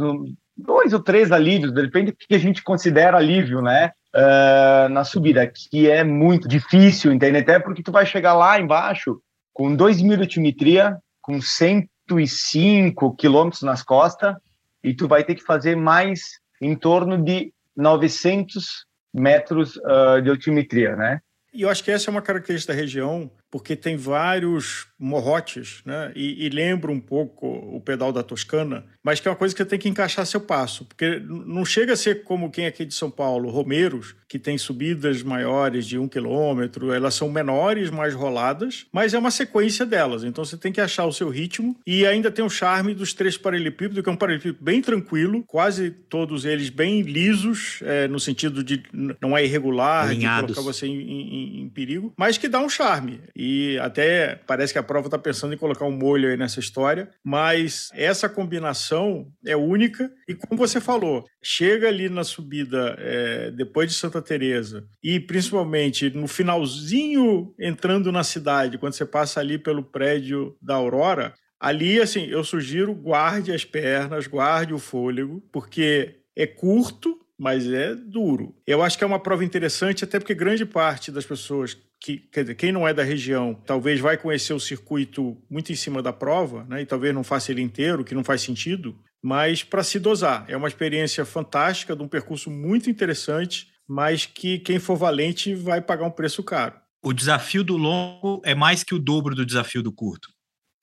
dois 0.57 0.93
ou 0.93 1.01
três 1.01 1.33
alívios, 1.33 1.73
depende 1.73 2.13
do 2.13 2.17
que 2.17 2.35
a 2.35 2.39
gente 2.39 2.63
considera 2.63 3.17
alívio, 3.17 3.61
né? 3.61 3.91
Uh, 4.15 4.89
na 4.91 5.03
subida, 5.03 5.51
que 5.71 5.91
é 5.91 6.05
muito 6.05 6.47
difícil, 6.47 7.13
entende? 7.13 7.39
Até 7.39 7.59
porque 7.59 7.83
tu 7.83 7.91
vai 7.91 8.07
chegar 8.07 8.35
lá 8.35 8.61
embaixo 8.61 9.21
com 9.53 9.75
2 9.75 10.03
mil 10.03 10.17
de 10.17 10.23
altimetria, 10.23 10.97
com 11.21 11.41
105 11.41 13.17
quilômetros 13.17 13.63
nas 13.63 13.83
costas, 13.83 14.37
e 14.85 14.95
tu 14.95 15.09
vai 15.09 15.25
ter 15.25 15.35
que 15.35 15.43
fazer 15.43 15.77
mais 15.77 16.21
em 16.61 16.77
torno 16.77 17.21
de 17.21 17.53
900 17.77 18.87
metros 19.13 19.77
uh, 19.77 20.23
de 20.23 20.31
altimetria, 20.31 20.95
né? 20.95 21.21
E 21.53 21.63
eu 21.63 21.69
acho 21.69 21.85
que 21.85 21.91
essa 21.91 22.09
é 22.09 22.13
uma 22.13 22.21
característica 22.21 22.73
da 22.73 22.79
região, 22.79 23.31
porque 23.55 23.77
tem 23.77 23.97
vários 23.97 24.89
morrotes, 24.99 25.81
né? 25.85 26.11
E, 26.17 26.45
e, 26.45 26.49
lembra 26.49 26.91
um 26.91 26.99
pouco 26.99 27.47
o 27.47 27.81
pedal 27.81 28.11
da 28.11 28.21
Toscana, 28.21 28.85
mas 29.03 29.21
que 29.21 29.29
é 29.29 29.31
uma 29.31 29.37
coisa 29.37 29.55
que 29.55 29.63
você 29.63 29.69
tem 29.69 29.79
que 29.79 29.89
encaixar 29.89 30.27
seu 30.27 30.41
passo, 30.41 30.85
porque 30.87 31.21
não 31.21 31.65
chega 31.65 31.93
a 31.93 31.97
ser 31.97 32.25
como 32.25 32.51
quem 32.51 32.65
é 32.65 32.69
aqui 32.69 32.85
de 32.85 32.95
São 32.95 33.11
Paulo, 33.11 33.51
Romeiros, 33.51 34.17
que 34.27 34.39
tem 34.39 34.57
subidas 34.57 35.23
maiores 35.23 35.87
de 35.87 35.99
um 35.99 36.09
quilômetro, 36.09 36.93
elas 36.93 37.15
são 37.15 37.31
menores, 37.31 37.91
mais 37.91 38.15
roladas, 38.15 38.87
mas 38.91 39.15
é 39.15 39.19
uma 39.19 39.31
sequência 39.31 39.85
delas, 39.85 40.25
então 40.25 40.45
você 40.45 40.57
tem 40.57 40.73
que 40.73 40.81
achar 40.81 41.05
o 41.05 41.13
seu 41.13 41.29
ritmo 41.29 41.77
e 41.87 42.07
ainda 42.07 42.31
tem 42.31 42.45
o 42.45 42.51
charme 42.51 42.95
dos 42.95 43.13
três 43.13 43.37
paralelepípedos, 43.37 44.03
que 44.03 44.09
é 44.09 44.13
um 44.13 44.17
paralelepípedo 44.17 44.65
bem 44.65 44.81
tranquilo, 44.81 45.45
quase 45.47 45.91
todos 45.91 46.45
eles 46.45 46.71
bem 46.71 47.03
lisos, 47.03 47.81
é, 47.83 48.09
no 48.09 48.19
sentido 48.19 48.65
de 48.65 48.83
não 49.21 49.37
é 49.37 49.45
irregular, 49.45 50.09
Alinhados. 50.09 50.49
de 50.49 50.55
colocar 50.55 50.73
você 50.73 50.87
em, 50.87 51.01
em, 51.01 51.61
em 51.63 51.69
perigo, 51.69 52.13
mas 52.17 52.39
que 52.39 52.49
dá 52.49 52.61
um 52.61 52.69
charme. 52.69 53.21
E 53.47 53.79
até 53.79 54.37
parece 54.47 54.73
que 54.73 54.79
a 54.79 54.83
prova 54.83 55.09
está 55.09 55.19
pensando 55.19 55.53
em 55.53 55.59
colocar 55.59 55.85
um 55.85 55.91
molho 55.91 56.31
aí 56.31 56.37
nessa 56.37 56.61
história, 56.61 57.11
mas 57.23 57.91
essa 57.93 58.27
combinação 58.27 59.31
é 59.45 59.55
única 59.55 60.11
e 60.27 60.35
como 60.35 60.57
você 60.57 60.81
falou, 60.81 61.27
chega 61.43 61.89
ali 61.89 62.09
na 62.09 62.25
subida 62.25 62.97
é, 62.99 63.51
depois 63.51 63.91
de 63.91 63.99
Santa 63.99 64.23
Teresa 64.23 64.87
e 65.03 65.21
principalmente 65.21 66.09
no 66.09 66.27
finalzinho 66.27 67.53
entrando 67.61 68.11
na 68.11 68.25
cidade, 68.25 68.79
quando 68.79 68.95
você 68.95 69.05
passa 69.05 69.41
ali 69.41 69.59
pelo 69.59 69.83
prédio 69.83 70.57
da 70.63 70.77
Aurora, 70.77 71.35
ali 71.61 72.01
assim 72.01 72.25
eu 72.25 72.43
sugiro 72.43 72.95
guarde 72.95 73.53
as 73.53 73.63
pernas, 73.63 74.27
guarde 74.27 74.73
o 74.73 74.79
fôlego, 74.79 75.47
porque 75.53 76.17
é 76.35 76.47
curto, 76.47 77.21
mas 77.39 77.71
é 77.71 77.95
duro. 77.95 78.55
Eu 78.67 78.83
acho 78.83 78.97
que 78.97 79.05
é 79.05 79.07
uma 79.07 79.21
prova 79.21 79.45
interessante, 79.45 80.03
até 80.03 80.19
porque 80.19 80.35
grande 80.35 80.65
parte 80.65 81.11
das 81.11 81.27
pessoas 81.27 81.77
que, 82.05 82.19
quer 82.19 82.43
dizer, 82.43 82.55
quem 82.57 82.71
não 82.71 82.87
é 82.87 82.93
da 82.93 83.03
região 83.03 83.55
talvez 83.65 83.99
vai 83.99 84.19
conhecer 84.19 84.53
o 84.53 84.61
circuito 84.61 85.39
muito 85.49 85.73
em 85.73 85.75
cima 85.75 86.03
da 86.03 86.13
prova, 86.13 86.67
né? 86.69 86.83
E 86.83 86.87
talvez 86.87 87.15
não 87.15 87.25
faça 87.25 87.51
ele 87.51 87.63
inteiro, 87.63 88.05
que 88.05 88.15
não 88.15 88.23
faz 88.23 88.43
sentido, 88.43 88.95
mas 89.23 89.65
para 89.65 89.83
se 89.83 89.99
dosar. 89.99 90.45
É 90.47 90.55
uma 90.55 90.69
experiência 90.69 91.25
fantástica, 91.25 91.97
de 91.97 92.03
um 92.03 92.09
percurso 92.09 92.51
muito 92.51 92.91
interessante, 92.91 93.73
mas 93.89 94.27
que 94.27 94.59
quem 94.59 94.79
for 94.79 94.97
valente 94.97 95.55
vai 95.55 95.81
pagar 95.81 96.05
um 96.05 96.11
preço 96.11 96.43
caro. 96.43 96.79
O 97.03 97.11
desafio 97.11 97.65
do 97.65 97.79
longo 97.79 98.43
é 98.45 98.55
mais 98.55 98.85
que 98.85 98.95
o 98.95 98.99
dobro 98.99 99.35
do 99.35 99.47
desafio 99.47 99.83
do 99.83 99.91
curto. 99.91 100.29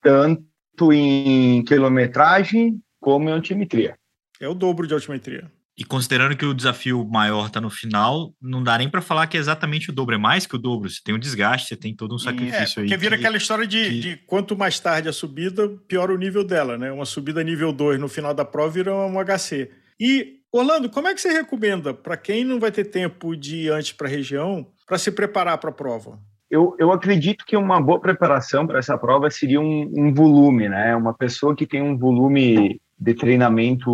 Tanto 0.02 0.92
em 0.92 1.64
quilometragem 1.66 2.82
como 3.00 3.30
em 3.30 3.34
altimetria. 3.34 3.96
É 4.40 4.50
o 4.50 4.56
dobro 4.56 4.88
de 4.88 4.96
altimetria. 4.96 5.52
E 5.78 5.86
considerando 5.86 6.36
que 6.36 6.46
o 6.46 6.54
desafio 6.54 7.08
maior 7.08 7.48
está 7.48 7.62
no 7.62 7.70
final, 7.70 8.34
não 8.42 8.62
dá 8.62 8.78
nem 8.78 8.90
para 8.90 9.02
falar 9.02 9.26
que 9.28 9.38
é 9.38 9.40
exatamente 9.40 9.90
o 9.90 9.94
dobro, 9.94 10.16
é 10.16 10.18
mais 10.18 10.46
que 10.46 10.56
o 10.56 10.60
dobro. 10.60 10.90
Você 10.90 11.00
tem 11.04 11.16
um 11.16 11.20
desgaste, 11.20 11.70
você 11.70 11.78
tem 11.78 11.96
todo 11.96 12.14
um 12.14 12.20
sacrifício 12.20 12.80
é, 12.80 12.84
aí. 12.84 12.90
Porque 12.90 12.98
vira 12.98 13.18
que, 13.18 13.24
aquela 13.24 13.38
história 13.38 13.66
de, 13.66 13.84
que... 13.84 14.00
de, 14.00 14.18
quanto 14.28 14.56
mais 14.56 14.80
tarde 14.80 15.08
a 15.08 15.14
subida, 15.14 15.68
pior 15.88 16.12
o 16.12 16.18
nível 16.18 16.44
dela, 16.44 16.78
né? 16.78 16.92
Uma 16.92 17.06
subida 17.06 17.42
nível 17.42 17.72
2 17.72 18.00
no 18.00 18.10
final 18.10 18.34
da 18.34 18.44
prova 18.44 18.70
vira 18.70 18.94
um 18.94 19.16
HC. 19.24 19.72
E, 20.00 20.42
Orlando, 20.52 20.90
como 20.90 21.08
é 21.08 21.14
que 21.14 21.22
você 21.22 21.30
recomenda 21.30 21.94
para 21.94 22.18
quem 22.18 22.44
não 22.44 22.60
vai 22.60 22.72
ter 22.72 22.86
tempo 22.86 23.36
de 23.36 23.68
ir 23.68 23.72
antes 23.72 23.94
para 23.94 24.08
a 24.08 24.12
região 24.12 24.68
para 24.86 24.98
se 24.98 25.12
preparar 25.12 25.58
para 25.58 25.70
a 25.70 25.74
prova? 25.74 26.20
Eu, 26.50 26.76
eu 26.78 26.92
acredito 26.92 27.46
que 27.46 27.56
uma 27.56 27.80
boa 27.80 28.00
preparação 28.00 28.68
para 28.68 28.80
essa 28.80 28.98
prova 28.98 29.30
seria 29.30 29.62
um, 29.62 29.90
um 29.96 30.14
volume, 30.14 30.68
né? 30.68 30.94
Uma 30.98 31.14
pessoa 31.14 31.56
que 31.56 31.66
tem 31.66 31.82
um 31.82 31.98
volume 31.98 32.82
de 33.00 33.14
treinamento 33.14 33.90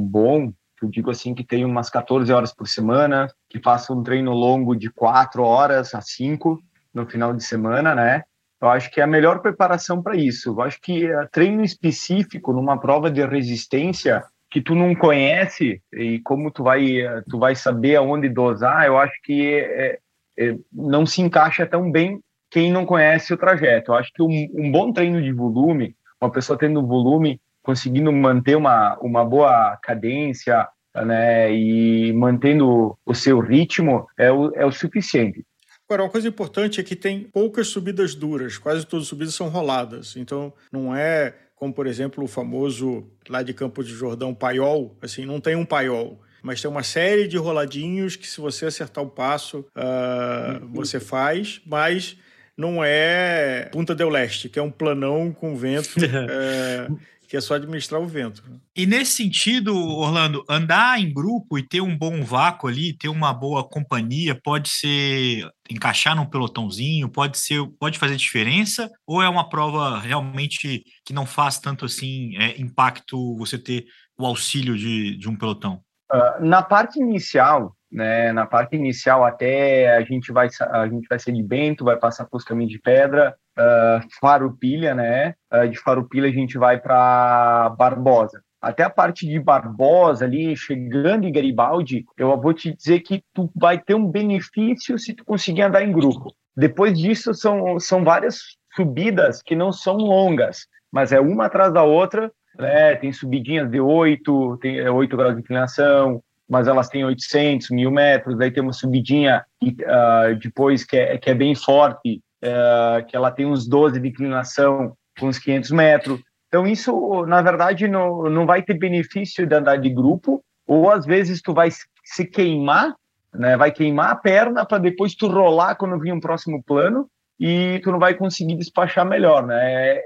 bom, 0.00 0.52
eu 0.82 0.88
digo 0.90 1.10
assim 1.10 1.34
que 1.34 1.44
tem 1.44 1.64
umas 1.64 1.90
14 1.90 2.32
horas 2.32 2.54
por 2.54 2.66
semana, 2.66 3.28
que 3.48 3.60
faça 3.60 3.92
um 3.92 4.02
treino 4.02 4.32
longo 4.32 4.74
de 4.74 4.90
4 4.90 5.42
horas 5.42 5.94
a 5.94 6.00
5 6.00 6.58
no 6.92 7.06
final 7.06 7.34
de 7.34 7.44
semana, 7.44 7.94
né? 7.94 8.22
Eu 8.60 8.68
acho 8.68 8.90
que 8.90 9.00
é 9.00 9.04
a 9.04 9.06
melhor 9.06 9.40
preparação 9.40 10.02
para 10.02 10.16
isso. 10.16 10.50
Eu 10.50 10.60
acho 10.60 10.78
que 10.80 11.06
eh, 11.06 11.28
treino 11.32 11.64
específico 11.64 12.52
numa 12.52 12.78
prova 12.78 13.10
de 13.10 13.24
resistência 13.24 14.22
que 14.50 14.60
tu 14.60 14.74
não 14.74 14.94
conhece 14.94 15.80
e 15.92 16.20
como 16.20 16.50
tu 16.50 16.64
vai 16.64 17.00
eh, 17.00 17.22
tu 17.30 17.38
vai 17.38 17.54
saber 17.54 17.96
aonde 17.96 18.28
dosar, 18.28 18.84
eu 18.84 18.98
acho 18.98 19.14
que 19.22 19.54
é, 19.54 19.98
é, 20.38 20.56
não 20.72 21.06
se 21.06 21.22
encaixa 21.22 21.66
tão 21.66 21.90
bem 21.90 22.20
quem 22.50 22.70
não 22.70 22.84
conhece 22.84 23.32
o 23.32 23.36
trajeto. 23.38 23.92
Eu 23.92 23.96
acho 23.96 24.12
que 24.12 24.22
um, 24.22 24.48
um 24.54 24.70
bom 24.70 24.92
treino 24.92 25.22
de 25.22 25.32
volume, 25.32 25.96
uma 26.20 26.30
pessoa 26.30 26.58
tendo 26.58 26.86
volume 26.86 27.40
conseguindo 27.62 28.12
manter 28.12 28.56
uma, 28.56 28.98
uma 29.00 29.24
boa 29.24 29.76
cadência 29.82 30.68
né, 30.94 31.52
e 31.52 32.12
mantendo 32.12 32.96
o 33.04 33.14
seu 33.14 33.38
ritmo 33.40 34.06
é 34.18 34.30
o, 34.30 34.52
é 34.54 34.64
o 34.64 34.72
suficiente. 34.72 35.44
Agora, 35.88 36.04
uma 36.04 36.10
coisa 36.10 36.28
importante 36.28 36.80
é 36.80 36.84
que 36.84 36.94
tem 36.94 37.24
poucas 37.24 37.68
subidas 37.68 38.14
duras, 38.14 38.58
quase 38.58 38.86
todas 38.86 39.04
as 39.04 39.08
subidas 39.08 39.34
são 39.34 39.48
roladas. 39.48 40.14
Então, 40.16 40.52
não 40.70 40.94
é 40.94 41.34
como, 41.56 41.74
por 41.74 41.86
exemplo, 41.86 42.24
o 42.24 42.28
famoso 42.28 43.06
lá 43.28 43.42
de 43.42 43.52
Campo 43.52 43.82
de 43.82 43.90
Jordão 43.90 44.32
paiol, 44.34 44.96
assim, 45.02 45.26
não 45.26 45.40
tem 45.40 45.56
um 45.56 45.64
paiol 45.64 46.20
mas 46.42 46.60
tem 46.60 46.70
uma 46.70 46.82
série 46.82 47.28
de 47.28 47.36
roladinhos 47.36 48.16
que 48.16 48.26
se 48.26 48.40
você 48.40 48.66
acertar 48.66 49.04
o 49.04 49.10
passo, 49.10 49.60
uh, 49.76 50.66
você 50.72 50.98
faz, 50.98 51.60
mas 51.66 52.16
não 52.60 52.84
é 52.84 53.70
Punta 53.72 53.94
del 53.94 54.10
Leste, 54.10 54.48
que 54.48 54.58
é 54.58 54.62
um 54.62 54.70
planão 54.70 55.32
com 55.32 55.56
vento. 55.56 55.96
é, 56.04 56.86
que 57.26 57.36
é 57.36 57.40
só 57.40 57.54
administrar 57.54 58.00
o 58.00 58.08
vento. 58.08 58.42
E 58.74 58.84
nesse 58.84 59.12
sentido, 59.12 59.72
Orlando, 59.72 60.44
andar 60.48 61.00
em 61.00 61.14
grupo 61.14 61.56
e 61.56 61.62
ter 61.62 61.80
um 61.80 61.96
bom 61.96 62.24
vácuo 62.24 62.66
ali, 62.66 62.92
ter 62.92 63.08
uma 63.08 63.32
boa 63.32 63.62
companhia, 63.62 64.34
pode 64.34 64.68
ser 64.68 65.48
encaixar 65.70 66.16
num 66.16 66.26
pelotãozinho, 66.26 67.08
pode 67.08 67.38
ser, 67.38 67.64
pode 67.78 68.00
fazer 68.00 68.16
diferença, 68.16 68.90
ou 69.06 69.22
é 69.22 69.28
uma 69.28 69.48
prova 69.48 70.00
realmente 70.00 70.82
que 71.04 71.12
não 71.12 71.24
faz 71.24 71.60
tanto 71.60 71.84
assim 71.84 72.36
é, 72.36 72.60
impacto 72.60 73.36
você 73.36 73.56
ter 73.56 73.86
o 74.18 74.26
auxílio 74.26 74.76
de, 74.76 75.16
de 75.16 75.28
um 75.28 75.36
pelotão? 75.36 75.80
Uh, 76.12 76.44
na 76.44 76.64
parte 76.64 77.00
inicial, 77.00 77.76
né, 77.90 78.32
na 78.32 78.46
parte 78.46 78.76
inicial 78.76 79.24
até 79.24 79.96
a 79.96 80.02
gente 80.02 80.32
vai 80.32 80.48
a 80.70 80.86
gente 80.86 81.08
vai 81.08 81.18
ser 81.18 81.32
de 81.32 81.42
Bento, 81.42 81.84
vai 81.84 81.96
passar 81.96 82.26
por 82.26 82.44
caminhos 82.44 82.72
de 82.72 82.78
pedra, 82.78 83.34
uh, 83.58 84.06
Farupilha, 84.20 84.94
né? 84.94 85.34
Uh, 85.52 85.68
de 85.68 85.78
Farupilha 85.78 86.28
a 86.28 86.32
gente 86.32 86.56
vai 86.56 86.78
para 86.78 87.70
Barbosa. 87.70 88.42
Até 88.62 88.84
a 88.84 88.90
parte 88.90 89.26
de 89.26 89.40
Barbosa 89.40 90.24
ali, 90.24 90.54
chegando 90.54 91.26
em 91.26 91.32
Garibaldi, 91.32 92.04
eu 92.16 92.38
vou 92.38 92.52
te 92.52 92.74
dizer 92.74 93.00
que 93.00 93.22
tu 93.34 93.50
vai 93.56 93.78
ter 93.78 93.94
um 93.94 94.06
benefício 94.06 94.98
se 94.98 95.14
tu 95.14 95.24
conseguir 95.24 95.62
andar 95.62 95.82
em 95.82 95.92
grupo. 95.92 96.34
Depois 96.56 96.96
disso 96.96 97.34
são 97.34 97.80
são 97.80 98.04
várias 98.04 98.58
subidas 98.76 99.42
que 99.42 99.56
não 99.56 99.72
são 99.72 99.96
longas, 99.96 100.66
mas 100.92 101.10
é 101.10 101.18
uma 101.18 101.46
atrás 101.46 101.72
da 101.72 101.82
outra, 101.82 102.30
né? 102.56 102.94
Tem 102.96 103.12
subidinhas 103.12 103.70
de 103.70 103.80
8, 103.80 104.58
tem 104.58 104.88
8 104.88 105.16
graus 105.16 105.34
de 105.34 105.40
inclinação, 105.40 106.22
mas 106.50 106.66
elas 106.66 106.88
têm 106.88 107.04
800, 107.04 107.70
mil 107.70 107.92
metros, 107.92 108.36
daí 108.36 108.50
tem 108.50 108.60
uma 108.60 108.72
subidinha 108.72 109.44
uh, 109.62 110.34
depois 110.42 110.84
que 110.84 110.96
é, 110.96 111.16
que 111.16 111.30
é 111.30 111.34
bem 111.34 111.54
forte, 111.54 112.20
uh, 112.42 113.06
que 113.06 113.14
ela 113.14 113.30
tem 113.30 113.46
uns 113.46 113.68
12 113.68 114.00
de 114.00 114.08
inclinação, 114.08 114.94
com 115.18 115.28
uns 115.28 115.38
500 115.38 115.70
metros. 115.70 116.20
Então, 116.48 116.66
isso, 116.66 117.24
na 117.26 117.40
verdade, 117.40 117.86
não, 117.86 118.24
não 118.28 118.44
vai 118.44 118.62
ter 118.62 118.74
benefício 118.74 119.46
de 119.46 119.54
andar 119.54 119.76
de 119.76 119.88
grupo. 119.88 120.42
ou 120.66 120.90
às 120.90 121.06
vezes 121.06 121.40
tu 121.40 121.54
vai 121.54 121.68
se 121.70 122.24
queimar, 122.26 122.96
né? 123.32 123.56
Vai 123.56 123.70
queimar 123.70 124.10
a 124.10 124.16
perna 124.16 124.66
para 124.66 124.78
depois 124.78 125.14
tu 125.14 125.28
rolar 125.28 125.76
quando 125.76 126.00
vir 126.00 126.12
um 126.12 126.18
próximo 126.18 126.60
plano 126.64 127.06
e 127.38 127.80
tu 127.84 127.92
não 127.92 128.00
vai 128.00 128.14
conseguir 128.14 128.56
despachar 128.56 129.06
melhor, 129.06 129.46
né? 129.46 130.00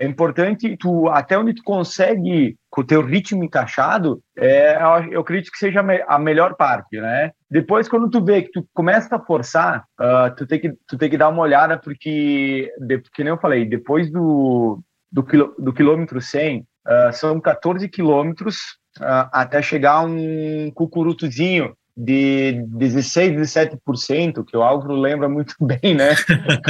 É 0.00 0.06
importante 0.06 0.76
tu 0.76 1.08
até 1.08 1.38
onde 1.38 1.54
tu 1.54 1.62
consegue 1.62 2.56
com 2.70 2.80
o 2.80 2.84
teu 2.84 3.04
ritmo 3.04 3.44
encaixado, 3.44 4.22
é, 4.36 4.78
eu 5.10 5.20
acredito 5.20 5.52
que 5.52 5.58
seja 5.58 5.84
a 6.08 6.18
melhor 6.18 6.56
parte, 6.56 6.98
né? 6.98 7.30
Depois 7.50 7.88
quando 7.88 8.08
tu 8.08 8.24
vê 8.24 8.42
que 8.42 8.50
tu 8.50 8.66
começa 8.72 9.14
a 9.14 9.20
forçar, 9.20 9.84
uh, 10.00 10.34
tu 10.34 10.46
tem 10.46 10.58
que 10.58 10.72
tu 10.88 10.96
tem 10.96 11.10
que 11.10 11.18
dar 11.18 11.28
uma 11.28 11.42
olhada 11.42 11.78
porque, 11.78 12.72
de, 12.78 12.98
que 13.14 13.22
nem 13.22 13.32
eu 13.32 13.38
falei, 13.38 13.66
depois 13.66 14.10
do 14.10 14.82
do, 15.12 15.22
quilô, 15.22 15.54
do 15.58 15.72
quilômetro 15.72 16.20
100 16.20 16.60
uh, 16.60 16.64
ah, 16.86 17.12
são 17.12 17.38
14 17.38 17.86
quilômetros 17.88 18.56
uh, 18.98 19.28
até 19.30 19.60
chegar 19.60 20.00
um 20.00 20.70
cucurutuzinho 20.74 21.76
de 21.96 22.64
16, 22.68 23.32
17%, 23.32 24.44
que 24.44 24.56
o 24.56 24.62
Álvaro 24.62 24.94
lembra 24.94 25.28
muito 25.28 25.54
bem, 25.60 25.94
né? 25.94 26.14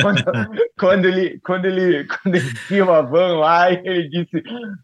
quando, 0.01 0.25
quando, 0.79 1.05
ele, 1.07 1.41
quando, 1.41 1.64
ele, 1.66 2.05
quando 2.05 2.35
ele 2.35 2.55
tinha 2.66 2.85
uma 2.85 3.03
van 3.03 3.39
lá, 3.39 3.70
ele 3.73 4.09
disse, 4.09 4.43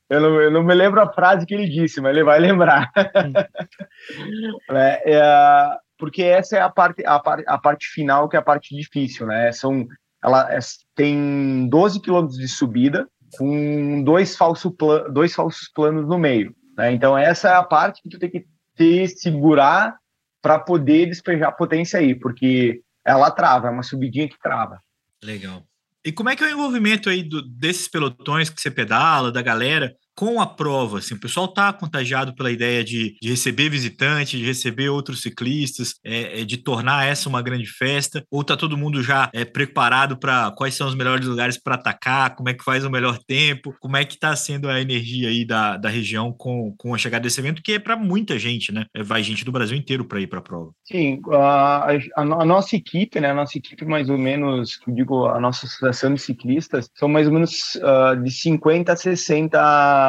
eu 0.09 0.21
não, 0.21 0.41
eu 0.41 0.51
não 0.51 0.63
me 0.63 0.75
lembro 0.75 1.01
a 1.01 1.13
frase 1.13 1.45
que 1.45 1.55
ele 1.55 1.69
disse, 1.69 2.01
mas 2.01 2.15
ele 2.15 2.25
vai 2.25 2.39
lembrar. 2.39 2.91
é, 4.71 5.13
é, 5.15 5.77
porque 5.99 6.23
essa 6.23 6.57
é 6.57 6.61
a 6.61 6.71
parte, 6.71 7.05
a, 7.05 7.19
parte, 7.19 7.45
a 7.47 7.59
parte 7.59 7.87
final, 7.89 8.29
que 8.29 8.37
é 8.37 8.39
a 8.39 8.43
parte 8.43 8.75
difícil, 8.77 9.27
né? 9.27 9.51
São, 9.51 9.87
ela 10.23 10.53
é, 10.53 10.59
tem 10.95 11.69
12 11.69 12.01
quilômetros 12.01 12.39
de 12.39 12.47
subida, 12.47 13.09
com 13.37 14.03
dois, 14.05 14.37
falso 14.37 14.71
plan, 14.71 15.11
dois 15.11 15.35
falsos 15.35 15.69
planos 15.75 16.07
no 16.07 16.17
meio. 16.17 16.55
Né? 16.77 16.93
Então, 16.93 17.19
essa 17.19 17.49
é 17.49 17.55
a 17.55 17.63
parte 17.63 18.01
que 18.01 18.09
tu 18.09 18.19
tem 18.19 18.31
que 18.31 18.47
ter, 18.77 19.09
segurar 19.09 19.97
para 20.41 20.59
poder 20.59 21.07
despejar 21.07 21.57
potência 21.57 21.99
aí, 21.99 22.15
porque 22.15 22.83
ela 23.05 23.31
trava, 23.31 23.69
é 23.69 23.71
uma 23.71 23.83
subidinha 23.83 24.29
que 24.29 24.39
trava. 24.41 24.81
Legal. 25.23 25.65
E 26.05 26.13
como 26.13 26.29
é 26.29 26.37
que 26.37 26.45
é 26.45 26.47
o 26.47 26.51
envolvimento 26.51 27.11
aí 27.11 27.23
do, 27.23 27.43
desses 27.43 27.89
pelotões 27.89 28.49
que 28.49 28.61
você 28.61 28.71
pedala, 28.71 29.33
da 29.33 29.43
galera? 29.43 29.95
Com 30.19 30.41
a 30.41 30.47
prova, 30.47 30.99
assim, 30.99 31.15
o 31.15 31.21
pessoal 31.21 31.47
está 31.47 31.73
contagiado 31.73 32.35
pela 32.35 32.51
ideia 32.51 32.83
de, 32.83 33.17
de, 33.23 33.31
receber 33.31 33.69
visitante, 33.69 34.37
de 34.37 34.45
receber 34.45 34.89
outros 34.89 35.23
ciclistas, 35.23 35.95
é, 36.05 36.41
é, 36.41 36.45
de 36.45 36.57
tornar 36.57 37.07
essa 37.07 37.29
uma 37.29 37.41
grande 37.41 37.67
festa, 37.67 38.25
ou 38.29 38.41
está 38.41 38.57
todo 38.57 38.77
mundo 38.77 39.01
já 39.01 39.31
é, 39.33 39.45
preparado 39.45 40.19
para 40.19 40.51
quais 40.57 40.75
são 40.75 40.89
os 40.89 40.97
melhores 40.97 41.25
lugares 41.25 41.57
para 41.57 41.77
atacar, 41.77 42.35
como 42.35 42.49
é 42.49 42.55
que 42.55 42.65
faz 42.65 42.85
o 42.85 42.91
melhor 42.91 43.17
tempo, 43.29 43.73
como 43.79 43.97
é 43.97 44.05
que 44.05 44.15
está 44.15 44.35
sendo 44.35 44.69
a 44.69 44.81
energia 44.81 45.29
aí 45.29 45.45
da, 45.45 45.77
da 45.77 45.89
região 45.89 46.33
com, 46.33 46.75
com 46.77 46.93
a 46.93 46.99
chegada 46.99 47.23
desse 47.23 47.39
evento, 47.39 47.63
que 47.63 47.75
é 47.75 47.79
para 47.79 47.97
muita 47.97 48.37
gente, 48.41 48.73
né? 48.73 48.87
É, 48.93 49.05
vai 49.05 49.23
gente 49.23 49.45
do 49.45 49.53
Brasil 49.53 49.79
inteiro 49.79 50.05
para 50.05 50.21
ir 50.21 50.27
para 50.27 50.41
a 50.41 50.43
prova. 50.43 50.73
Sim, 50.85 51.21
a, 51.31 51.93
a, 51.93 52.23
a, 52.23 52.45
nossa 52.45 52.75
equipe, 52.75 53.21
né? 53.21 53.31
A 53.31 53.35
nossa 53.35 53.57
equipe, 53.57 53.85
mais 53.85 54.11
ou 54.11 54.19
menos, 54.19 54.81
digo, 54.89 55.27
a 55.27 55.39
nossa 55.39 55.65
associação 55.65 56.13
de 56.13 56.21
ciclistas, 56.21 56.91
são 56.97 57.09
mais 57.09 57.29
ou 57.29 57.33
menos 57.33 57.77
uh, 57.77 58.21
de 58.21 58.33
50 58.33 58.93
a 58.93 58.97
60 58.97 60.08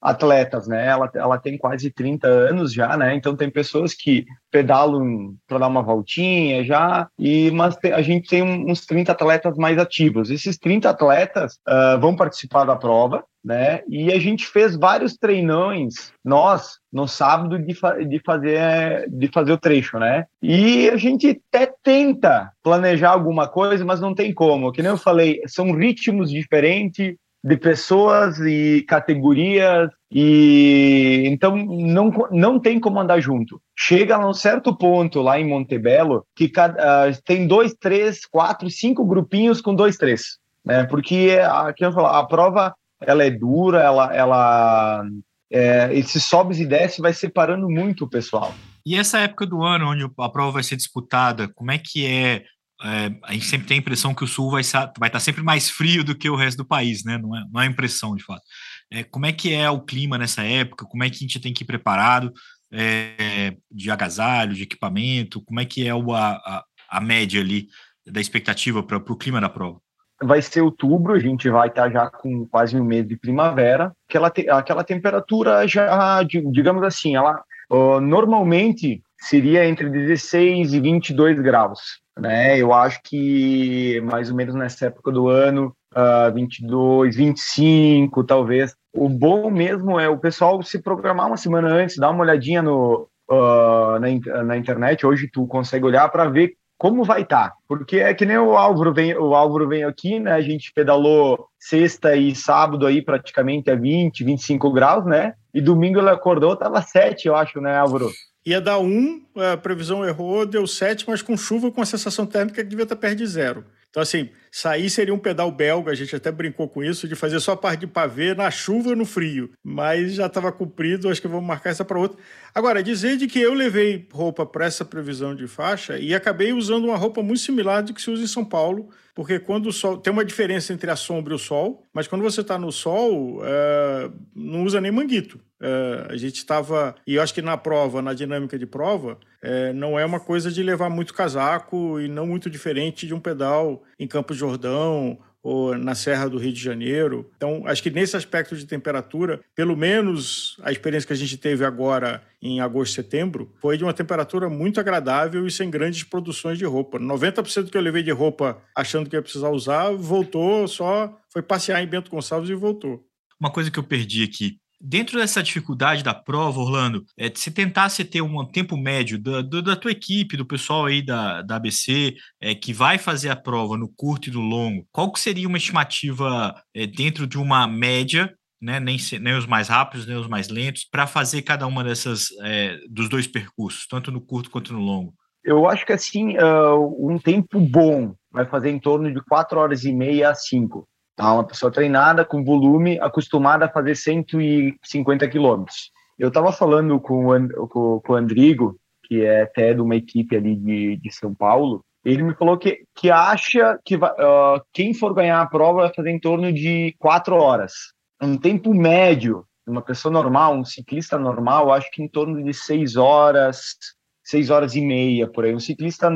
atletas, 0.00 0.66
né? 0.66 0.86
Ela, 0.86 1.10
ela 1.14 1.38
tem 1.38 1.56
quase 1.58 1.90
30 1.90 2.26
anos 2.26 2.72
já, 2.72 2.96
né? 2.96 3.14
Então 3.14 3.36
tem 3.36 3.50
pessoas 3.50 3.94
que 3.94 4.24
pedalam 4.50 5.34
para 5.46 5.58
dar 5.58 5.68
uma 5.68 5.82
voltinha 5.82 6.64
já, 6.64 7.08
e 7.18 7.50
mas 7.50 7.76
a 7.84 8.02
gente 8.02 8.28
tem 8.28 8.42
uns 8.42 8.84
30 8.84 9.12
atletas 9.12 9.56
mais 9.56 9.78
ativos. 9.78 10.30
Esses 10.30 10.58
30 10.58 10.90
atletas 10.90 11.58
uh, 11.68 12.00
vão 12.00 12.14
participar 12.14 12.64
da 12.64 12.76
prova, 12.76 13.24
né? 13.44 13.80
E 13.88 14.12
a 14.12 14.18
gente 14.18 14.46
fez 14.46 14.76
vários 14.76 15.16
treinões, 15.16 16.12
nós, 16.24 16.78
no 16.92 17.08
sábado, 17.08 17.58
de, 17.58 17.74
fa 17.74 17.94
de, 18.04 18.20
fazer, 18.20 19.08
de 19.10 19.28
fazer 19.28 19.52
o 19.52 19.58
trecho, 19.58 19.98
né? 19.98 20.26
E 20.40 20.88
a 20.90 20.96
gente 20.96 21.40
até 21.50 21.72
tenta 21.82 22.52
planejar 22.62 23.10
alguma 23.10 23.48
coisa, 23.48 23.84
mas 23.84 24.00
não 24.00 24.14
tem 24.14 24.32
como. 24.32 24.70
Que 24.70 24.82
nem 24.82 24.92
eu 24.92 24.96
falei, 24.96 25.40
são 25.46 25.72
ritmos 25.72 26.30
diferentes, 26.30 27.16
de 27.44 27.56
pessoas 27.56 28.38
e 28.38 28.84
categorias 28.86 29.90
e 30.10 31.24
então 31.26 31.56
não, 31.56 32.12
não 32.30 32.58
tem 32.60 32.78
como 32.78 33.00
andar 33.00 33.20
junto. 33.20 33.60
Chega 33.76 34.16
a 34.16 34.28
um 34.28 34.32
certo 34.32 34.76
ponto 34.76 35.20
lá 35.20 35.40
em 35.40 35.48
Montebello 35.48 36.24
que 36.36 36.48
cada, 36.48 37.08
uh, 37.08 37.22
tem 37.24 37.46
dois, 37.46 37.74
três, 37.74 38.24
quatro, 38.24 38.70
cinco 38.70 39.04
grupinhos 39.04 39.60
com 39.60 39.74
dois, 39.74 39.96
três, 39.96 40.38
né? 40.64 40.84
Porque 40.84 41.36
a, 41.42 41.72
a 42.18 42.24
prova 42.24 42.74
ela 43.00 43.24
é 43.24 43.30
dura, 43.30 43.80
ela, 43.80 44.14
ela 44.14 45.04
é, 45.50 45.90
esses 45.92 46.24
sobes 46.24 46.60
e 46.60 46.66
desce 46.66 47.02
vai 47.02 47.12
separando 47.12 47.68
muito 47.68 48.04
o 48.04 48.08
pessoal. 48.08 48.54
E 48.84 48.96
essa 48.96 49.18
época 49.18 49.46
do 49.46 49.62
ano 49.62 49.90
onde 49.90 50.04
a 50.18 50.28
prova 50.28 50.52
vai 50.52 50.62
ser 50.62 50.76
disputada, 50.76 51.48
como 51.48 51.70
é 51.70 51.78
que 51.78 52.06
é 52.06 52.44
é, 52.84 53.14
a 53.22 53.32
gente 53.32 53.46
sempre 53.46 53.66
tem 53.66 53.76
a 53.76 53.80
impressão 53.80 54.14
que 54.14 54.24
o 54.24 54.26
sul 54.26 54.50
vai, 54.50 54.60
estar 54.60 55.20
sempre 55.20 55.42
mais 55.42 55.70
frio 55.70 56.02
do 56.02 56.16
que 56.16 56.28
o 56.28 56.34
resto 56.34 56.58
do 56.58 56.66
país, 56.66 57.04
né? 57.04 57.16
Não 57.16 57.36
é, 57.36 57.44
não 57.52 57.60
é 57.60 57.66
impressão, 57.66 58.16
de 58.16 58.24
fato. 58.24 58.42
É, 58.90 59.04
como 59.04 59.24
é 59.24 59.32
que 59.32 59.54
é 59.54 59.70
o 59.70 59.80
clima 59.80 60.18
nessa 60.18 60.42
época? 60.42 60.84
Como 60.86 61.04
é 61.04 61.08
que 61.08 61.16
a 61.16 61.18
gente 61.20 61.40
tem 61.40 61.52
que 61.52 61.62
ir 61.62 61.66
preparado 61.66 62.32
é, 62.72 63.56
de 63.70 63.90
agasalho, 63.90 64.54
de 64.54 64.64
equipamento? 64.64 65.42
Como 65.44 65.60
é 65.60 65.64
que 65.64 65.86
é 65.86 65.94
o, 65.94 66.12
a, 66.12 66.64
a 66.90 67.00
média 67.00 67.40
ali 67.40 67.68
da 68.06 68.20
expectativa 68.20 68.82
para 68.82 68.98
o 68.98 69.16
clima 69.16 69.40
da 69.40 69.48
prova? 69.48 69.80
Vai 70.20 70.42
ser 70.42 70.60
outubro, 70.60 71.14
a 71.14 71.18
gente 71.18 71.48
vai 71.48 71.68
estar 71.68 71.90
já 71.90 72.08
com 72.08 72.46
quase 72.46 72.76
um 72.76 72.84
mês 72.84 73.06
de 73.06 73.16
primavera. 73.16 73.92
Aquela, 74.08 74.30
te, 74.30 74.48
aquela 74.48 74.84
temperatura 74.84 75.66
já, 75.66 76.22
digamos 76.24 76.82
assim, 76.82 77.16
ela 77.16 77.42
uh, 77.70 78.00
normalmente 78.00 79.02
seria 79.18 79.66
entre 79.66 79.88
16 79.88 80.74
e 80.74 80.80
22 80.80 81.40
graus 81.40 82.01
né? 82.18 82.58
Eu 82.58 82.72
acho 82.72 83.00
que 83.02 84.00
mais 84.02 84.30
ou 84.30 84.36
menos 84.36 84.54
nessa 84.54 84.86
época 84.86 85.10
do 85.10 85.28
ano, 85.28 85.74
uh, 85.94 86.32
22, 86.32 87.16
25, 87.16 88.24
talvez. 88.24 88.74
O 88.94 89.08
bom 89.08 89.50
mesmo 89.50 89.98
é 89.98 90.08
o 90.08 90.18
pessoal 90.18 90.62
se 90.62 90.80
programar 90.80 91.26
uma 91.26 91.36
semana 91.36 91.68
antes, 91.68 91.96
dar 91.96 92.10
uma 92.10 92.22
olhadinha 92.22 92.62
no, 92.62 93.08
uh, 93.30 93.98
na, 93.98 94.44
na 94.44 94.56
internet. 94.56 95.06
Hoje 95.06 95.28
tu 95.32 95.46
consegue 95.46 95.84
olhar 95.84 96.08
para 96.10 96.28
ver 96.28 96.54
como 96.82 97.04
vai 97.04 97.22
estar. 97.22 97.50
Tá. 97.50 97.54
Porque 97.68 97.98
é 97.98 98.12
que 98.12 98.26
nem 98.26 98.36
o 98.38 98.56
Álvaro 98.56 98.92
vem, 98.92 99.16
o 99.16 99.36
Álvaro 99.36 99.68
vem 99.68 99.84
aqui, 99.84 100.18
né? 100.18 100.32
A 100.32 100.40
gente 100.40 100.72
pedalou 100.74 101.46
sexta 101.56 102.16
e 102.16 102.34
sábado 102.34 102.84
aí 102.86 103.00
praticamente 103.00 103.70
a 103.70 103.76
20, 103.76 104.24
25 104.24 104.72
graus, 104.72 105.06
né? 105.06 105.34
E 105.54 105.60
domingo 105.60 106.00
ele 106.00 106.10
acordou, 106.10 106.56
tava 106.56 106.82
7, 106.82 107.28
eu 107.28 107.36
acho, 107.36 107.60
né, 107.60 107.76
Álvaro? 107.78 108.08
Ia 108.44 108.60
dar 108.60 108.78
um, 108.78 109.22
a 109.36 109.56
previsão 109.56 110.04
errou, 110.04 110.44
deu 110.44 110.66
sete, 110.66 111.04
mas 111.08 111.22
com 111.22 111.36
chuva, 111.36 111.70
com 111.70 111.80
a 111.80 111.86
sensação 111.86 112.26
térmica 112.26 112.62
que 112.62 112.68
devia 112.68 112.82
estar 112.82 112.96
perto 112.96 113.18
de 113.18 113.26
zero. 113.26 113.64
Então, 113.88 114.02
assim, 114.02 114.30
sair 114.52 114.90
seria 114.90 115.14
um 115.14 115.18
pedal 115.18 115.50
belga, 115.50 115.90
a 115.90 115.94
gente 115.94 116.14
até 116.14 116.30
brincou 116.30 116.68
com 116.68 116.84
isso, 116.84 117.08
de 117.08 117.14
fazer 117.16 117.40
só 117.40 117.52
a 117.52 117.56
parte 117.56 117.80
de 117.80 117.86
pavê 117.86 118.34
na 118.34 118.50
chuva 118.50 118.94
no 118.94 119.06
frio. 119.06 119.50
Mas 119.64 120.12
já 120.12 120.26
estava 120.26 120.52
cumprido, 120.52 121.08
acho 121.08 121.22
que 121.22 121.26
vamos 121.26 121.46
marcar 121.46 121.70
essa 121.70 121.84
para 121.84 121.98
outra. 121.98 122.18
Agora, 122.54 122.82
dizer 122.82 123.16
de 123.16 123.26
que 123.26 123.40
eu 123.40 123.54
levei 123.54 124.06
roupa 124.12 124.44
para 124.44 124.66
essa 124.66 124.84
previsão 124.84 125.34
de 125.34 125.46
faixa 125.46 125.98
e 125.98 126.14
acabei 126.14 126.52
usando 126.52 126.84
uma 126.84 126.96
roupa 126.98 127.22
muito 127.22 127.40
similar 127.40 127.82
do 127.82 127.94
que 127.94 128.02
se 128.02 128.10
usa 128.10 128.22
em 128.22 128.26
São 128.26 128.44
Paulo, 128.44 128.90
porque 129.14 129.38
quando 129.38 129.66
o 129.66 129.72
sol. 129.72 129.98
Tem 129.98 130.12
uma 130.12 130.24
diferença 130.24 130.72
entre 130.72 130.90
a 130.90 130.96
sombra 130.96 131.32
e 131.32 131.36
o 131.36 131.38
sol, 131.38 131.86
mas 131.92 132.08
quando 132.08 132.22
você 132.22 132.40
está 132.40 132.58
no 132.58 132.72
sol, 132.72 133.40
é, 133.44 134.10
não 134.34 134.64
usa 134.64 134.80
nem 134.80 134.90
manguito. 134.90 135.38
É, 135.60 136.06
a 136.10 136.16
gente 136.16 136.36
estava. 136.36 136.94
E 137.06 137.16
eu 137.16 137.22
acho 137.22 137.34
que 137.34 137.42
na 137.42 137.56
prova, 137.56 138.00
na 138.00 138.14
dinâmica 138.14 138.58
de 138.58 138.66
prova, 138.66 139.18
é, 139.42 139.72
não 139.72 139.98
é 139.98 140.04
uma 140.04 140.18
coisa 140.18 140.50
de 140.50 140.62
levar 140.62 140.88
muito 140.88 141.12
casaco 141.12 142.00
e 142.00 142.08
não 142.08 142.26
muito 142.26 142.48
diferente 142.48 143.06
de 143.06 143.14
um 143.14 143.20
pedal 143.20 143.82
em 143.98 144.06
Campos 144.06 144.36
Jordão 144.42 145.18
ou 145.42 145.76
na 145.76 145.94
Serra 145.94 146.28
do 146.28 146.38
Rio 146.38 146.52
de 146.52 146.62
Janeiro. 146.62 147.28
Então, 147.36 147.62
acho 147.66 147.82
que 147.82 147.90
nesse 147.90 148.16
aspecto 148.16 148.56
de 148.56 148.64
temperatura, 148.64 149.40
pelo 149.54 149.76
menos 149.76 150.56
a 150.62 150.70
experiência 150.70 151.06
que 151.06 151.12
a 151.12 151.16
gente 151.16 151.36
teve 151.36 151.64
agora 151.64 152.22
em 152.40 152.60
agosto 152.60 152.92
e 152.92 152.94
setembro, 152.94 153.52
foi 153.60 153.76
de 153.76 153.82
uma 153.82 153.92
temperatura 153.92 154.48
muito 154.48 154.78
agradável 154.78 155.44
e 155.46 155.50
sem 155.50 155.68
grandes 155.68 156.04
produções 156.04 156.58
de 156.58 156.64
roupa. 156.64 156.98
90% 156.98 157.70
que 157.70 157.76
eu 157.76 157.82
levei 157.82 158.02
de 158.02 158.12
roupa 158.12 158.62
achando 158.76 159.10
que 159.10 159.16
ia 159.16 159.22
precisar 159.22 159.50
usar, 159.50 159.90
voltou, 159.92 160.68
só 160.68 161.18
foi 161.28 161.42
passear 161.42 161.82
em 161.82 161.88
Bento 161.88 162.10
Gonçalves 162.10 162.48
e 162.48 162.54
voltou. 162.54 163.04
Uma 163.40 163.50
coisa 163.50 163.70
que 163.70 163.78
eu 163.78 163.82
perdi 163.82 164.22
aqui, 164.22 164.58
Dentro 164.84 165.16
dessa 165.16 165.44
dificuldade 165.44 166.02
da 166.02 166.12
prova, 166.12 166.58
Orlando, 166.58 167.04
é, 167.16 167.30
se 167.32 167.52
tentasse 167.52 168.04
ter 168.04 168.20
um 168.20 168.44
tempo 168.44 168.76
médio 168.76 169.16
da, 169.16 169.40
da 169.40 169.76
tua 169.76 169.92
equipe, 169.92 170.36
do 170.36 170.44
pessoal 170.44 170.86
aí 170.86 171.00
da, 171.00 171.40
da 171.42 171.54
ABC, 171.54 172.16
é, 172.40 172.52
que 172.52 172.72
vai 172.72 172.98
fazer 172.98 173.28
a 173.28 173.36
prova 173.36 173.76
no 173.76 173.88
curto 173.88 174.28
e 174.28 174.32
no 174.32 174.40
longo, 174.40 174.84
qual 174.90 175.12
que 175.12 175.20
seria 175.20 175.46
uma 175.46 175.56
estimativa 175.56 176.52
é, 176.74 176.84
dentro 176.84 177.28
de 177.28 177.38
uma 177.38 177.64
média 177.68 178.34
né, 178.60 178.80
nem, 178.80 178.96
nem 179.20 179.34
os 179.34 179.46
mais 179.46 179.68
rápidos, 179.68 180.04
nem 180.04 180.16
os 180.16 180.26
mais 180.26 180.48
lentos, 180.48 180.84
para 180.84 181.06
fazer 181.06 181.42
cada 181.42 181.64
uma 181.64 181.84
dessas 181.84 182.28
é, 182.42 182.76
dos 182.90 183.08
dois 183.08 183.28
percursos, 183.28 183.86
tanto 183.86 184.10
no 184.10 184.20
curto 184.20 184.50
quanto 184.50 184.72
no 184.72 184.80
longo? 184.80 185.14
Eu 185.44 185.68
acho 185.68 185.84
que 185.84 185.92
assim, 185.92 186.36
uh, 186.38 187.10
um 187.12 187.18
tempo 187.18 187.60
bom 187.60 188.14
vai 188.30 188.46
fazer 188.46 188.70
em 188.70 188.78
torno 188.78 189.12
de 189.12 189.20
4 189.24 189.58
horas 189.58 189.84
e 189.84 189.92
meia 189.92 190.30
a 190.30 190.34
5. 190.34 190.88
Tá? 191.16 191.32
Uma 191.32 191.46
pessoa 191.46 191.70
treinada, 191.70 192.24
com 192.24 192.44
volume, 192.44 192.98
acostumada 193.00 193.66
a 193.66 193.72
fazer 193.72 193.94
150 193.94 195.28
quilômetros. 195.28 195.90
Eu 196.18 196.28
estava 196.28 196.52
falando 196.52 197.00
com 197.00 197.28
o, 197.28 197.68
com, 197.68 198.00
com 198.00 198.12
o 198.12 198.16
Andrigo, 198.16 198.76
que 199.04 199.24
é 199.24 199.42
até 199.42 199.74
de 199.74 199.80
uma 199.80 199.96
equipe 199.96 200.36
ali 200.36 200.56
de, 200.56 200.96
de 200.96 201.10
São 201.12 201.34
Paulo, 201.34 201.84
ele 202.04 202.22
me 202.22 202.34
falou 202.34 202.58
que, 202.58 202.84
que 202.94 203.10
acha 203.10 203.78
que 203.84 203.96
uh, 203.96 204.60
quem 204.72 204.92
for 204.92 205.14
ganhar 205.14 205.40
a 205.40 205.46
prova 205.46 205.82
vai 205.82 205.94
fazer 205.94 206.10
em 206.10 206.18
torno 206.18 206.52
de 206.52 206.94
quatro 206.98 207.36
horas. 207.36 207.72
Um 208.20 208.36
tempo 208.36 208.74
médio, 208.74 209.44
uma 209.66 209.82
pessoa 209.82 210.12
normal, 210.12 210.54
um 210.54 210.64
ciclista 210.64 211.16
normal, 211.16 211.72
acho 211.72 211.90
que 211.92 212.02
em 212.02 212.08
torno 212.08 212.42
de 212.42 212.52
seis 212.52 212.96
horas, 212.96 213.76
seis 214.24 214.50
horas 214.50 214.74
e 214.74 214.80
meia, 214.80 215.28
por 215.28 215.44
aí. 215.44 215.54
Um 215.54 215.60
ciclista, 215.60 216.10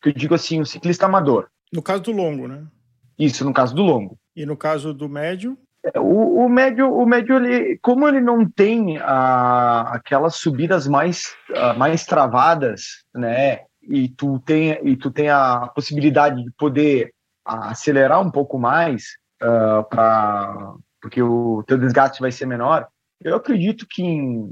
que 0.00 0.08
eu 0.08 0.12
digo 0.14 0.34
assim, 0.34 0.60
um 0.60 0.64
ciclista 0.64 1.04
amador. 1.04 1.48
No 1.72 1.82
caso 1.82 2.04
do 2.04 2.12
longo, 2.12 2.48
né? 2.48 2.66
Isso, 3.18 3.44
no 3.44 3.52
caso 3.52 3.74
do 3.74 3.82
longo. 3.82 4.18
E 4.36 4.46
no 4.46 4.56
caso 4.56 4.94
do 4.94 5.08
médio? 5.08 5.58
É, 5.84 5.98
o, 5.98 6.44
o 6.44 6.48
médio, 6.48 6.92
o 6.92 7.06
médio 7.06 7.36
ele, 7.36 7.78
como 7.82 8.06
ele 8.06 8.20
não 8.20 8.48
tem 8.48 8.98
a, 8.98 9.94
aquelas 9.94 10.36
subidas 10.36 10.86
mais, 10.86 11.34
mais 11.76 12.04
travadas, 12.04 13.04
né? 13.14 13.60
E 13.82 14.08
tu 14.08 14.38
tem 14.40 14.78
e 14.86 14.96
tu 14.96 15.10
tem 15.10 15.30
a 15.30 15.66
possibilidade 15.74 16.42
de 16.44 16.50
poder 16.52 17.10
acelerar 17.44 18.20
um 18.20 18.30
pouco 18.30 18.58
mais 18.58 19.04
uh, 19.42 19.82
para 19.88 20.74
porque 21.00 21.22
o 21.22 21.62
teu 21.66 21.78
desgaste 21.78 22.20
vai 22.20 22.30
ser 22.30 22.44
menor. 22.44 22.86
Eu 23.22 23.36
acredito 23.36 23.86
que 23.88 24.02
em 24.02 24.50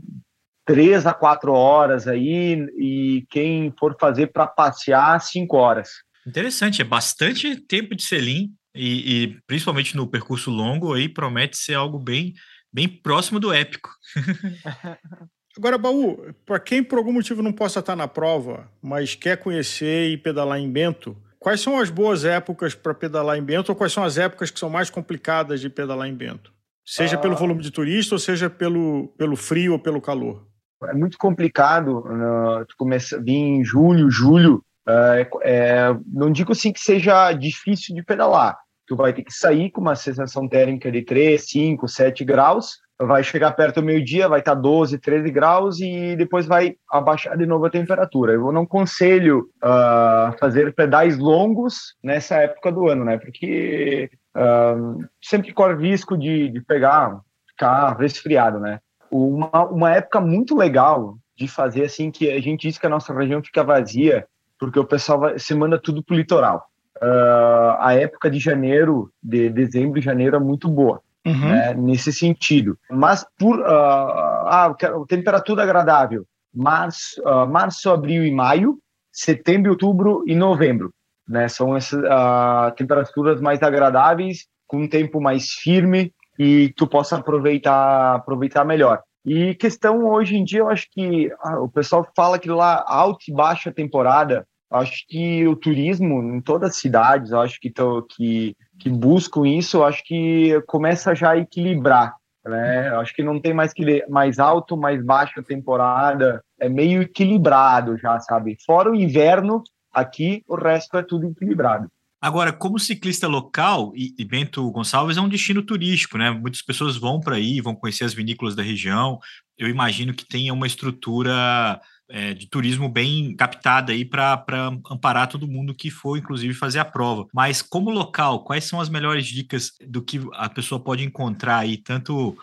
três 0.64 1.06
a 1.06 1.12
quatro 1.12 1.52
horas 1.52 2.08
aí 2.08 2.66
e 2.76 3.26
quem 3.28 3.72
for 3.78 3.96
fazer 3.98 4.28
para 4.28 4.46
passear 4.46 5.20
cinco 5.20 5.56
horas. 5.56 5.90
Interessante, 6.27 6.83
é 6.83 6.85
bastante 6.85 7.57
tempo 7.57 7.95
de 7.95 8.03
selim 8.03 8.53
e, 8.74 9.24
e, 9.24 9.39
principalmente 9.47 9.97
no 9.97 10.07
percurso 10.07 10.51
longo 10.51 10.93
aí 10.93 11.09
promete 11.09 11.57
ser 11.57 11.74
algo 11.74 11.99
bem 11.99 12.35
bem 12.72 12.89
próximo 12.89 13.41
do 13.41 13.53
épico. 13.53 13.91
Agora, 15.57 15.79
Baú, 15.79 16.35
para 16.45 16.61
quem 16.61 16.83
por 16.83 16.99
algum 16.99 17.12
motivo 17.12 17.43
não 17.43 17.53
possa 17.53 17.81
estar 17.81 17.97
na 17.97 18.07
prova, 18.07 18.70
mas 18.83 19.14
quer 19.14 19.39
conhecer 19.39 20.11
e 20.11 20.18
pedalar 20.18 20.59
em 20.59 20.70
Bento, 20.70 21.16
quais 21.39 21.62
são 21.62 21.79
as 21.79 21.89
boas 21.89 22.27
épocas 22.27 22.74
para 22.74 22.93
pedalar 22.93 23.39
em 23.39 23.43
Bento 23.43 23.70
ou 23.70 23.77
quais 23.77 23.93
são 23.93 24.05
as 24.05 24.18
épocas 24.18 24.51
que 24.51 24.61
são 24.61 24.68
mais 24.68 24.91
complicadas 24.91 25.62
de 25.62 25.70
pedalar 25.70 26.07
em 26.07 26.14
Bento? 26.14 26.53
Seja 26.85 27.16
ah. 27.16 27.18
pelo 27.18 27.35
volume 27.35 27.62
de 27.62 27.70
turista 27.70 28.14
ou 28.14 28.18
seja 28.18 28.51
pelo, 28.51 29.09
pelo 29.16 29.35
frio 29.35 29.72
ou 29.72 29.79
pelo 29.79 30.01
calor? 30.01 30.47
É 30.85 30.93
muito 30.93 31.16
complicado 31.16 32.01
uh, 32.01 32.66
tu 32.66 32.77
começa, 32.77 33.18
vir 33.18 33.33
em 33.33 33.64
julho, 33.64 34.11
julho. 34.11 34.62
Uh, 34.89 35.41
é, 35.43 35.97
não 36.07 36.30
digo 36.30 36.53
assim 36.53 36.72
que 36.72 36.80
seja 36.80 37.32
difícil 37.32 37.95
de 37.95 38.05
pedalar. 38.05 38.57
Tu 38.87 38.95
vai 38.95 39.12
ter 39.12 39.24
que 39.24 39.32
sair 39.32 39.70
com 39.70 39.80
uma 39.80 39.97
sensação 39.97 40.49
térmica 40.49 40.93
de 40.93 41.03
3, 41.03 41.45
5, 41.45 41.89
7 41.89 42.24
graus, 42.24 42.78
vai 42.99 43.22
chegar 43.22 43.51
perto 43.53 43.80
do 43.80 43.87
meio-dia, 43.87 44.28
vai 44.28 44.39
estar 44.39 44.55
12, 44.55 44.99
13 44.99 45.30
graus 45.30 45.80
e 45.80 46.16
depois 46.16 46.47
vai 46.47 46.76
abaixar 46.91 47.37
de 47.37 47.45
novo 47.45 47.66
a 47.66 47.70
temperatura. 47.70 48.32
Eu 48.32 48.53
não 48.53 48.62
aconselho 48.62 49.51
uh, 49.62 50.37
fazer 50.39 50.74
pedais 50.74 51.18
longos 51.18 51.95
nessa 52.03 52.37
época 52.37 52.72
do 52.72 52.89
ano, 52.89 53.05
né? 53.05 53.18
Porque 53.18 54.09
uh, 54.37 55.05
sempre 55.22 55.53
corre 55.53 55.74
risco 55.74 56.16
de, 56.16 56.49
de 56.49 56.61
pegar, 56.62 57.20
ficar 57.51 57.97
resfriado, 57.99 58.59
né? 58.59 58.78
Uma, 59.11 59.64
uma 59.64 59.91
época 59.93 60.20
muito 60.20 60.57
legal 60.57 61.16
de 61.37 61.47
fazer 61.47 61.84
assim 61.84 62.11
que 62.11 62.30
a 62.30 62.41
gente 62.41 62.62
diz 62.62 62.78
que 62.78 62.87
a 62.87 62.91
nossa 62.91 63.12
região 63.12 63.43
fica 63.43 63.62
vazia 63.62 64.26
porque 64.59 64.78
o 64.78 64.84
pessoal 64.84 65.20
vai, 65.20 65.38
se 65.38 65.54
manda 65.54 65.78
tudo 65.78 66.02
pro 66.02 66.16
litoral. 66.16 66.66
Uh, 66.96 67.76
a 67.78 67.94
época 67.94 68.30
de 68.30 68.38
janeiro, 68.38 69.11
de 69.22 69.50
dezembro 69.50 69.98
e 69.98 70.02
janeiro 70.02 70.36
é 70.36 70.40
muito 70.40 70.68
boa. 70.68 71.00
Uhum. 71.26 71.48
Né, 71.48 71.74
nesse 71.74 72.12
sentido. 72.12 72.78
Mas 72.88 73.26
por 73.36 73.59
uh, 73.59 73.64
ah, 73.66 74.72
temperatura 75.09 75.64
agradável, 75.64 76.24
março, 76.54 77.20
uh, 77.22 77.44
março, 77.48 77.90
abril 77.90 78.24
e 78.24 78.30
maio, 78.30 78.78
setembro, 79.11 79.72
outubro 79.72 80.22
e 80.24 80.36
novembro. 80.36 80.94
Né? 81.28 81.48
São 81.48 81.76
essas 81.76 82.00
uh, 82.00 82.72
temperaturas 82.76 83.40
mais 83.40 83.61
agradáveis, 83.61 84.46
com 84.68 84.82
um 84.82 84.88
tempo 84.88 85.20
mais 85.20 85.50
firme 85.50 86.12
e 86.38 86.72
tu 86.76 86.86
possa 86.86 87.16
aproveitar, 87.16 88.14
aproveitar 88.14 88.64
melhor. 88.64 89.02
E 89.27 89.57
questão 89.57 90.07
hoje 90.07 90.37
em 90.37 90.45
dia, 90.45 90.61
eu 90.61 90.70
acho 90.70 90.89
que 90.89 91.33
ah, 91.41 91.59
o 91.59 91.68
pessoal 91.68 92.07
fala 92.14 92.39
que 92.39 92.49
lá 92.49 92.85
alta 92.87 93.24
e 93.27 93.35
baixa 93.35 93.72
temporada, 93.72 94.47
acho 94.70 95.05
que 95.09 95.45
o 95.49 95.57
turismo 95.57 96.22
em 96.22 96.41
todas 96.41 96.70
as 96.70 96.77
cidades, 96.77 97.33
acho 97.33 97.59
que, 97.61 97.68
tô, 97.68 98.03
que, 98.03 98.55
que 98.79 98.89
buscam 98.89 99.45
isso, 99.45 99.83
acho 99.83 100.05
que 100.05 100.62
começa 100.68 101.12
já 101.12 101.33
a 101.33 101.39
equilibrar. 101.39 102.14
Né? 102.45 102.89
Acho 102.95 103.12
que 103.12 103.24
não 103.24 103.41
tem 103.41 103.53
mais 103.53 103.72
que 103.72 104.05
mais 104.09 104.39
alto, 104.39 104.77
mais 104.77 105.05
baixa 105.05 105.43
temporada, 105.43 106.41
é 106.61 106.68
meio 106.68 107.03
equilibrado 107.03 107.99
já, 107.99 108.20
sabe? 108.20 108.57
Fora 108.64 108.93
o 108.93 108.95
inverno, 108.95 109.61
aqui 109.93 110.45
o 110.47 110.55
resto 110.55 110.97
é 110.97 111.03
tudo 111.03 111.27
equilibrado. 111.27 111.91
Agora, 112.20 112.52
como 112.52 112.78
ciclista 112.78 113.28
local, 113.28 113.92
e, 113.94 114.24
Bento 114.24 114.70
Gonçalves 114.70 115.16
é 115.16 115.20
um 115.20 115.28
destino 115.28 115.62
turístico, 115.62 116.16
né? 116.16 116.30
Muitas 116.30 116.62
pessoas 116.62 116.96
vão 116.96 117.20
para 117.20 117.36
aí, 117.36 117.60
vão 117.60 117.74
conhecer 117.74 118.04
as 118.04 118.14
vinícolas 118.14 118.56
da 118.56 118.62
região. 118.62 119.18
Eu 119.58 119.68
imagino 119.68 120.14
que 120.14 120.26
tenha 120.26 120.52
uma 120.52 120.66
estrutura 120.66 121.80
é, 122.08 122.32
de 122.32 122.48
turismo 122.48 122.88
bem 122.88 123.34
captada 123.36 123.92
aí 123.92 124.04
para 124.04 124.44
amparar 124.90 125.28
todo 125.28 125.46
mundo 125.46 125.74
que 125.74 125.90
for, 125.90 126.16
inclusive, 126.16 126.54
fazer 126.54 126.78
a 126.78 126.84
prova. 126.84 127.26
Mas 127.34 127.60
como 127.60 127.90
local, 127.90 128.44
quais 128.44 128.64
são 128.64 128.80
as 128.80 128.88
melhores 128.88 129.26
dicas 129.26 129.72
do 129.86 130.02
que 130.02 130.20
a 130.34 130.48
pessoa 130.48 130.82
pode 130.82 131.04
encontrar 131.04 131.58
aí, 131.58 131.76
tanto 131.76 132.36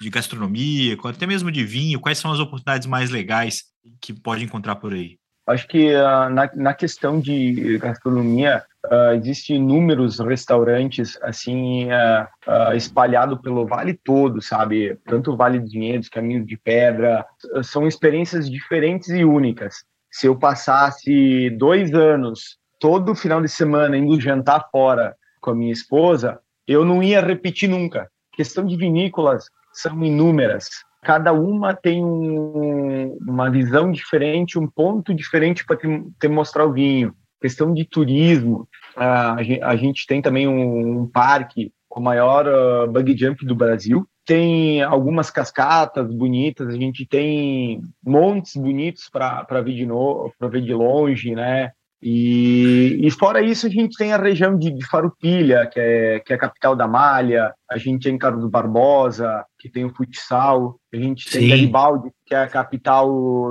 de 0.00 0.10
gastronomia, 0.10 0.96
quanto 0.96 1.16
até 1.16 1.26
mesmo 1.26 1.50
de 1.50 1.64
vinho? 1.64 2.00
Quais 2.00 2.18
são 2.18 2.32
as 2.32 2.38
oportunidades 2.38 2.86
mais 2.86 3.10
legais 3.10 3.64
que 4.00 4.12
pode 4.12 4.44
encontrar 4.44 4.76
por 4.76 4.94
aí? 4.94 5.18
Acho 5.46 5.66
que 5.66 5.94
uh, 5.94 6.30
na, 6.30 6.50
na 6.54 6.74
questão 6.74 7.20
de 7.20 7.78
gastronomia, 7.78 8.62
uh, 8.86 9.14
existem 9.14 9.56
inúmeros 9.56 10.18
restaurantes 10.18 11.18
assim 11.22 11.86
uh, 11.86 12.26
uh, 12.46 12.74
espalhado 12.74 13.40
pelo 13.40 13.66
vale 13.66 13.94
todo, 13.94 14.40
sabe? 14.40 14.98
Tanto 15.06 15.36
Vale 15.36 15.58
dos 15.58 15.72
Vinhedos, 15.72 16.08
Caminho 16.08 16.44
de 16.44 16.56
Pedra, 16.56 17.24
são 17.62 17.86
experiências 17.86 18.50
diferentes 18.50 19.08
e 19.08 19.24
únicas. 19.24 19.84
Se 20.10 20.26
eu 20.26 20.38
passasse 20.38 21.50
dois 21.50 21.94
anos 21.94 22.58
todo 22.78 23.14
final 23.14 23.42
de 23.42 23.48
semana 23.48 23.96
indo 23.96 24.20
jantar 24.20 24.68
fora 24.72 25.14
com 25.40 25.50
a 25.50 25.54
minha 25.54 25.72
esposa, 25.72 26.40
eu 26.66 26.84
não 26.84 27.02
ia 27.02 27.20
repetir 27.20 27.68
nunca. 27.68 28.08
Questão 28.32 28.64
de 28.64 28.76
vinícolas 28.76 29.44
são 29.72 30.02
inúmeras 30.02 30.68
cada 31.02 31.32
uma 31.32 31.74
tem 31.74 32.04
um, 32.04 33.16
uma 33.26 33.50
visão 33.50 33.90
diferente, 33.90 34.58
um 34.58 34.66
ponto 34.66 35.14
diferente 35.14 35.64
para 35.64 35.76
te, 35.76 35.86
te, 36.18 36.28
mostrar 36.28 36.66
o 36.66 36.72
vinho. 36.72 37.14
Questão 37.40 37.72
de 37.72 37.84
turismo, 37.84 38.68
a, 38.94 39.36
gente 39.76 40.06
tem 40.06 40.20
também 40.20 40.46
um, 40.46 41.06
parque 41.06 41.72
com 41.88 42.00
o 42.00 42.02
maior 42.02 42.46
uh, 42.46 42.90
bug 42.90 43.16
jump 43.16 43.44
do 43.44 43.54
Brasil. 43.54 44.06
Tem 44.24 44.82
algumas 44.82 45.30
cascatas 45.30 46.12
bonitas, 46.12 46.68
a 46.68 46.78
gente 46.78 47.06
tem 47.06 47.80
montes 48.04 48.54
bonitos 48.54 49.08
para 49.08 49.62
ver 49.62 49.74
de 49.74 49.86
ver 50.48 50.62
de 50.62 50.74
longe, 50.74 51.34
né? 51.34 51.72
E, 52.02 52.98
e, 53.02 53.10
fora 53.10 53.42
isso, 53.42 53.66
a 53.66 53.70
gente 53.70 53.96
tem 53.96 54.12
a 54.12 54.16
região 54.16 54.56
de, 54.56 54.70
de 54.70 54.86
Farupilha, 54.86 55.66
que 55.66 55.78
é, 55.78 56.20
que 56.20 56.32
é 56.32 56.36
a 56.36 56.38
capital 56.38 56.74
da 56.74 56.88
Malha, 56.88 57.52
a 57.70 57.76
gente 57.76 58.04
tem 58.04 58.16
Carlos 58.16 58.48
Barbosa, 58.50 59.44
que 59.58 59.68
tem 59.68 59.84
o 59.84 59.94
futsal, 59.94 60.76
a 60.92 60.96
gente 60.96 61.30
tem 61.30 61.42
Sim. 61.42 61.48
Garibaldi, 61.48 62.10
que 62.24 62.34
é 62.34 62.38
a 62.38 62.48
capital 62.48 63.06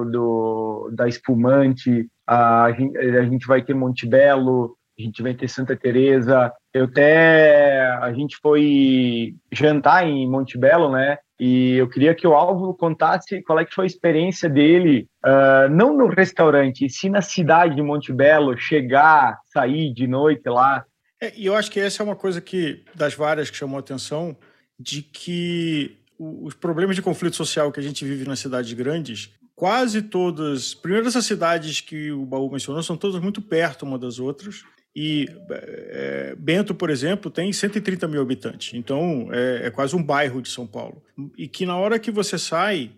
do, 0.06 0.90
da 0.94 1.08
espumante, 1.08 2.08
a, 2.26 2.64
a, 2.64 2.72
gente, 2.72 2.98
a 2.98 3.24
gente 3.24 3.46
vai 3.46 3.62
ter 3.62 3.76
Montebello, 3.76 4.76
a 4.98 5.02
gente 5.02 5.22
vai 5.22 5.34
ter 5.34 5.48
Santa 5.48 5.76
Teresa. 5.76 6.52
Eu 6.74 6.86
até 6.86 7.88
a 8.02 8.12
gente 8.14 8.38
foi 8.42 9.36
jantar 9.52 10.08
em 10.08 10.30
Montebello, 10.30 10.92
né? 10.92 11.18
E 11.40 11.76
eu 11.76 11.88
queria 11.88 12.14
que 12.14 12.28
o 12.28 12.34
Álvaro 12.34 12.74
contasse 12.74 13.42
qual 13.44 13.60
é 13.60 13.66
que 13.66 13.74
foi 13.74 13.86
a 13.86 13.88
experiência 13.88 14.50
dele, 14.50 15.08
uh, 15.26 15.70
não 15.70 15.96
no 15.96 16.08
restaurante, 16.08 16.86
e 16.86 16.90
sim 16.90 17.10
na 17.10 17.22
cidade 17.22 17.76
de 17.76 17.82
Montebello, 17.82 18.58
chegar, 18.58 19.40
sair 19.46 19.94
de 19.94 20.06
noite 20.06 20.50
lá. 20.50 20.84
É, 21.22 21.32
e 21.38 21.46
eu 21.46 21.56
acho 21.56 21.72
que 21.72 21.80
essa 21.80 22.04
é 22.04 22.06
uma 22.06 22.16
coisa 22.16 22.42
que 22.42 22.84
das 22.94 23.14
várias 23.14 23.50
que 23.50 23.56
chamou 23.56 23.78
a 23.78 23.80
atenção, 23.80 24.36
de 24.78 25.02
que 25.02 25.98
os 26.18 26.54
problemas 26.54 26.98
de 26.98 27.02
conflito 27.02 27.38
social 27.38 27.72
que 27.72 27.80
a 27.80 27.84
gente 27.84 28.04
vive 28.04 28.28
nas 28.28 28.40
cidades 28.40 28.74
grandes, 28.74 29.34
quase 29.56 30.02
todas, 30.02 30.74
primeiro 30.74 31.08
essas 31.08 31.26
cidades 31.26 31.80
que 31.80 32.12
o 32.12 32.26
Baú 32.26 32.52
mencionou, 32.52 32.84
são 32.84 32.98
todas 32.98 33.22
muito 33.22 33.42
perto 33.42 33.84
uma 33.84 33.98
das 33.98 34.20
outras. 34.20 34.64
E 34.96 35.28
é, 35.52 36.36
Bento, 36.38 36.74
por 36.74 36.90
exemplo, 36.90 37.30
tem 37.30 37.54
130 37.54 38.08
mil 38.08 38.22
habitantes, 38.22 38.74
então 38.74 39.30
é, 39.32 39.68
é, 39.68 39.70
quase 39.70 39.96
um 39.96 40.04
bairro 40.04 40.42
de 40.42 40.50
São 40.50 40.66
Paulo. 40.66 41.02
E 41.38 41.48
que 41.48 41.66
na 41.66 41.78
hora 41.78 42.00
que 42.00 42.12
você 42.12 42.38
sai, 42.38 42.92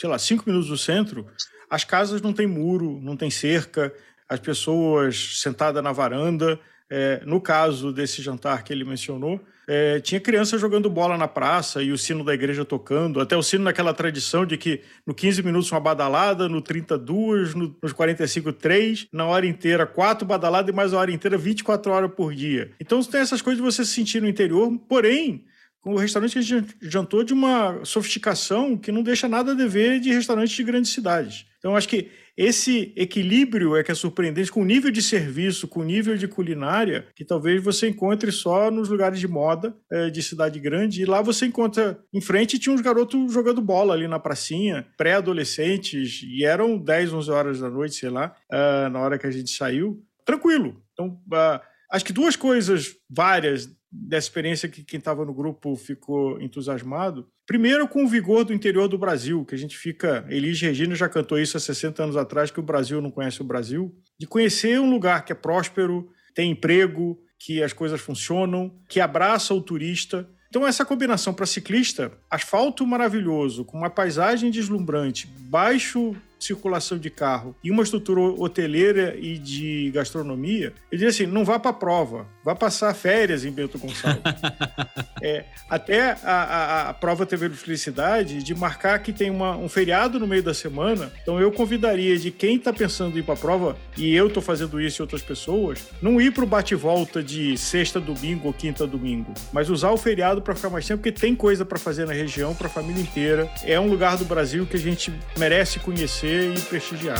sei 0.00 0.08
lá, 0.08 0.18
cinco 0.18 0.44
minutos 0.46 0.68
do 0.68 0.78
centro, 0.78 1.26
as 1.68 1.84
casas 1.84 2.22
não 2.22 2.32
têm 2.32 2.46
muro, 2.46 3.00
não 3.02 3.16
tem 3.16 3.30
cerca, 3.30 3.92
as 4.28 4.40
pessoas 4.40 5.40
sentadas 5.40 5.82
na 5.82 5.92
varanda, 5.92 6.58
É, 6.94 7.22
no 7.24 7.40
caso 7.40 7.90
desse 7.90 8.20
jantar 8.20 8.62
que 8.62 8.70
ele 8.70 8.84
mencionou, 8.84 9.40
é, 9.68 10.00
tinha 10.00 10.20
criança 10.20 10.58
jogando 10.58 10.90
bola 10.90 11.16
na 11.16 11.28
praça 11.28 11.82
e 11.82 11.92
o 11.92 11.98
sino 11.98 12.24
da 12.24 12.34
igreja 12.34 12.64
tocando, 12.64 13.20
até 13.20 13.36
o 13.36 13.42
sino 13.42 13.64
naquela 13.64 13.94
tradição 13.94 14.44
de 14.44 14.56
que 14.56 14.80
no 15.06 15.14
15 15.14 15.42
minutos 15.42 15.70
uma 15.70 15.80
badalada, 15.80 16.48
no 16.48 16.60
32, 16.60 17.54
no, 17.54 17.76
nos 17.82 17.92
45, 17.92 18.52
3, 18.52 19.06
na 19.12 19.26
hora 19.26 19.46
inteira, 19.46 19.86
quatro 19.86 20.26
badaladas 20.26 20.72
e 20.72 20.76
mais 20.76 20.92
a 20.92 20.98
hora 20.98 21.12
inteira, 21.12 21.38
24 21.38 21.92
horas 21.92 22.10
por 22.14 22.34
dia. 22.34 22.72
Então 22.80 23.02
tem 23.02 23.20
essas 23.20 23.40
coisas 23.40 23.62
de 23.62 23.64
você 23.64 23.84
se 23.84 23.92
sentir 23.92 24.20
no 24.20 24.28
interior, 24.28 24.70
porém, 24.88 25.44
com 25.80 25.94
o 25.94 25.98
restaurante 25.98 26.32
que 26.32 26.38
a 26.38 26.42
gente 26.42 26.76
jantou 26.80 27.24
de 27.24 27.32
uma 27.32 27.84
sofisticação 27.84 28.76
que 28.76 28.92
não 28.92 29.02
deixa 29.02 29.28
nada 29.28 29.52
a 29.52 29.54
dever 29.54 30.00
de 30.00 30.12
restaurantes 30.12 30.54
de 30.54 30.62
grandes 30.62 30.92
cidades. 30.92 31.44
Então, 31.62 31.76
acho 31.76 31.88
que 31.88 32.10
esse 32.36 32.92
equilíbrio 32.96 33.76
é 33.76 33.84
que 33.84 33.92
é 33.92 33.94
surpreendente 33.94 34.50
com 34.50 34.62
o 34.62 34.64
nível 34.64 34.90
de 34.90 35.00
serviço, 35.00 35.68
com 35.68 35.78
o 35.78 35.84
nível 35.84 36.16
de 36.16 36.26
culinária, 36.26 37.06
que 37.14 37.24
talvez 37.24 37.62
você 37.62 37.88
encontre 37.88 38.32
só 38.32 38.68
nos 38.68 38.88
lugares 38.88 39.20
de 39.20 39.28
moda 39.28 39.72
é, 39.88 40.10
de 40.10 40.20
cidade 40.24 40.58
grande. 40.58 41.02
E 41.02 41.04
lá 41.04 41.22
você 41.22 41.46
encontra, 41.46 42.02
em 42.12 42.20
frente, 42.20 42.58
tinha 42.58 42.74
uns 42.74 42.80
garotos 42.80 43.32
jogando 43.32 43.62
bola 43.62 43.94
ali 43.94 44.08
na 44.08 44.18
pracinha, 44.18 44.84
pré-adolescentes, 44.96 46.22
e 46.24 46.44
eram 46.44 46.76
10, 46.76 47.12
11 47.12 47.30
horas 47.30 47.60
da 47.60 47.70
noite, 47.70 47.94
sei 47.94 48.10
lá, 48.10 48.34
uh, 48.52 48.90
na 48.90 48.98
hora 48.98 49.16
que 49.16 49.26
a 49.28 49.30
gente 49.30 49.50
saiu. 49.50 50.02
Tranquilo. 50.24 50.82
Então, 50.94 51.20
uh, 51.32 51.60
acho 51.92 52.04
que 52.04 52.12
duas 52.12 52.34
coisas 52.34 52.96
várias 53.08 53.70
dessa 53.92 54.26
experiência 54.26 54.68
que 54.68 54.82
quem 54.82 54.98
estava 54.98 55.24
no 55.24 55.34
grupo 55.34 55.76
ficou 55.76 56.40
entusiasmado. 56.40 57.28
Primeiro, 57.46 57.88
com 57.88 58.04
o 58.04 58.08
vigor 58.08 58.44
do 58.44 58.52
interior 58.52 58.88
do 58.88 58.96
Brasil, 58.96 59.44
que 59.44 59.54
a 59.54 59.58
gente 59.58 59.76
fica. 59.76 60.24
Elis 60.28 60.60
Regina 60.60 60.94
já 60.94 61.08
cantou 61.08 61.38
isso 61.38 61.56
há 61.56 61.60
60 61.60 62.02
anos 62.02 62.16
atrás, 62.16 62.50
que 62.50 62.60
o 62.60 62.62
Brasil 62.62 63.00
não 63.00 63.10
conhece 63.10 63.40
o 63.40 63.44
Brasil. 63.44 63.94
De 64.18 64.26
conhecer 64.26 64.80
um 64.80 64.90
lugar 64.90 65.24
que 65.24 65.32
é 65.32 65.34
próspero, 65.34 66.08
tem 66.34 66.52
emprego, 66.52 67.18
que 67.38 67.62
as 67.62 67.72
coisas 67.72 68.00
funcionam, 68.00 68.72
que 68.88 69.00
abraça 69.00 69.52
o 69.52 69.60
turista. 69.60 70.28
Então, 70.48 70.66
essa 70.66 70.84
combinação 70.84 71.34
para 71.34 71.46
ciclista, 71.46 72.12
asfalto 72.30 72.86
maravilhoso, 72.86 73.64
com 73.64 73.78
uma 73.78 73.90
paisagem 73.90 74.50
deslumbrante, 74.50 75.26
baixo 75.26 76.14
circulação 76.42 76.98
de 76.98 77.10
carro 77.10 77.54
e 77.62 77.70
uma 77.70 77.82
estrutura 77.82 78.20
hoteleira 78.20 79.16
e 79.18 79.38
de 79.38 79.90
gastronomia, 79.92 80.72
eu 80.90 80.98
diria 80.98 81.08
assim, 81.08 81.26
não 81.26 81.44
vá 81.44 81.58
para 81.58 81.70
a 81.70 81.74
prova, 81.74 82.26
vá 82.44 82.54
passar 82.54 82.92
férias 82.94 83.44
em 83.44 83.50
Bento 83.50 83.78
Gonçalves. 83.78 84.22
é, 85.22 85.44
até 85.68 86.12
a, 86.22 86.32
a, 86.32 86.88
a, 86.90 86.94
prova 86.94 87.24
teve 87.24 87.46
a 87.46 87.50
felicidade 87.50 88.42
de 88.42 88.54
marcar 88.54 88.98
que 88.98 89.12
tem 89.12 89.30
uma, 89.30 89.56
um 89.56 89.68
feriado 89.68 90.18
no 90.18 90.26
meio 90.26 90.42
da 90.42 90.54
semana, 90.54 91.12
então 91.22 91.40
eu 91.40 91.52
convidaria 91.52 92.16
de 92.18 92.30
quem 92.30 92.56
está 92.56 92.72
pensando 92.72 93.16
em 93.16 93.20
ir 93.20 93.22
para 93.22 93.34
a 93.34 93.36
prova, 93.36 93.76
e 93.96 94.14
eu 94.14 94.26
estou 94.26 94.42
fazendo 94.42 94.80
isso 94.80 95.00
e 95.00 95.02
outras 95.02 95.22
pessoas, 95.22 95.88
não 96.00 96.20
ir 96.20 96.32
para 96.32 96.44
o 96.44 96.46
bate-volta 96.46 97.22
de 97.22 97.56
sexta, 97.56 98.00
domingo 98.00 98.48
ou 98.48 98.52
quinta, 98.52 98.86
domingo, 98.86 99.32
mas 99.52 99.70
usar 99.70 99.90
o 99.90 99.96
feriado 99.96 100.42
para 100.42 100.54
ficar 100.54 100.70
mais 100.70 100.86
tempo, 100.86 101.02
porque 101.02 101.12
tem 101.12 101.34
coisa 101.34 101.64
para 101.64 101.78
fazer 101.78 102.06
na 102.06 102.12
região, 102.12 102.54
para 102.54 102.66
a 102.66 102.70
família 102.70 103.00
inteira. 103.00 103.48
É 103.64 103.78
um 103.78 103.88
lugar 103.88 104.16
do 104.16 104.24
Brasil 104.24 104.66
que 104.66 104.76
a 104.76 104.80
gente 104.80 105.12
merece 105.36 105.78
conhecer 105.78 106.31
e 106.32 106.60
prestigiar. 106.62 107.18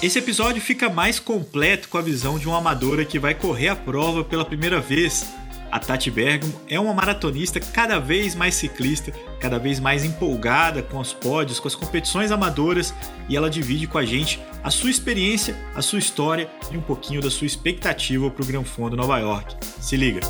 Esse 0.00 0.20
episódio 0.20 0.62
fica 0.62 0.88
mais 0.88 1.18
completo 1.18 1.88
com 1.88 1.98
a 1.98 2.00
visão 2.00 2.38
de 2.38 2.46
uma 2.46 2.58
amadora 2.58 3.04
que 3.04 3.18
vai 3.18 3.34
correr 3.34 3.68
a 3.68 3.76
prova 3.76 4.24
pela 4.24 4.44
primeira 4.44 4.80
vez 4.80 5.26
a 5.70 5.78
Tati 5.78 6.10
Bergamo 6.10 6.52
é 6.68 6.78
uma 6.78 6.94
maratonista 6.94 7.60
cada 7.60 7.98
vez 7.98 8.34
mais 8.34 8.54
ciclista, 8.54 9.12
cada 9.40 9.58
vez 9.58 9.80
mais 9.80 10.04
empolgada 10.04 10.82
com 10.82 10.98
os 10.98 11.12
pódios, 11.12 11.60
com 11.60 11.68
as 11.68 11.74
competições 11.74 12.30
amadoras 12.30 12.94
e 13.28 13.36
ela 13.36 13.50
divide 13.50 13.86
com 13.86 13.98
a 13.98 14.04
gente 14.04 14.40
a 14.62 14.70
sua 14.70 14.90
experiência, 14.90 15.56
a 15.74 15.82
sua 15.82 15.98
história 15.98 16.50
e 16.72 16.76
um 16.76 16.82
pouquinho 16.82 17.20
da 17.20 17.30
sua 17.30 17.46
expectativa 17.46 18.30
para 18.30 18.42
o 18.42 18.46
Gran 18.46 18.64
Fondo 18.64 18.96
Nova 18.96 19.18
York. 19.18 19.56
Se 19.80 19.96
liga! 19.96 20.20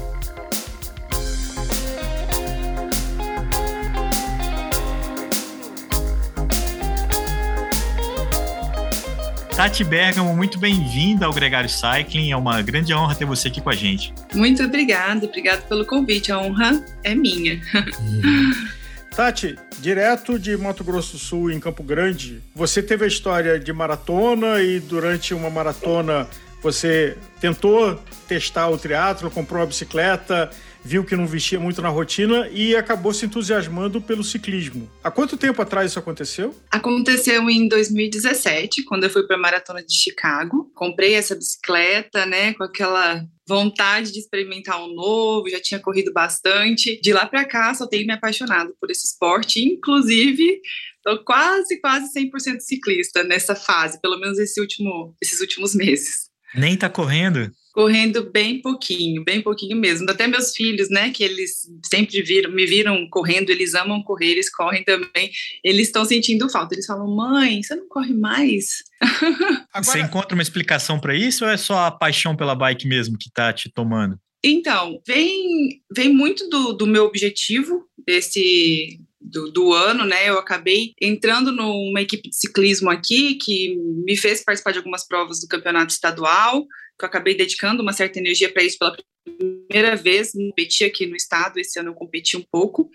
Tati 9.59 9.83
Bergamo, 9.83 10.37
muito 10.37 10.57
bem-vinda 10.57 11.27
ao 11.27 11.33
Gregário 11.33 11.69
Cycling. 11.69 12.31
É 12.31 12.37
uma 12.37 12.63
grande 12.63 12.95
honra 12.95 13.13
ter 13.17 13.25
você 13.25 13.49
aqui 13.49 13.61
com 13.61 13.69
a 13.69 13.75
gente. 13.75 14.15
Muito 14.33 14.63
obrigada, 14.63 15.27
obrigado 15.27 15.67
pelo 15.67 15.85
convite. 15.85 16.31
A 16.31 16.39
honra 16.39 16.81
é 17.03 17.13
minha. 17.13 17.61
Tati, 19.11 19.59
direto 19.81 20.39
de 20.39 20.57
Mato 20.57 20.85
Grosso 20.85 21.15
do 21.15 21.19
Sul, 21.19 21.51
em 21.51 21.59
Campo 21.59 21.83
Grande, 21.83 22.41
você 22.55 22.81
teve 22.81 23.05
a 23.05 23.09
história 23.09 23.59
de 23.59 23.73
maratona 23.73 24.63
e 24.63 24.79
durante 24.79 25.35
uma 25.35 25.51
maratona 25.51 26.29
você 26.63 27.19
tentou 27.41 28.01
testar 28.29 28.69
o 28.69 28.79
triatlo, 28.79 29.29
comprou 29.29 29.65
a 29.65 29.67
bicicleta 29.67 30.51
viu 30.85 31.05
que 31.05 31.17
não 31.17 31.27
vestia 31.27 31.61
muito 31.61 31.83
na 31.83 31.89
rotina 31.89 32.49
e 32.49 32.75
acabou 32.77 33.13
se 33.13 33.27
entusiasmando 33.27 34.01
pelo 34.01 34.25
ciclismo. 34.25 34.91
Há 35.03 35.11
quanto 35.11 35.37
tempo 35.37 35.61
atrás 35.61 35.91
isso 35.91 35.99
aconteceu? 35.99 36.55
Aconteceu 36.71 37.49
em 37.51 37.69
2017, 37.69 38.85
quando 38.85 39.05
eu 39.05 39.11
fui 39.11 39.25
para 39.25 39.37
a 39.37 39.41
maratona 39.41 39.83
de 39.83 39.95
Chicago. 39.95 40.71
Comprei 40.75 41.15
essa 41.15 41.35
bicicleta, 41.35 42.25
né, 42.27 42.55
com 42.55 42.65
aquela 42.65 43.25
vontade 43.47 44.13
de 44.13 44.19
experimentar 44.19 44.83
um 44.83 44.95
novo, 44.95 45.49
já 45.49 45.59
tinha 45.61 45.81
corrido 45.81 46.13
bastante. 46.13 47.01
De 47.01 47.13
lá 47.13 47.27
para 47.27 47.47
cá, 47.47 47.73
só 47.75 47.87
tenho 47.87 48.07
me 48.07 48.13
apaixonado 48.13 48.75
por 48.79 48.91
esse 48.91 49.07
esporte, 49.07 49.61
inclusive 49.65 50.61
Estou 51.09 51.25
quase, 51.25 51.81
quase 51.81 52.13
100% 52.13 52.61
ciclista 52.61 53.25
nessa 53.25 53.55
fase, 53.55 53.99
pelo 54.01 54.19
menos 54.19 54.39
esse 54.39 54.61
último, 54.61 55.17
esses 55.23 55.41
últimos 55.41 55.75
meses. 55.75 56.29
Nem 56.55 56.77
tá 56.77 56.91
correndo? 56.91 57.51
Correndo 57.79 58.29
bem 58.33 58.61
pouquinho, 58.61 59.23
bem 59.23 59.41
pouquinho 59.41 59.77
mesmo. 59.77 60.11
Até 60.11 60.27
meus 60.27 60.51
filhos, 60.51 60.91
né, 60.91 61.11
que 61.11 61.23
eles 61.23 61.71
sempre 61.89 62.21
viram, 62.23 62.51
me 62.51 62.67
viram 62.67 63.09
correndo, 63.09 63.51
eles 63.51 63.73
amam 63.73 64.03
correr, 64.03 64.33
eles 64.33 64.51
correm 64.51 64.83
também. 64.83 65.31
Eles 65.63 65.87
estão 65.87 66.05
sentindo 66.05 66.51
falta. 66.51 66.75
Eles 66.75 66.87
falam: 66.87 67.07
"Mãe, 67.07 67.63
você 67.63 67.77
não 67.77 67.87
corre 67.87 68.13
mais?" 68.13 68.83
Agora... 69.73 69.85
Você 69.85 70.01
encontra 70.01 70.35
uma 70.35 70.43
explicação 70.43 70.99
para 70.99 71.15
isso 71.15 71.45
ou 71.45 71.51
é 71.53 71.57
só 71.57 71.87
a 71.87 71.91
paixão 71.93 72.35
pela 72.35 72.57
bike 72.57 72.89
mesmo 72.89 73.17
que 73.17 73.29
está 73.29 73.53
te 73.53 73.71
tomando? 73.71 74.19
Então, 74.43 75.01
vem, 75.07 75.81
vem 75.95 76.13
muito 76.13 76.49
do, 76.49 76.73
do 76.73 76.85
meu 76.85 77.05
objetivo 77.05 77.85
desse 78.05 78.99
do, 79.21 79.53
do, 79.53 79.73
ano, 79.73 80.05
né? 80.05 80.29
Eu 80.29 80.37
acabei 80.37 80.95
entrando 81.01 81.53
numa 81.53 82.01
equipe 82.01 82.29
de 82.29 82.35
ciclismo 82.35 82.91
aqui 82.91 83.37
que 83.37 83.77
me 84.05 84.17
fez 84.17 84.43
participar 84.43 84.73
de 84.73 84.79
algumas 84.79 85.07
provas 85.07 85.41
do 85.41 85.47
campeonato 85.47 85.93
estadual 85.93 86.67
que 86.99 87.05
eu 87.05 87.09
acabei 87.09 87.37
dedicando 87.37 87.83
uma 87.83 87.93
certa 87.93 88.19
energia 88.19 88.53
para 88.53 88.63
isso 88.63 88.79
pela 88.79 88.97
primeira 89.37 89.95
vez, 89.95 90.33
competi 90.33 90.85
aqui 90.85 91.07
no 91.07 91.15
estado, 91.15 91.59
esse 91.59 91.79
ano 91.79 91.91
eu 91.91 91.95
competi 91.95 92.37
um 92.37 92.45
pouco, 92.51 92.91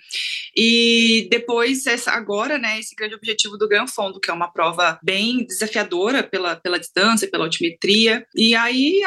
e 0.55 1.27
depois, 1.29 1.85
essa, 1.85 2.11
agora, 2.11 2.57
né, 2.57 2.79
esse 2.79 2.95
grande 2.95 3.15
objetivo 3.15 3.57
do 3.57 3.67
Gran 3.67 3.87
Fondo, 3.87 4.19
que 4.19 4.29
é 4.29 4.33
uma 4.33 4.51
prova 4.51 4.99
bem 5.03 5.45
desafiadora 5.45 6.23
pela, 6.23 6.55
pela 6.55 6.79
distância, 6.79 7.29
pela 7.29 7.45
altimetria, 7.45 8.25
e 8.35 8.55
aí 8.55 9.01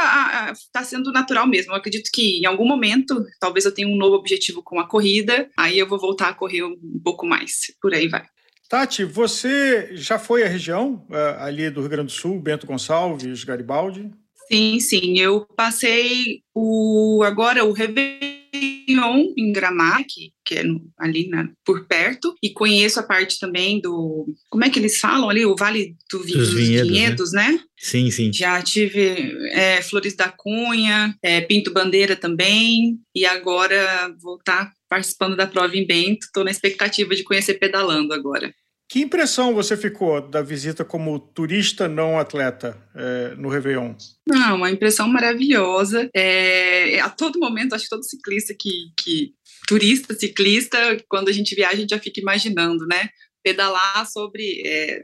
está 0.53 0.85
sendo 0.85 1.13
natural 1.13 1.47
mesmo, 1.47 1.73
eu 1.73 1.77
acredito 1.77 2.11
que 2.13 2.39
em 2.39 2.47
algum 2.47 2.67
momento, 2.67 3.25
talvez 3.41 3.65
eu 3.65 3.75
tenha 3.75 3.89
um 3.89 3.97
novo 3.97 4.17
objetivo 4.17 4.63
com 4.63 4.79
a 4.79 4.89
corrida, 4.89 5.51
aí 5.59 5.79
eu 5.79 5.89
vou 5.89 5.99
voltar 5.99 6.29
a 6.29 6.35
correr 6.35 6.63
um 6.63 7.01
pouco 7.03 7.27
mais, 7.27 7.73
por 7.81 7.93
aí 7.93 8.09
vai. 8.09 8.25
Tati, 8.69 9.05
você 9.05 9.91
já 9.93 10.19
foi 10.19 10.43
à 10.43 10.49
região 10.49 11.07
uh, 11.09 11.41
ali 11.41 11.71
do 11.71 11.81
Rio 11.81 11.91
Grande 11.91 12.07
do 12.07 12.13
Sul, 12.13 12.41
Bento 12.41 12.67
Gonçalves, 12.67 13.45
Garibaldi? 13.45 14.11
Sim, 14.51 14.79
sim. 14.81 15.19
Eu 15.19 15.47
passei 15.57 16.41
o 16.55 17.23
agora 17.25 17.65
o 17.65 17.73
Réveillon 17.73 19.33
em 19.37 19.53
Gramar, 19.53 20.05
que, 20.09 20.33
que 20.45 20.55
é 20.57 20.63
no, 20.63 20.81
ali 20.99 21.29
na, 21.29 21.49
por 21.65 21.87
perto, 21.87 22.35
e 22.43 22.51
conheço 22.51 23.01
a 23.01 23.03
parte 23.03 23.39
também 23.39 23.81
do. 23.81 24.27
Como 24.49 24.65
é 24.65 24.71
que 24.71 24.79
eles 24.79 24.99
falam 24.99 25.29
ali? 25.29 25.45
O 25.45 25.57
Vale 25.57 25.97
do 26.11 26.23
Vinho, 26.23 26.39
dos, 26.39 26.55
Vinhedos, 26.55 26.89
Vinhedos 26.89 27.33
né? 27.33 27.53
né? 27.53 27.61
Sim, 27.79 28.11
sim. 28.11 28.33
Já 28.33 28.63
tive 28.63 29.35
é, 29.51 29.83
Flores 29.83 30.15
da 30.15 30.29
Cunha, 30.29 31.15
é, 31.23 31.41
Pinto 31.41 31.73
Bandeira 31.73 32.17
também, 32.17 32.99
e 33.15 33.27
agora 33.27 34.15
vou 34.21 34.37
estar 34.37 34.71
participando 34.89 35.37
da 35.37 35.47
prova 35.47 35.77
em 35.77 35.87
Bento. 35.87 36.27
Estou 36.27 36.45
na 36.45 36.51
expectativa 36.51 37.15
de 37.15 37.25
conhecer 37.25 37.55
pedalando 37.55 38.15
agora. 38.15 38.55
Que 38.89 39.01
impressão 39.01 39.53
você 39.53 39.77
ficou 39.77 40.21
da 40.21 40.43
visita 40.43 40.85
como 40.85 41.19
turista 41.19 41.89
não 41.89 42.19
atleta 42.19 42.81
é, 42.95 43.35
no 43.35 43.49
Réveillon? 43.49 43.95
Não, 44.27 44.57
uma 44.57 44.71
impressão 44.71 45.09
maravilhosa. 45.09 46.09
É, 46.15 47.01
a 47.01 47.11
todo 47.11 47.41
momento, 47.41 47.75
acho 47.75 47.85
que 47.85 47.91
todo 47.91 48.05
ciclista 48.05 48.55
que, 48.59 48.93
que. 48.97 49.35
turista, 49.67 50.15
ciclista, 50.15 50.79
quando 51.09 51.29
a 51.29 51.33
gente 51.33 51.55
viaja, 51.55 51.75
a 51.75 51.81
gente 51.81 51.91
já 51.91 51.99
fica 51.99 52.21
imaginando, 52.21 52.87
né? 52.87 53.09
Pedalar 53.43 54.09
sobre. 54.09 54.63
É, 54.65 55.03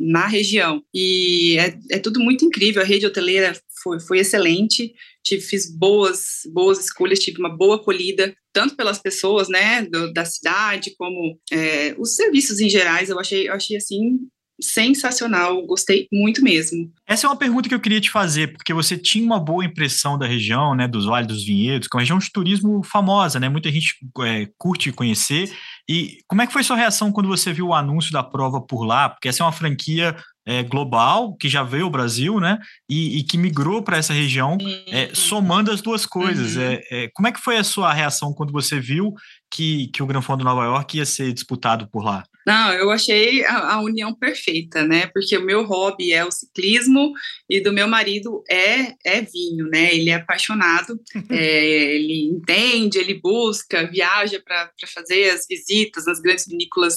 na 0.00 0.26
região. 0.26 0.82
E 0.94 1.56
é, 1.58 1.78
é 1.96 1.98
tudo 1.98 2.20
muito 2.20 2.44
incrível. 2.44 2.82
A 2.82 2.84
rede 2.84 3.06
hoteleira 3.06 3.52
foi, 3.82 4.00
foi 4.00 4.18
excelente. 4.18 4.94
Tive, 5.22 5.42
fiz 5.42 5.70
boas, 5.70 6.40
boas 6.52 6.78
escolhas, 6.80 7.18
tive 7.18 7.38
uma 7.38 7.54
boa 7.54 7.76
acolhida, 7.76 8.34
tanto 8.58 8.74
pelas 8.74 8.98
pessoas, 8.98 9.48
né, 9.48 9.82
do, 9.82 10.12
da 10.12 10.24
cidade, 10.24 10.92
como 10.98 11.38
é, 11.52 11.94
os 11.96 12.16
serviços 12.16 12.58
em 12.58 12.68
gerais. 12.68 13.08
Eu 13.08 13.20
achei, 13.20 13.48
eu 13.48 13.52
achei 13.54 13.76
assim 13.76 14.18
sensacional, 14.60 15.64
gostei 15.64 16.08
muito 16.12 16.42
mesmo. 16.42 16.92
Essa 17.06 17.28
é 17.28 17.30
uma 17.30 17.36
pergunta 17.36 17.68
que 17.68 17.74
eu 17.76 17.78
queria 17.78 18.00
te 18.00 18.10
fazer, 18.10 18.48
porque 18.52 18.74
você 18.74 18.98
tinha 18.98 19.24
uma 19.24 19.38
boa 19.38 19.64
impressão 19.64 20.18
da 20.18 20.26
região, 20.26 20.74
né, 20.74 20.88
dos 20.88 21.06
Vales 21.06 21.28
dos 21.28 21.44
Vinhedos, 21.44 21.86
que 21.86 21.94
é 21.94 21.98
uma 21.98 22.02
região 22.02 22.18
de 22.18 22.32
turismo 22.32 22.82
famosa, 22.82 23.38
né, 23.38 23.48
muita 23.48 23.70
gente 23.70 23.94
é, 24.22 24.48
curte 24.58 24.90
conhecer. 24.90 25.52
E 25.88 26.18
como 26.26 26.42
é 26.42 26.46
que 26.48 26.52
foi 26.52 26.64
sua 26.64 26.76
reação 26.76 27.12
quando 27.12 27.28
você 27.28 27.52
viu 27.52 27.68
o 27.68 27.74
anúncio 27.74 28.10
da 28.10 28.24
prova 28.24 28.60
por 28.60 28.84
lá? 28.84 29.08
Porque 29.08 29.28
essa 29.28 29.44
é 29.44 29.46
uma 29.46 29.52
franquia 29.52 30.16
é, 30.48 30.62
global, 30.62 31.36
que 31.36 31.46
já 31.46 31.62
veio 31.62 31.84
ao 31.84 31.90
Brasil, 31.90 32.40
né? 32.40 32.58
E, 32.88 33.18
e 33.18 33.22
que 33.22 33.36
migrou 33.36 33.82
para 33.82 33.98
essa 33.98 34.14
região, 34.14 34.56
é, 34.86 35.10
somando 35.12 35.70
as 35.70 35.82
duas 35.82 36.06
coisas. 36.06 36.56
Uhum. 36.56 36.62
É, 36.62 36.82
é, 36.90 37.08
como 37.12 37.28
é 37.28 37.32
que 37.32 37.38
foi 37.38 37.58
a 37.58 37.64
sua 37.64 37.92
reação 37.92 38.32
quando 38.32 38.50
você 38.50 38.80
viu 38.80 39.12
que, 39.50 39.88
que 39.88 40.02
o 40.02 40.06
Gran 40.06 40.22
Fondo 40.22 40.44
Nova 40.44 40.64
York 40.64 40.96
ia 40.96 41.04
ser 41.04 41.34
disputado 41.34 41.86
por 41.90 42.02
lá? 42.02 42.24
Não, 42.46 42.72
eu 42.72 42.90
achei 42.90 43.44
a, 43.44 43.74
a, 43.74 43.80
união 43.82 44.14
perfeita, 44.14 44.82
né? 44.82 45.06
Porque 45.12 45.36
o 45.36 45.44
meu 45.44 45.66
hobby 45.66 46.14
é 46.14 46.24
o 46.24 46.32
ciclismo 46.32 47.12
e 47.46 47.60
do 47.60 47.70
meu 47.70 47.86
marido 47.86 48.42
é, 48.48 48.94
é 49.04 49.20
vinho, 49.20 49.68
né? 49.70 49.94
Ele 49.94 50.08
é 50.08 50.14
apaixonado, 50.14 50.98
é, 51.28 51.94
ele 51.94 52.30
entende, 52.32 52.96
ele 52.96 53.20
busca, 53.20 53.86
viaja 53.86 54.40
para 54.42 54.70
fazer 54.86 55.28
as 55.28 55.46
visitas 55.46 56.06
nas 56.06 56.20
grandes 56.20 56.46
vinícolas 56.46 56.96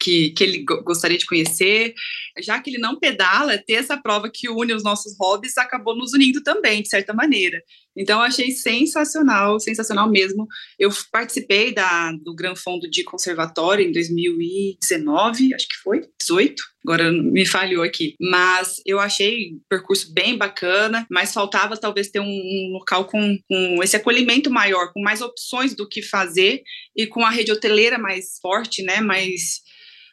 que, 0.00 0.30
que 0.30 0.44
ele 0.44 0.64
gostaria 0.64 1.18
de 1.18 1.26
conhecer. 1.26 1.94
Já 2.40 2.60
que 2.60 2.70
ele 2.70 2.78
não 2.78 2.98
pedala, 2.98 3.58
ter 3.58 3.74
essa 3.74 3.96
prova 3.96 4.30
que 4.32 4.48
une 4.48 4.72
os 4.72 4.82
nossos 4.82 5.16
hobbies 5.18 5.56
acabou 5.56 5.96
nos 5.96 6.12
unindo 6.12 6.42
também, 6.42 6.82
de 6.82 6.88
certa 6.88 7.12
maneira. 7.12 7.62
Então, 7.96 8.18
eu 8.18 8.24
achei 8.24 8.50
sensacional, 8.50 9.60
sensacional 9.60 10.10
mesmo. 10.10 10.46
Eu 10.78 10.90
participei 11.12 11.72
da, 11.72 12.12
do 12.12 12.34
Gran 12.34 12.56
Fundo 12.56 12.88
de 12.90 13.04
Conservatório 13.04 13.86
em 13.86 13.92
2019, 13.92 15.54
acho 15.54 15.68
que 15.68 15.76
foi, 15.76 16.02
18, 16.18 16.62
agora 16.84 17.12
me 17.12 17.46
falhou 17.46 17.82
aqui. 17.82 18.14
Mas 18.20 18.80
eu 18.84 18.98
achei 18.98 19.52
o 19.54 19.60
percurso 19.68 20.12
bem 20.12 20.36
bacana, 20.36 21.06
mas 21.10 21.32
faltava 21.32 21.76
talvez 21.76 22.10
ter 22.10 22.20
um, 22.20 22.24
um 22.24 22.70
local 22.72 23.06
com, 23.06 23.38
com 23.48 23.82
esse 23.82 23.96
acolhimento 23.96 24.50
maior, 24.50 24.92
com 24.92 25.00
mais 25.00 25.20
opções 25.20 25.74
do 25.74 25.88
que 25.88 26.02
fazer 26.02 26.62
e 26.96 27.06
com 27.06 27.24
a 27.24 27.30
rede 27.30 27.52
hoteleira 27.52 27.98
mais 27.98 28.38
forte, 28.40 28.82
né, 28.82 29.00
mais 29.00 29.62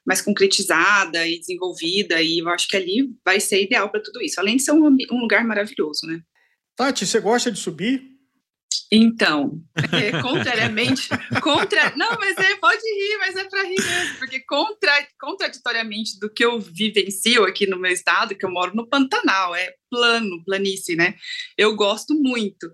mais 0.06 0.22
concretizada 0.22 1.28
e 1.28 1.40
desenvolvida, 1.40 2.22
e 2.22 2.40
eu 2.40 2.50
acho 2.50 2.68
que 2.68 2.76
ali 2.76 3.10
vai 3.24 3.40
ser 3.40 3.64
ideal 3.64 3.90
para 3.90 4.02
tudo 4.02 4.22
isso, 4.22 4.40
além 4.40 4.58
de 4.58 4.64
ser 4.64 4.72
um, 4.72 4.88
um, 4.88 5.20
lugar 5.20 5.46
maravilhoso, 5.46 6.08
né? 6.08 6.22
Tati, 6.76 7.06
você 7.06 7.20
gosta 7.20 7.52
de 7.52 7.60
subir? 7.60 8.12
Então, 8.94 9.62
é, 9.94 10.22
contrariamente, 10.22 11.08
contra, 11.42 11.96
não, 11.96 12.18
mas 12.20 12.38
é, 12.38 12.56
pode 12.58 12.82
rir, 12.82 13.18
mas 13.20 13.36
é 13.38 13.46
para 13.46 13.64
rir 13.64 13.82
mesmo, 13.82 14.18
porque 14.20 14.42
contra, 14.42 14.92
contraditoriamente 15.18 16.20
do 16.20 16.30
que 16.30 16.44
eu 16.44 16.60
vivencio 16.60 17.46
aqui 17.46 17.66
no 17.66 17.80
meu 17.80 17.92
estado, 17.92 18.36
que 18.36 18.46
eu 18.46 18.52
moro 18.52 18.76
no 18.76 18.88
Pantanal, 18.88 19.56
é 19.56 19.74
plano, 19.90 20.44
planície, 20.44 20.98
né? 20.98 21.16
Eu 21.58 21.74
gosto 21.76 22.14
muito. 22.16 22.70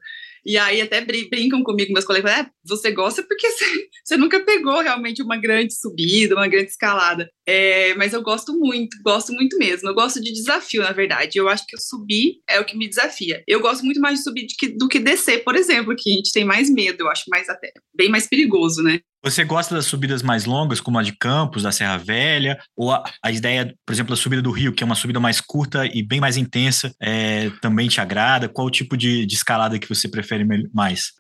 E 0.48 0.58
aí 0.58 0.80
até 0.80 1.02
brincam 1.02 1.62
comigo, 1.62 1.91
meus 1.91 2.06
colegas, 2.06 2.32
é, 2.32 2.50
você 2.64 2.89
gosta 2.91 3.22
porque 3.22 3.45
você, 4.02 4.16
nunca 4.16 4.39
pegou 4.39 4.80
realmente 4.80 5.22
uma 5.22 5.36
grande 5.36 5.74
subida, 5.74 6.36
uma 6.36 6.48
grande 6.48 6.70
escalada. 6.70 7.30
É, 7.45 7.93
mas 7.95 8.14
eu 8.14 8.22
gosto 8.22 8.58
muito, 8.58 8.95
gosto 9.04 9.34
muito 9.34 9.58
mesmo. 9.58 9.89
Eu 9.89 9.93
gosto 9.93 10.22
de 10.22 10.32
desafio, 10.32 10.84
na 10.84 10.93
verdade. 10.93 11.38
Eu 11.38 11.50
acho 11.50 11.68
que 11.68 11.78
subir 11.78 12.36
é 12.50 12.62
o 12.62 12.66
que 12.66 12.78
me 12.78 12.88
desafia. 12.88 13.43
Eu 13.45 13.60
gosto 13.60 13.84
muito 13.84 14.00
mais 14.00 14.20
de 14.20 14.24
subir 14.24 14.48
do 14.78 14.88
que 14.88 15.00
descer, 15.00 15.43
por 15.43 15.56
exemplo, 15.56 15.93
que 15.98 16.10
a 16.10 16.14
gente 16.14 16.32
tem 16.32 16.45
mais 16.45 16.70
medo, 16.70 17.02
eu 17.02 17.10
acho 17.10 17.26
mais 17.30 17.50
até 17.50 17.74
bem 17.93 18.08
mais 18.08 18.26
perigoso, 18.26 18.82
né? 18.82 19.02
Você 19.24 19.43
gosta 19.43 19.76
das 19.76 19.86
subidas 19.86 20.22
mais 20.22 20.45
longas, 20.45 20.80
como 20.80 20.97
a 20.97 21.03
de 21.03 21.11
Campos, 21.11 21.63
da 21.63 21.72
Serra 21.72 21.97
Velha, 21.97 22.57
ou 22.76 22.91
a, 22.91 23.03
a 23.24 23.32
ideia, 23.32 23.74
por 23.86 23.93
exemplo, 23.93 24.15
da 24.15 24.22
subida 24.22 24.41
do 24.41 24.51
Rio, 24.51 24.74
que 24.74 24.84
é 24.84 24.86
uma 24.86 24.95
subida 24.95 25.20
mais 25.20 25.41
curta 25.41 25.86
e 25.86 26.03
bem 26.03 26.20
mais 26.20 26.38
intensa, 26.38 26.93
é, 27.01 27.49
também 27.61 27.88
te 27.88 27.99
agrada? 27.99 28.47
Qual 28.47 28.68
o 28.68 28.72
tipo 28.72 28.95
de, 28.95 29.26
de 29.26 29.36
escalada 29.36 29.80
que 29.80 29.89
você 29.89 30.07
prefere 30.07 30.45
mais? 30.74 31.13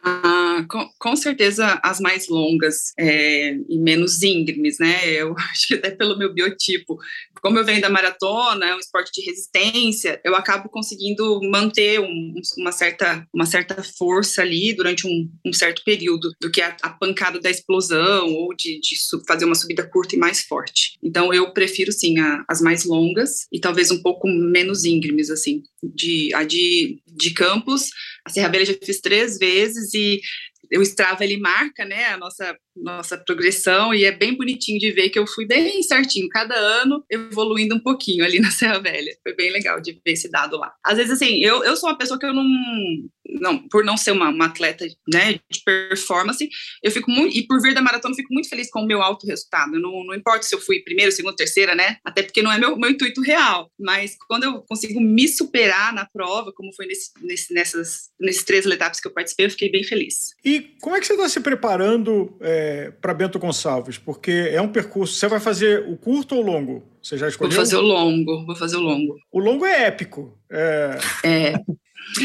Com, 0.65 0.89
com, 0.97 1.15
certeza 1.15 1.79
as 1.83 1.99
mais 1.99 2.27
longas 2.27 2.93
é, 2.97 3.55
e 3.69 3.77
menos 3.77 4.21
íngremes, 4.23 4.77
né? 4.79 5.09
Eu 5.09 5.35
acho 5.51 5.67
que 5.67 5.73
até 5.75 5.91
pelo 5.91 6.17
meu 6.17 6.33
biotipo, 6.33 6.97
como 7.41 7.57
eu 7.57 7.65
venho 7.65 7.81
da 7.81 7.89
maratona, 7.89 8.65
é 8.65 8.75
um 8.75 8.79
esporte 8.79 9.11
de 9.13 9.25
resistência, 9.25 10.19
eu 10.23 10.35
acabo 10.35 10.69
conseguindo 10.69 11.39
manter 11.43 11.99
um, 11.99 12.33
uma, 12.57 12.71
certa, 12.71 13.25
uma 13.33 13.45
certa 13.45 13.81
força 13.97 14.41
ali 14.41 14.73
durante 14.73 15.07
um, 15.07 15.29
um 15.45 15.53
certo 15.53 15.83
período, 15.83 16.31
do 16.41 16.51
que 16.51 16.61
a, 16.61 16.75
a 16.81 16.89
pancada 16.89 17.39
da 17.39 17.49
explosão 17.49 18.33
ou 18.33 18.53
de, 18.55 18.79
de, 18.79 18.95
fazer 19.27 19.45
uma 19.45 19.55
subida 19.55 19.87
curta 19.87 20.15
e 20.15 20.19
mais 20.19 20.41
forte. 20.41 20.97
Então, 21.01 21.33
eu 21.33 21.53
prefiro, 21.53 21.91
sim, 21.91 22.19
a, 22.19 22.43
as 22.47 22.61
mais 22.61 22.85
longas 22.85 23.47
e 23.51 23.59
talvez 23.59 23.91
um 23.91 24.01
pouco 24.01 24.27
menos 24.27 24.85
íngremes, 24.85 25.29
assim. 25.29 25.63
De, 25.83 26.33
a 26.33 26.43
de, 26.43 26.99
de 27.07 27.31
campos, 27.31 27.89
a 28.25 28.29
Serra 28.29 28.49
Velha 28.49 28.65
já 28.65 28.73
fiz 28.83 28.99
três 28.99 29.37
vezes 29.37 29.93
e 29.93 30.19
o 30.75 30.81
Strava 30.81 31.23
ele 31.23 31.37
marca, 31.37 31.85
né, 31.85 32.05
a 32.07 32.17
nossa 32.17 32.57
nossa 32.81 33.17
progressão 33.17 33.93
e 33.93 34.05
é 34.05 34.11
bem 34.11 34.35
bonitinho 34.35 34.79
de 34.79 34.91
ver 34.91 35.09
que 35.09 35.19
eu 35.19 35.27
fui 35.27 35.45
bem 35.45 35.81
certinho, 35.83 36.29
cada 36.29 36.55
ano 36.55 37.03
evoluindo 37.09 37.75
um 37.75 37.79
pouquinho 37.79 38.23
ali 38.23 38.39
na 38.41 38.51
Serra 38.51 38.79
Velha. 38.79 39.15
Foi 39.23 39.35
bem 39.35 39.51
legal 39.51 39.79
de 39.81 39.93
ver 39.93 40.11
esse 40.13 40.29
dado 40.29 40.57
lá. 40.57 40.73
Às 40.83 40.97
vezes, 40.97 41.13
assim, 41.13 41.39
eu, 41.43 41.63
eu 41.63 41.75
sou 41.75 41.89
uma 41.89 41.97
pessoa 41.97 42.19
que 42.19 42.25
eu 42.25 42.33
não, 42.33 42.45
não 43.39 43.57
por 43.67 43.83
não 43.83 43.97
ser 43.97 44.11
uma, 44.11 44.29
uma 44.29 44.45
atleta 44.45 44.85
né, 45.11 45.33
de 45.49 45.63
performance, 45.63 46.47
eu 46.83 46.91
fico 46.91 47.09
muito, 47.09 47.35
e 47.37 47.45
por 47.45 47.61
vir 47.61 47.73
da 47.73 47.81
maratona, 47.81 48.13
eu 48.13 48.17
fico 48.17 48.33
muito 48.33 48.49
feliz 48.49 48.69
com 48.69 48.81
o 48.81 48.85
meu 48.85 49.01
alto 49.01 49.27
resultado. 49.27 49.79
Não, 49.79 50.03
não 50.03 50.15
importa 50.15 50.43
se 50.43 50.55
eu 50.55 50.61
fui 50.61 50.79
primeiro, 50.79 51.11
segundo, 51.11 51.35
terceira, 51.35 51.75
né? 51.75 51.97
Até 52.05 52.23
porque 52.23 52.41
não 52.41 52.51
é 52.51 52.57
meu, 52.57 52.77
meu 52.77 52.89
intuito 52.89 53.21
real. 53.21 53.71
Mas 53.79 54.15
quando 54.27 54.43
eu 54.43 54.63
consigo 54.67 54.99
me 54.99 55.27
superar 55.27 55.93
na 55.93 56.05
prova, 56.05 56.51
como 56.53 56.73
foi 56.73 56.85
nesse, 56.85 57.11
nesse, 57.21 57.53
nessas, 57.53 58.09
nesses 58.19 58.43
três 58.43 58.65
etapas 58.65 58.99
que 58.99 59.07
eu 59.07 59.13
participei, 59.13 59.45
eu 59.45 59.51
fiquei 59.51 59.71
bem 59.71 59.83
feliz. 59.83 60.35
E 60.43 60.61
como 60.81 60.95
é 60.95 60.99
que 60.99 61.07
você 61.07 61.13
está 61.13 61.29
se 61.29 61.39
preparando? 61.39 62.37
É 62.41 62.66
para 63.01 63.13
Bento 63.13 63.39
Gonçalves? 63.39 63.97
Porque 63.97 64.49
é 64.51 64.61
um 64.61 64.67
percurso. 64.67 65.13
Você 65.13 65.27
vai 65.27 65.39
fazer 65.39 65.85
o 65.87 65.97
curto 65.97 66.35
ou 66.35 66.43
o 66.43 66.45
longo? 66.45 66.83
Você 67.01 67.17
já 67.17 67.27
escolheu? 67.27 67.51
Vou 67.51 67.59
fazer 67.59 67.77
o 67.77 67.81
longo. 67.81 68.45
Vou 68.45 68.55
fazer 68.55 68.77
o 68.77 68.81
longo. 68.81 69.15
O 69.31 69.39
longo 69.39 69.65
é 69.65 69.85
épico. 69.85 70.37
É. 70.49 70.97
é. 71.23 71.53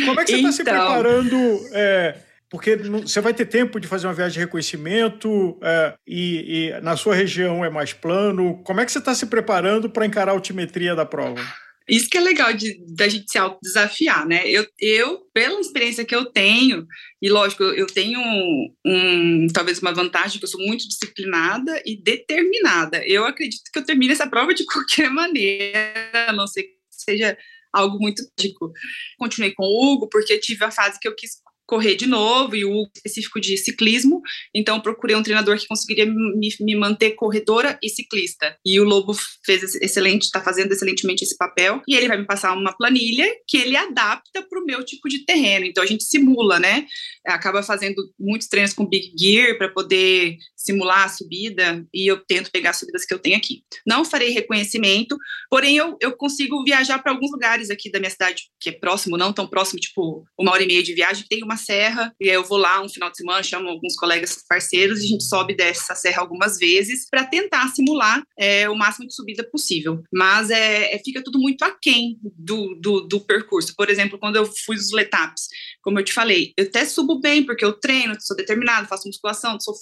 Como 0.07 0.21
é 0.21 0.25
que 0.25 0.31
você 0.31 0.37
está 0.37 0.39
então... 0.39 0.53
se 0.53 0.65
preparando? 0.65 1.37
É, 1.73 2.17
porque 2.53 2.77
você 2.77 3.21
vai 3.21 3.33
ter 3.33 3.47
tempo 3.47 3.81
de 3.81 3.89
fazer 3.89 4.07
uma 4.07 4.13
viagem 4.13 4.35
de 4.35 4.41
reconhecimento 4.41 5.59
é, 5.63 5.95
e, 6.07 6.69
e, 6.69 6.81
na 6.83 6.97
sua 6.97 7.15
região 7.15 7.65
é 7.65 7.71
mais 7.71 7.95
plano. 7.95 8.63
Como 8.63 8.81
é 8.81 8.85
que 8.85 8.93
você 8.93 8.99
está 8.99 9.15
se 9.15 9.27
preparando 9.27 9.89
para 9.89 10.05
encarar 10.05 10.33
a 10.33 10.35
altimetria 10.35 10.95
da 10.95 11.07
prova? 11.07 11.41
Isso 11.89 12.09
que 12.09 12.17
é 12.17 12.21
legal 12.21 12.53
de, 12.53 12.79
da 12.95 13.09
gente 13.09 13.31
se 13.31 13.39
autodesafiar, 13.39 14.27
né? 14.27 14.49
Eu, 14.49 14.67
eu, 14.79 15.21
pela 15.33 15.61
experiência 15.61 16.05
que 16.05 16.15
eu 16.15 16.27
tenho, 16.27 16.87
e 17.21 17.29
lógico, 17.29 17.63
eu 17.63 17.87
tenho 17.87 18.21
um, 18.21 18.75
um, 18.87 19.47
talvez 19.53 19.81
uma 19.81 19.93
vantagem 19.93 20.39
que 20.39 20.45
eu 20.45 20.49
sou 20.49 20.61
muito 20.61 20.87
disciplinada 20.89 21.83
e 21.85 22.01
determinada. 22.01 23.07
Eu 23.07 23.25
acredito 23.25 23.71
que 23.73 23.79
eu 23.79 23.85
termine 23.85 24.13
essa 24.13 24.29
prova 24.29 24.55
de 24.55 24.65
qualquer 24.67 25.11
maneira, 25.11 26.29
a 26.29 26.33
não 26.33 26.47
ser 26.47 26.63
que 26.65 26.77
seja 26.91 27.37
algo 27.73 27.99
muito 27.99 28.23
típico. 28.39 28.73
Continuei 29.19 29.53
com 29.53 29.65
o 29.65 29.95
Hugo 29.95 30.09
porque 30.09 30.39
tive 30.39 30.65
a 30.65 30.71
fase 30.71 30.99
que 31.01 31.09
eu 31.09 31.15
quis 31.15 31.33
correr 31.67 31.95
de 31.95 32.07
novo 32.07 32.55
e 32.57 32.65
o 32.65 32.87
específico 32.95 33.41
de 33.41 33.57
ciclismo, 33.57 34.21
então 34.55 34.81
procurei 34.81 35.17
um 35.17 35.23
treinador 35.23 35.59
que 35.59 35.67
conseguiria 35.67 36.07
me, 36.07 36.55
me 36.61 36.77
manter 36.77 37.13
corredora 37.13 37.79
e 37.83 37.89
ciclista. 37.89 38.57
E 38.65 38.79
o 38.81 38.85
Lobo 38.85 39.15
fez 39.45 39.75
excelente, 39.77 40.23
está 40.23 40.41
fazendo 40.41 40.73
excelentemente 40.73 41.25
esse 41.25 41.37
papel 41.37 41.81
e 41.89 41.95
ele 41.95 42.09
vai 42.09 42.19
me 42.19 42.27
passar 42.27 42.53
uma 42.53 42.77
planilha 42.77 43.27
que 43.47 43.57
ele 43.57 43.77
adapta 43.77 44.43
para 44.43 44.61
o 44.61 44.65
meu 44.65 44.85
tipo 44.85 45.09
de 45.09 45.25
terreno. 45.25 45.65
Então 45.65 45.83
a 45.83 45.87
gente 45.87 46.05
simula, 46.05 46.59
né? 46.59 46.87
Acaba 47.27 47.63
fazendo 47.63 48.03
muitos 48.19 48.49
treinos 48.49 48.73
com 48.73 48.87
Big 48.87 49.13
Gear 49.19 49.57
para 49.57 49.69
poder 49.69 50.37
simular 50.65 51.05
a 51.05 51.09
subida 51.09 51.85
e 51.93 52.11
eu 52.11 52.25
tento 52.25 52.51
pegar 52.51 52.71
as 52.71 52.79
subidas 52.79 53.05
que 53.05 53.13
eu 53.13 53.19
tenho 53.19 53.37
aqui. 53.37 53.63
Não 53.87 54.05
farei 54.05 54.31
reconhecimento, 54.31 55.17
porém 55.51 55.77
eu, 55.77 55.97
eu 56.01 56.17
consigo 56.17 56.63
viajar 56.65 57.01
para 57.03 57.13
alguns 57.13 57.31
lugares 57.31 57.71
aqui 57.71 57.91
da 57.91 57.99
minha 57.99 58.11
cidade 58.11 58.45
que 58.61 58.71
é 58.71 58.73
próximo, 58.73 59.17
não 59.17 59.33
tão 59.33 59.47
próximo, 59.47 59.81
tipo 59.81 60.25
uma 60.39 60.53
hora 60.53 60.63
e 60.63 60.67
meia 60.67 60.83
de 60.83 60.95
viagem, 60.95 61.27
tem 61.29 61.43
uma 61.43 61.57
serra, 61.57 62.15
e 62.21 62.29
aí 62.29 62.35
eu 62.35 62.45
vou 62.45 62.59
lá 62.59 62.81
um 62.81 62.89
final 62.89 63.11
de 63.11 63.17
semana, 63.17 63.43
chamo 63.43 63.69
alguns 63.69 63.97
colegas 63.97 64.39
parceiros 64.49 65.01
e 65.01 65.05
a 65.05 65.09
gente 65.09 65.25
sobe 65.25 65.55
dessa 65.55 65.95
serra 65.95 66.21
algumas 66.21 66.59
vezes 66.59 67.09
para 67.11 67.25
tentar 67.25 67.69
simular 67.69 68.23
é, 68.39 68.69
o 68.69 68.77
máximo 68.77 69.07
de 69.07 69.15
subida 69.15 69.43
possível. 69.51 70.03
Mas 70.13 70.51
é, 70.51 70.95
é, 70.95 70.99
fica 70.99 71.23
tudo 71.23 71.39
muito 71.39 71.63
aquém 71.65 72.19
do, 72.23 72.75
do, 72.81 73.01
do 73.01 73.21
percurso. 73.21 73.75
Por 73.77 73.91
exemplo, 73.91 74.19
quando 74.19 74.37
eu 74.37 74.47
fui 74.65 74.77
os 74.77 74.93
letaps, 74.93 75.49
como 75.83 75.99
eu 75.99 76.05
te 76.05 76.13
falei, 76.13 76.53
eu 76.57 76.67
até 76.67 76.85
subo 76.85 77.21
bem, 77.21 77.45
porque 77.45 77.65
eu 77.65 77.73
treino, 77.73 78.15
sou 78.21 78.37
determinado, 78.37 78.87
faço 78.87 79.09
musculação, 79.09 79.59
sou, 79.61 79.75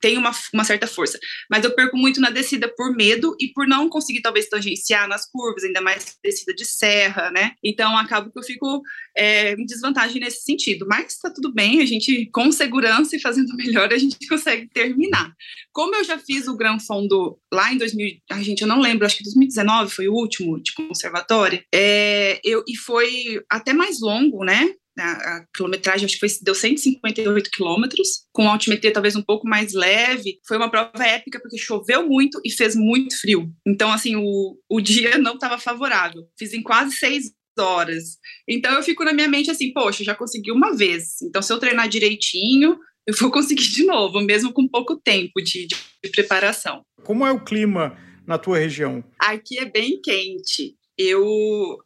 tenho 0.00 0.20
uma, 0.22 0.32
uma 0.52 0.64
certa 0.64 0.86
força. 0.86 1.18
Mas 1.50 1.64
eu 1.64 1.74
perco 1.74 1.96
muito 1.96 2.20
na 2.20 2.30
descida 2.30 2.72
por 2.74 2.94
medo 2.94 3.36
e 3.38 3.48
por 3.48 3.66
não 3.66 3.88
conseguir, 3.88 4.22
talvez, 4.22 4.48
tangenciar 4.48 5.08
nas 5.08 5.30
curvas, 5.30 5.64
ainda 5.64 5.80
mais 5.80 6.16
descida 6.22 6.54
de 6.54 6.64
serra, 6.64 7.30
né? 7.30 7.52
Então, 7.62 7.96
acabo 7.96 8.30
que 8.30 8.38
eu 8.38 8.42
fico 8.42 8.82
é, 9.16 9.52
em 9.52 9.66
desvantagem 9.66 10.20
nesse 10.20 10.42
sentido. 10.42 10.86
Mas 10.88 11.18
tá 11.18 11.30
tudo 11.30 11.52
bem, 11.52 11.80
a 11.80 11.86
gente, 11.86 12.30
com 12.32 12.50
segurança 12.50 13.16
e 13.16 13.20
fazendo 13.20 13.54
melhor, 13.56 13.92
a 13.92 13.98
gente 13.98 14.26
consegue 14.26 14.68
terminar. 14.68 15.34
Como 15.72 15.94
eu 15.94 16.04
já 16.04 16.18
fiz 16.18 16.46
o 16.46 16.56
Gran 16.56 16.78
Fondo 16.78 17.38
lá 17.52 17.72
em 17.72 17.78
2000, 17.78 18.18
a 18.30 18.42
gente, 18.42 18.62
eu 18.62 18.68
não 18.68 18.80
lembro, 18.80 19.06
acho 19.06 19.16
que 19.16 19.24
2019 19.24 19.92
foi 19.92 20.08
o 20.08 20.14
último 20.14 20.62
de 20.62 20.72
conservatório, 20.74 21.62
é, 21.74 22.40
eu, 22.44 22.62
e 22.68 22.76
foi 22.76 23.42
até 23.50 23.72
mais 23.72 24.00
longo, 24.00 24.44
né? 24.44 24.74
A, 24.98 25.12
a, 25.12 25.46
quilometragem 25.54 26.04
acho 26.04 26.18
que 26.18 26.20
foi, 26.20 26.28
deu 26.42 26.54
158 26.54 27.50
quilômetros, 27.50 28.26
com 28.32 28.48
altimetria 28.48 28.92
talvez 28.92 29.16
um 29.16 29.22
pouco 29.22 29.48
mais 29.48 29.72
leve. 29.72 30.38
Foi 30.46 30.56
uma 30.56 30.70
prova 30.70 31.04
épica 31.04 31.40
porque 31.40 31.58
choveu 31.58 32.06
muito 32.06 32.40
e 32.44 32.50
fez 32.50 32.76
muito 32.76 33.18
frio. 33.18 33.50
Então, 33.66 33.90
assim, 33.90 34.16
o, 34.16 34.56
o 34.68 34.80
dia 34.80 35.18
não 35.18 35.34
estava 35.34 35.58
favorável. 35.58 36.22
Fiz 36.38 36.52
em 36.52 36.62
quase 36.62 36.96
seis 36.96 37.32
horas. 37.58 38.18
Então, 38.48 38.72
eu 38.72 38.82
fico 38.82 39.04
na 39.04 39.12
minha 39.12 39.28
mente 39.28 39.50
assim, 39.50 39.72
poxa, 39.72 40.04
já 40.04 40.14
consegui 40.14 40.52
uma 40.52 40.74
vez. 40.76 41.20
Então, 41.22 41.42
se 41.42 41.52
eu 41.52 41.58
treinar 41.58 41.88
direitinho, 41.88 42.78
eu 43.06 43.14
vou 43.18 43.30
conseguir 43.30 43.68
de 43.68 43.84
novo, 43.84 44.20
mesmo 44.20 44.52
com 44.52 44.68
pouco 44.68 44.96
tempo 44.96 45.40
de, 45.42 45.66
de, 45.66 45.76
de 46.04 46.10
preparação. 46.10 46.82
Como 47.02 47.26
é 47.26 47.32
o 47.32 47.42
clima 47.42 47.96
na 48.26 48.38
tua 48.38 48.58
região? 48.58 49.04
Aqui 49.18 49.58
é 49.58 49.64
bem 49.64 50.00
quente. 50.00 50.76
Eu 50.96 51.78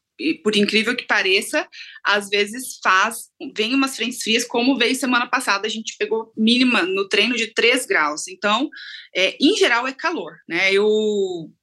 por 0.42 0.56
incrível 0.56 0.96
que 0.96 1.06
pareça, 1.06 1.66
às 2.04 2.28
vezes 2.28 2.78
faz, 2.82 3.28
vem 3.54 3.74
umas 3.74 3.96
frentes 3.96 4.22
frias, 4.22 4.44
como 4.44 4.76
veio 4.78 4.94
semana 4.94 5.26
passada, 5.26 5.66
a 5.66 5.70
gente 5.70 5.96
pegou 5.98 6.32
mínima 6.36 6.82
no 6.82 7.08
treino 7.08 7.36
de 7.36 7.52
3 7.52 7.86
graus. 7.86 8.28
Então, 8.28 8.70
é, 9.14 9.36
em 9.40 9.56
geral, 9.56 9.86
é 9.86 9.92
calor, 9.92 10.34
né? 10.48 10.72
Eu, 10.72 10.86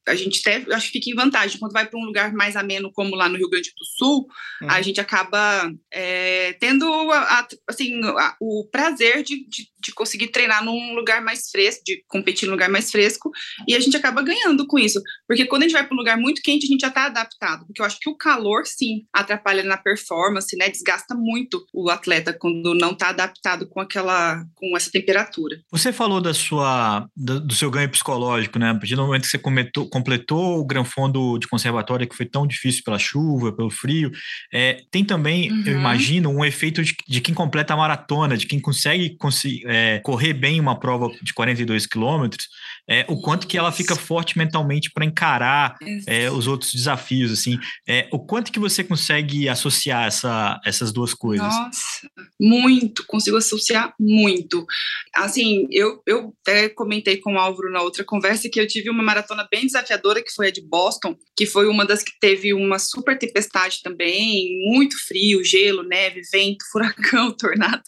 a 0.08 0.16
gente 0.16 0.40
até, 0.40 0.66
acho 0.74 0.88
que 0.88 1.00
fica 1.00 1.12
em 1.12 1.16
vantagem, 1.16 1.60
quando 1.60 1.72
vai 1.72 1.88
para 1.88 2.00
um 2.00 2.04
lugar 2.04 2.34
mais 2.34 2.56
ameno, 2.56 2.92
como 2.92 3.16
lá 3.16 3.30
no 3.30 3.38
Rio 3.38 3.50
Grande 3.50 3.72
do 3.78 3.86
Sul, 3.86 4.28
uhum. 4.62 4.70
a 4.70 4.82
gente 4.82 5.00
acaba 5.00 5.72
é, 5.92 6.54
tendo, 6.54 6.86
a, 7.12 7.40
a, 7.40 7.48
assim, 7.70 8.02
a, 8.04 8.36
o 8.42 8.68
prazer 8.72 9.24
de, 9.24 9.48
de, 9.48 9.68
de, 9.80 9.94
conseguir 9.94 10.30
treinar 10.30 10.66
num 10.66 10.94
lugar 10.94 11.22
mais 11.22 11.50
fresco, 11.50 11.84
de 11.86 12.04
competir 12.08 12.48
num 12.48 12.54
lugar 12.54 12.70
mais 12.70 12.92
fresco, 12.92 13.32
e 13.68 13.76
a 13.76 13.80
gente 13.80 13.96
acaba 13.96 14.22
ganhando 14.22 14.66
com 14.68 14.80
isso. 14.80 15.00
Porque 15.28 15.46
quando 15.46 15.64
a 15.64 15.68
gente 15.68 15.78
vai 15.78 15.86
para 15.86 15.96
um 15.96 16.00
lugar 16.00 16.18
muito 16.18 16.42
quente, 16.42 16.66
a 16.66 16.70
gente 16.70 16.82
já 16.82 16.88
está 16.88 17.06
adaptado, 17.06 17.66
porque 17.66 17.82
eu 17.82 17.86
acho 17.86 18.00
que 18.00 18.10
o 18.10 18.18
calor, 18.18 18.43
sim, 18.66 19.06
atrapalha 19.14 19.64
na 19.64 19.78
performance, 19.78 20.56
né? 20.58 20.70
Desgasta 20.70 21.16
muito 21.16 21.66
o 21.74 21.90
atleta 21.90 22.34
quando 22.34 22.74
não 22.74 22.92
está 22.92 23.10
adaptado 23.10 23.68
com 23.68 23.80
aquela, 23.80 24.44
com 24.56 24.76
essa 24.76 24.92
temperatura. 24.92 25.58
Você 25.72 25.92
falou 25.94 26.22
da 26.22 26.34
sua, 26.34 27.08
do, 27.16 27.54
seu 27.54 27.70
ganho 27.70 27.90
psicológico, 27.90 28.60
né? 28.60 28.72
A 28.72 28.76
partir 28.76 28.96
do 28.96 29.04
momento 29.04 29.24
que 29.24 29.30
você 29.30 29.38
comentou, 29.38 29.90
completou 29.90 30.60
o 30.60 30.66
Gran 30.66 30.84
Fondo 30.84 31.38
de 31.38 31.48
conservatória 31.48 32.08
que 32.08 32.16
foi 32.16 32.26
tão 32.26 32.46
difícil 32.48 32.84
pela 32.84 33.00
chuva, 33.00 33.56
pelo 33.56 33.70
frio, 33.70 34.12
é, 34.54 34.78
tem 34.92 35.04
também, 35.04 35.52
uhum. 35.52 35.64
eu 35.66 35.74
imagino, 35.74 36.30
um 36.30 36.44
efeito 36.44 36.84
de, 36.84 36.96
de, 37.08 37.22
quem 37.22 37.34
completa 37.34 37.74
a 37.74 37.78
maratona, 37.78 38.38
de 38.38 38.46
quem 38.46 38.60
consegue 38.60 39.18
é, 39.66 40.00
correr 40.00 40.34
bem 40.34 40.60
uma 40.60 40.80
prova 40.80 41.10
de 41.22 41.34
42 41.34 41.86
quilômetros, 41.86 42.48
é, 42.90 43.06
o 43.08 43.22
quanto 43.22 43.48
que 43.48 43.58
ela 43.58 43.72
fica 43.72 43.96
forte 43.96 44.38
mentalmente 44.38 44.92
para 44.92 45.06
encarar 45.06 45.78
é, 46.08 46.30
os 46.30 46.48
outros 46.48 46.74
desafios, 46.74 47.32
assim, 47.32 47.58
é, 47.88 48.08
o 48.12 48.20
quanto 48.34 48.52
que 48.52 48.60
você 48.60 48.84
consegue 48.84 49.48
associar 49.48 50.08
essa, 50.08 50.60
essas 50.66 50.92
duas 50.92 51.14
coisas? 51.14 51.46
Nossa, 51.46 52.10
muito, 52.42 53.06
consigo 53.06 53.38
associar 53.38 53.94
muito. 54.00 54.66
Assim, 55.14 55.68
eu, 55.70 56.02
eu 56.08 56.34
até 56.42 56.68
comentei 56.68 57.18
com 57.18 57.36
o 57.36 57.38
Álvaro 57.38 57.72
na 57.72 57.84
outra 57.84 58.04
conversa 58.04 58.50
que 58.50 58.60
eu 58.60 58.66
tive 58.66 58.90
uma 58.90 59.04
maratona 59.04 59.48
bem 59.52 59.68
desafiadora, 59.68 60.24
que 60.24 60.34
foi 60.34 60.48
a 60.48 60.52
de 60.52 60.68
Boston, 60.68 61.16
que 61.38 61.46
foi 61.46 61.68
uma 61.68 61.86
das 61.86 62.02
que 62.02 62.14
teve 62.20 62.56
uma 62.56 62.80
super 62.80 63.20
tempestade 63.20 63.84
também, 63.84 64.64
muito 64.66 64.98
frio, 65.08 65.44
gelo, 65.44 65.84
neve, 65.84 66.22
vento, 66.32 66.66
furacão, 66.74 67.32
tornado, 67.38 67.84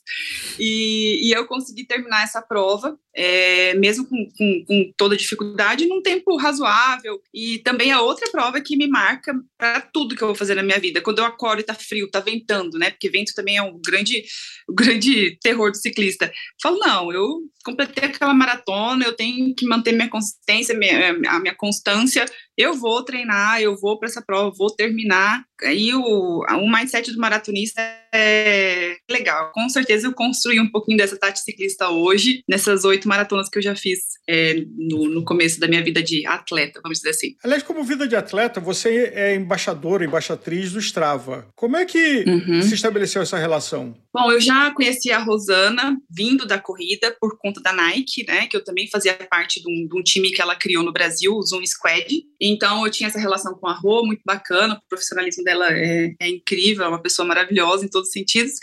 e, 0.59 1.27
e 1.27 1.31
eu 1.31 1.47
consegui 1.47 1.87
terminar 1.87 2.23
essa 2.23 2.39
prova, 2.39 2.95
é, 3.15 3.73
mesmo 3.75 4.05
com, 4.05 4.27
com, 4.37 4.65
com 4.67 4.93
toda 4.97 5.15
dificuldade 5.15 5.87
num 5.87 6.01
tempo 6.01 6.35
razoável. 6.35 7.21
E 7.33 7.59
também 7.59 7.91
a 7.91 8.01
outra 8.01 8.29
prova 8.29 8.59
que 8.59 8.75
me 8.75 8.87
marca 8.87 9.33
para 9.57 9.79
tudo 9.81 10.15
que 10.15 10.21
eu 10.21 10.34
vou 10.35 10.39
fazer 10.39 10.55
na 10.55 10.63
minha 10.63 10.79
vida. 10.79 11.01
Quando 11.01 11.19
eu 11.19 11.25
acordo 11.25 11.61
e 11.61 11.63
tá 11.63 11.73
frio, 11.73 12.09
tá 12.09 12.19
ventando, 12.19 12.77
né? 12.77 12.91
Porque 12.91 13.09
vento 13.09 13.33
também 13.33 13.57
é 13.57 13.61
um 13.61 13.79
grande, 13.85 14.23
um 14.69 14.75
grande 14.75 15.37
terror 15.41 15.71
do 15.71 15.77
ciclista. 15.77 16.25
Eu 16.25 16.31
falo, 16.61 16.77
não, 16.79 17.11
eu 17.11 17.39
completei 17.63 18.05
aquela 18.05 18.33
maratona, 18.33 19.05
eu 19.05 19.15
tenho 19.15 19.55
que 19.55 19.65
manter 19.65 19.91
minha 19.91 20.09
consistência, 20.09 20.77
minha, 20.77 21.11
a 21.29 21.39
minha 21.39 21.55
constância 21.55 22.25
eu 22.57 22.73
vou 22.73 23.03
treinar, 23.03 23.61
eu 23.61 23.75
vou 23.75 23.99
para 23.99 24.07
essa 24.07 24.21
prova, 24.21 24.55
vou 24.57 24.69
terminar. 24.69 25.43
Aí 25.63 25.93
o, 25.93 26.39
o 26.41 26.71
mindset 26.71 27.11
do 27.11 27.19
maratonista 27.19 27.81
é 28.13 28.97
legal. 29.09 29.51
Com 29.53 29.67
certeza 29.69 30.07
eu 30.07 30.13
construí 30.13 30.59
um 30.59 30.69
pouquinho 30.69 30.97
dessa 30.97 31.17
tática 31.17 31.43
ciclista 31.43 31.89
hoje, 31.89 32.41
nessas 32.47 32.85
oito 32.85 33.07
maratonas 33.07 33.49
que 33.49 33.57
eu 33.57 33.61
já 33.61 33.75
fiz 33.75 33.99
é, 34.27 34.55
no, 34.77 35.09
no, 35.09 35.23
começo 35.23 35.59
da 35.59 35.67
minha 35.67 35.83
vida 35.83 36.01
de 36.01 36.25
atleta, 36.25 36.79
vamos 36.81 36.99
dizer 36.99 37.11
assim. 37.11 37.35
Aliás, 37.43 37.63
como 37.63 37.83
vida 37.83 38.07
de 38.07 38.15
atleta, 38.15 38.59
você 38.59 39.11
é 39.13 39.35
embaixadora, 39.35 40.05
embaixatriz 40.05 40.71
do 40.71 40.79
Strava. 40.79 41.47
Como 41.55 41.77
é 41.77 41.85
que 41.85 42.23
uhum. 42.27 42.61
se 42.61 42.75
estabeleceu 42.75 43.21
essa 43.21 43.37
relação? 43.37 43.95
Bom, 44.13 44.31
eu 44.31 44.39
já 44.39 44.71
conheci 44.71 45.11
a 45.11 45.19
Rosana 45.19 45.97
vindo 46.09 46.45
da 46.45 46.57
corrida 46.57 47.15
por 47.19 47.37
conta 47.37 47.61
da 47.61 47.73
Nike, 47.73 48.25
né? 48.25 48.47
Que 48.47 48.55
eu 48.55 48.63
também 48.63 48.89
fazia 48.89 49.13
parte 49.13 49.61
de 49.61 49.69
um, 49.69 49.87
de 49.87 49.99
um 49.99 50.03
time 50.03 50.31
que 50.31 50.41
ela 50.41 50.55
criou 50.55 50.83
no 50.83 50.93
Brasil, 50.93 51.33
o 51.33 51.41
Zoom 51.41 51.65
Squad. 51.65 52.23
Então, 52.47 52.85
eu 52.85 52.91
tinha 52.91 53.07
essa 53.07 53.19
relação 53.19 53.53
com 53.55 53.67
a 53.67 53.73
Rô, 53.73 54.05
muito 54.05 54.21
bacana, 54.25 54.75
o 54.75 54.89
profissionalismo 54.89 55.43
dela 55.43 55.67
é, 55.71 56.13
é 56.19 56.29
incrível, 56.29 56.85
é 56.85 56.87
uma 56.87 57.01
pessoa 57.01 57.27
maravilhosa 57.27 57.85
em 57.85 57.89
todos 57.89 58.09
os 58.09 58.13
sentidos. 58.13 58.53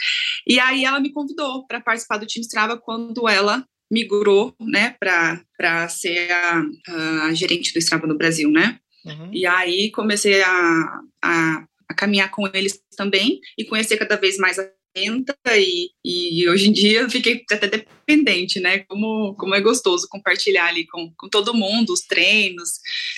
E 0.47 0.59
aí 0.61 0.85
ela 0.85 1.01
me 1.01 1.13
convidou 1.13 1.67
para 1.67 1.81
participar 1.81 2.19
do 2.19 2.27
time 2.27 2.45
Strava 2.45 2.79
quando 2.79 3.29
ela 3.29 3.65
migrou, 3.91 4.55
né, 4.59 4.97
para 4.99 5.89
ser 5.89 6.31
a, 6.31 6.63
a, 6.89 7.35
gerente 7.35 7.75
do 7.75 7.79
Strava 7.79 8.07
no 8.07 8.17
Brasil, 8.17 8.51
né? 8.51 8.79
Uhum. 9.05 9.31
E 9.33 9.45
aí 9.45 9.91
comecei 9.91 10.43
a, 10.43 11.01
a, 11.23 11.65
a 11.89 11.95
caminhar 11.95 12.31
com 12.31 12.49
eles 12.55 12.81
também 12.97 13.39
e 13.59 13.65
conhecer 13.65 13.99
cada 13.99 14.17
vez 14.17 14.39
mais 14.39 14.59
a 14.59 14.67
e, 14.95 15.91
e 16.05 16.49
hoje 16.49 16.69
em 16.69 16.73
dia 16.73 17.09
fiquei 17.09 17.43
até 17.51 17.67
dependente, 17.67 18.61
né? 18.61 18.81
Como, 18.81 19.35
como 19.37 19.55
é 19.55 19.61
gostoso 19.61 20.07
compartilhar 20.11 20.67
ali 20.67 20.87
com, 20.87 21.11
com 21.17 21.29
todo 21.29 21.55
mundo 21.55 21.93
os 21.93 22.03
treinos, 22.03 22.73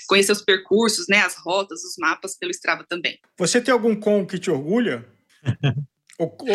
conhecer 0.07 0.33
os 0.33 0.43
percursos, 0.43 1.07
né? 1.09 1.21
As 1.21 1.37
rotas, 1.37 1.83
os 1.83 1.97
mapas 1.99 2.37
pelo 2.37 2.51
Strava 2.51 2.85
também. 2.89 3.19
Você 3.39 3.61
tem 3.61 3.73
algum 3.73 3.95
com 3.95 4.27
que 4.27 4.39
te 4.39 4.51
orgulha? 4.51 5.07
o, 6.19 6.25
o, 6.25 6.47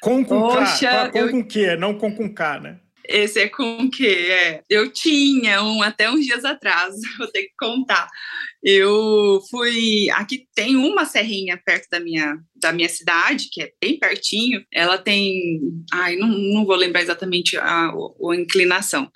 com 0.00 0.24
com 0.24 0.40
Poxa, 0.40 0.90
K, 0.90 1.10
com 1.10 1.18
eu... 1.18 1.30
com 1.30 1.44
que, 1.44 1.76
não 1.76 1.96
com 1.96 2.14
com 2.14 2.32
K, 2.32 2.60
né? 2.60 2.80
Esse 3.08 3.40
é 3.40 3.48
com 3.48 3.88
que 3.90 4.06
é. 4.06 4.62
Eu 4.68 4.92
tinha 4.92 5.62
um 5.62 5.82
até 5.82 6.10
uns 6.10 6.26
dias 6.26 6.44
atrás, 6.44 6.94
vou 7.16 7.26
ter 7.28 7.44
que 7.44 7.54
contar. 7.58 8.06
Eu 8.62 9.40
fui. 9.50 10.10
Aqui 10.10 10.46
tem 10.54 10.76
uma 10.76 11.06
serrinha 11.06 11.58
perto 11.64 11.88
da 11.90 12.00
minha, 12.00 12.38
da 12.60 12.72
minha 12.72 12.88
cidade, 12.88 13.48
que 13.50 13.62
é 13.62 13.72
bem 13.80 13.98
pertinho. 13.98 14.62
Ela 14.72 14.98
tem. 14.98 15.60
Ai, 15.92 16.16
não, 16.16 16.28
não 16.28 16.64
vou 16.64 16.76
lembrar 16.76 17.02
exatamente 17.02 17.56
a, 17.56 17.64
a, 17.64 17.90
a 17.90 18.36
inclinação, 18.36 19.10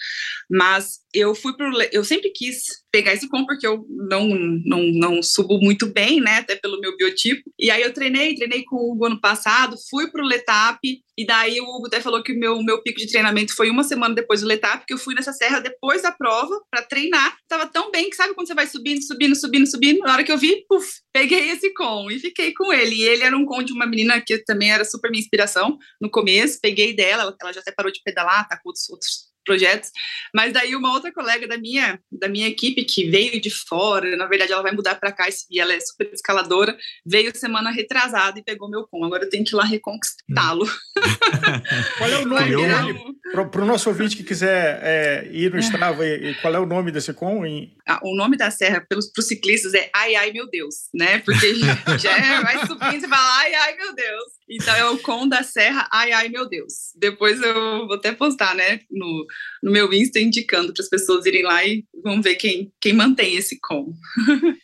mas 0.50 1.02
eu 1.14 1.34
fui 1.34 1.54
pro. 1.54 1.70
Eu 1.92 2.04
sempre 2.04 2.30
quis 2.30 2.62
pegar 2.90 3.12
esse 3.12 3.28
com 3.28 3.44
porque 3.44 3.66
eu 3.66 3.84
não, 3.88 4.28
não, 4.64 4.82
não 4.82 5.22
subo 5.22 5.58
muito 5.58 5.86
bem, 5.86 6.20
né? 6.20 6.38
Até 6.38 6.56
pelo 6.56 6.80
meu 6.80 6.96
biotipo. 6.96 7.42
E 7.58 7.70
aí 7.70 7.82
eu 7.82 7.92
treinei, 7.92 8.34
treinei 8.34 8.64
com 8.64 8.76
o 8.76 8.92
Hugo 8.92 9.06
ano 9.06 9.20
passado, 9.20 9.76
fui 9.90 10.10
pro 10.10 10.24
Letap, 10.24 10.78
e 11.16 11.26
daí 11.26 11.60
o 11.60 11.64
Hugo 11.64 11.86
até 11.86 12.00
falou 12.00 12.22
que 12.22 12.32
o 12.32 12.38
meu, 12.38 12.62
meu 12.62 12.82
pico 12.82 12.98
de 12.98 13.06
treinamento 13.06 13.54
foi 13.54 13.68
uma 13.70 13.82
semana 13.82 14.14
depois 14.14 14.40
do 14.40 14.46
Letap, 14.46 14.84
que 14.86 14.94
eu 14.94 14.98
fui 14.98 15.14
nessa 15.14 15.32
serra 15.32 15.60
depois 15.60 16.02
da 16.02 16.12
prova 16.12 16.58
para 16.70 16.82
treinar. 16.82 17.36
Tava 17.48 17.66
tão 17.66 17.90
bem 17.90 18.08
que 18.08 18.16
sabe 18.16 18.34
quando 18.34 18.46
você 18.46 18.54
vai 18.54 18.66
subindo, 18.66 19.02
subindo, 19.02 19.36
subindo, 19.36 19.66
subindo? 19.66 19.98
Na 20.00 20.12
hora 20.12 20.24
que 20.24 20.32
eu 20.32 20.38
vi, 20.38 20.64
puf, 20.68 20.88
peguei 21.12 21.50
esse 21.50 21.72
com 21.74 22.10
e 22.10 22.18
fiquei 22.18 22.54
com 22.54 22.72
ele. 22.72 22.96
E 22.96 23.02
ele 23.02 23.24
um 23.34 23.44
com 23.44 23.62
de 23.62 23.72
uma 23.72 23.86
menina 23.86 24.20
que 24.20 24.38
também 24.38 24.72
era 24.72 24.84
super 24.84 25.10
minha 25.10 25.20
inspiração 25.20 25.78
no 26.00 26.10
começo. 26.10 26.58
Peguei 26.60 26.94
dela, 26.94 27.34
ela 27.40 27.52
já 27.52 27.60
até 27.60 27.72
parou 27.72 27.92
de 27.92 28.00
pedalar, 28.04 28.48
tá 28.48 28.56
com 28.56 28.68
outros, 28.68 28.88
outros 28.90 29.31
projetos. 29.44 29.90
Mas 30.34 30.52
daí 30.52 30.74
uma 30.74 30.92
outra 30.92 31.12
colega 31.12 31.46
da 31.46 31.58
minha 31.58 31.98
da 32.10 32.28
minha 32.28 32.48
equipe 32.48 32.84
que 32.84 33.10
veio 33.10 33.40
de 33.40 33.50
fora, 33.50 34.16
na 34.16 34.26
verdade 34.26 34.52
ela 34.52 34.62
vai 34.62 34.72
mudar 34.72 34.94
para 34.96 35.12
cá 35.12 35.28
e 35.50 35.60
ela 35.60 35.72
é 35.72 35.80
super 35.80 36.10
escaladora, 36.12 36.76
veio 37.04 37.36
semana 37.36 37.70
retrasada 37.70 38.38
e 38.38 38.44
pegou 38.44 38.70
meu 38.70 38.86
com. 38.86 39.04
Agora 39.04 39.24
eu 39.24 39.30
tenho 39.30 39.44
que 39.44 39.54
ir 39.54 39.56
lá 39.56 39.64
reconquistá-lo. 39.64 40.66
qual 41.98 42.10
é 42.10 42.18
o 42.18 42.26
nome? 42.26 43.12
Para 43.32 43.62
o 43.62 43.66
nosso 43.66 43.88
ouvinte 43.88 44.16
que 44.16 44.24
quiser 44.24 44.80
é, 44.82 45.28
ir 45.32 45.52
no 45.52 45.58
Strava, 45.58 46.02
qual 46.40 46.54
é 46.54 46.58
o 46.58 46.66
nome 46.66 46.92
desse 46.92 47.12
com? 47.14 47.46
Em... 47.46 47.74
Ah, 47.88 48.00
o 48.02 48.14
nome 48.14 48.36
da 48.36 48.50
serra 48.50 48.84
para 48.86 48.98
os 48.98 49.10
ciclistas 49.26 49.74
é 49.74 49.90
Ai 49.94 50.14
Ai 50.14 50.32
Meu 50.32 50.48
Deus, 50.48 50.88
né? 50.94 51.18
Porque 51.20 51.54
já, 51.54 51.98
já 51.98 52.16
é, 52.16 52.42
vai 52.42 52.66
subindo 52.66 53.04
e 53.04 53.08
fala 53.08 53.38
Ai 53.38 53.54
Ai 53.54 53.76
Meu 53.76 53.94
Deus. 53.94 54.24
Então 54.48 54.74
é 54.74 54.84
o 54.90 54.98
com 54.98 55.26
da 55.26 55.42
serra 55.42 55.88
Ai 55.90 56.12
Ai 56.12 56.28
Meu 56.28 56.48
Deus. 56.48 56.92
Depois 56.96 57.40
eu 57.40 57.86
vou 57.86 57.94
até 57.94 58.12
postar, 58.12 58.54
né? 58.54 58.80
No, 58.90 59.26
no 59.62 59.70
meu 59.70 59.92
Insta 59.92 60.20
indicando 60.20 60.72
para 60.72 60.82
as 60.82 60.88
pessoas 60.88 61.26
irem 61.26 61.42
lá 61.42 61.64
e 61.64 61.84
vamos 62.02 62.24
ver 62.24 62.34
quem, 62.36 62.72
quem 62.80 62.92
mantém 62.92 63.36
esse 63.36 63.58
como. 63.60 63.94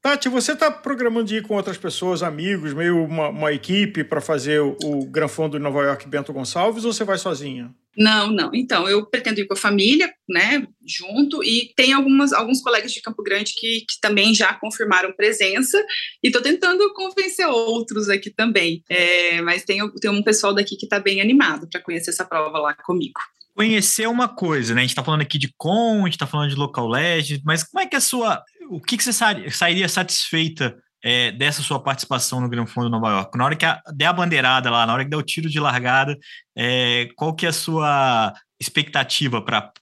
Tati, 0.00 0.28
você 0.28 0.52
está 0.52 0.70
programando 0.70 1.26
de 1.26 1.36
ir 1.36 1.42
com 1.42 1.56
outras 1.56 1.76
pessoas, 1.76 2.22
amigos, 2.22 2.72
meio 2.72 3.04
uma, 3.04 3.28
uma 3.30 3.52
equipe 3.52 4.04
para 4.04 4.20
fazer 4.20 4.60
o, 4.60 4.76
o 4.84 5.04
Gran 5.04 5.26
Fundo 5.26 5.58
de 5.58 5.62
Nova 5.62 5.82
York 5.82 6.08
Bento 6.08 6.32
Gonçalves 6.32 6.84
ou 6.84 6.92
você 6.92 7.02
vai 7.02 7.18
sozinha? 7.18 7.74
Não, 7.96 8.30
não. 8.30 8.54
Então, 8.54 8.88
eu 8.88 9.04
pretendo 9.04 9.40
ir 9.40 9.46
com 9.48 9.54
a 9.54 9.56
família, 9.56 10.08
né, 10.28 10.64
junto, 10.86 11.42
e 11.42 11.72
tem 11.74 11.92
algumas, 11.92 12.32
alguns 12.32 12.62
colegas 12.62 12.92
de 12.92 13.02
Campo 13.02 13.24
Grande 13.24 13.52
que, 13.56 13.80
que 13.80 14.00
também 14.00 14.32
já 14.32 14.54
confirmaram 14.54 15.12
presença, 15.12 15.76
e 16.22 16.28
estou 16.28 16.40
tentando 16.40 16.94
convencer 16.94 17.48
outros 17.48 18.08
aqui 18.08 18.30
também. 18.30 18.84
É, 18.88 19.42
mas 19.42 19.64
tem, 19.64 19.80
tem 19.94 20.10
um 20.12 20.22
pessoal 20.22 20.54
daqui 20.54 20.76
que 20.76 20.86
está 20.86 21.00
bem 21.00 21.20
animado 21.20 21.68
para 21.68 21.82
conhecer 21.82 22.10
essa 22.10 22.24
prova 22.24 22.58
lá 22.58 22.72
comigo 22.72 23.20
conhecer 23.58 24.06
uma 24.06 24.28
coisa, 24.28 24.72
né? 24.72 24.82
A 24.82 24.84
gente 24.84 24.90
está 24.90 25.02
falando 25.02 25.22
aqui 25.22 25.36
de 25.36 25.52
com, 25.58 26.02
a 26.02 26.04
gente 26.04 26.12
está 26.12 26.28
falando 26.28 26.48
de 26.48 26.54
local 26.54 26.86
legend, 26.86 27.42
mas 27.44 27.64
como 27.64 27.82
é 27.82 27.88
que 27.88 27.96
a 27.96 28.00
sua, 28.00 28.40
o 28.70 28.80
que, 28.80 28.96
que 28.96 29.02
você 29.02 29.12
sairia 29.50 29.88
satisfeita 29.88 30.76
é, 31.02 31.32
dessa 31.32 31.60
sua 31.60 31.82
participação 31.82 32.40
no 32.40 32.48
Gran 32.48 32.66
Fundo 32.66 32.88
Nova 32.88 33.08
York? 33.10 33.36
Na 33.36 33.44
hora 33.44 33.56
que 33.56 33.66
a, 33.66 33.82
der 33.92 34.06
a 34.06 34.12
bandeirada 34.12 34.70
lá, 34.70 34.86
na 34.86 34.94
hora 34.94 35.02
que 35.02 35.10
der 35.10 35.16
o 35.16 35.24
tiro 35.24 35.50
de 35.50 35.58
largada, 35.58 36.16
é, 36.56 37.08
qual 37.16 37.34
que 37.34 37.46
é 37.46 37.48
a 37.48 37.52
sua 37.52 38.32
expectativa 38.60 39.42
para 39.42 39.72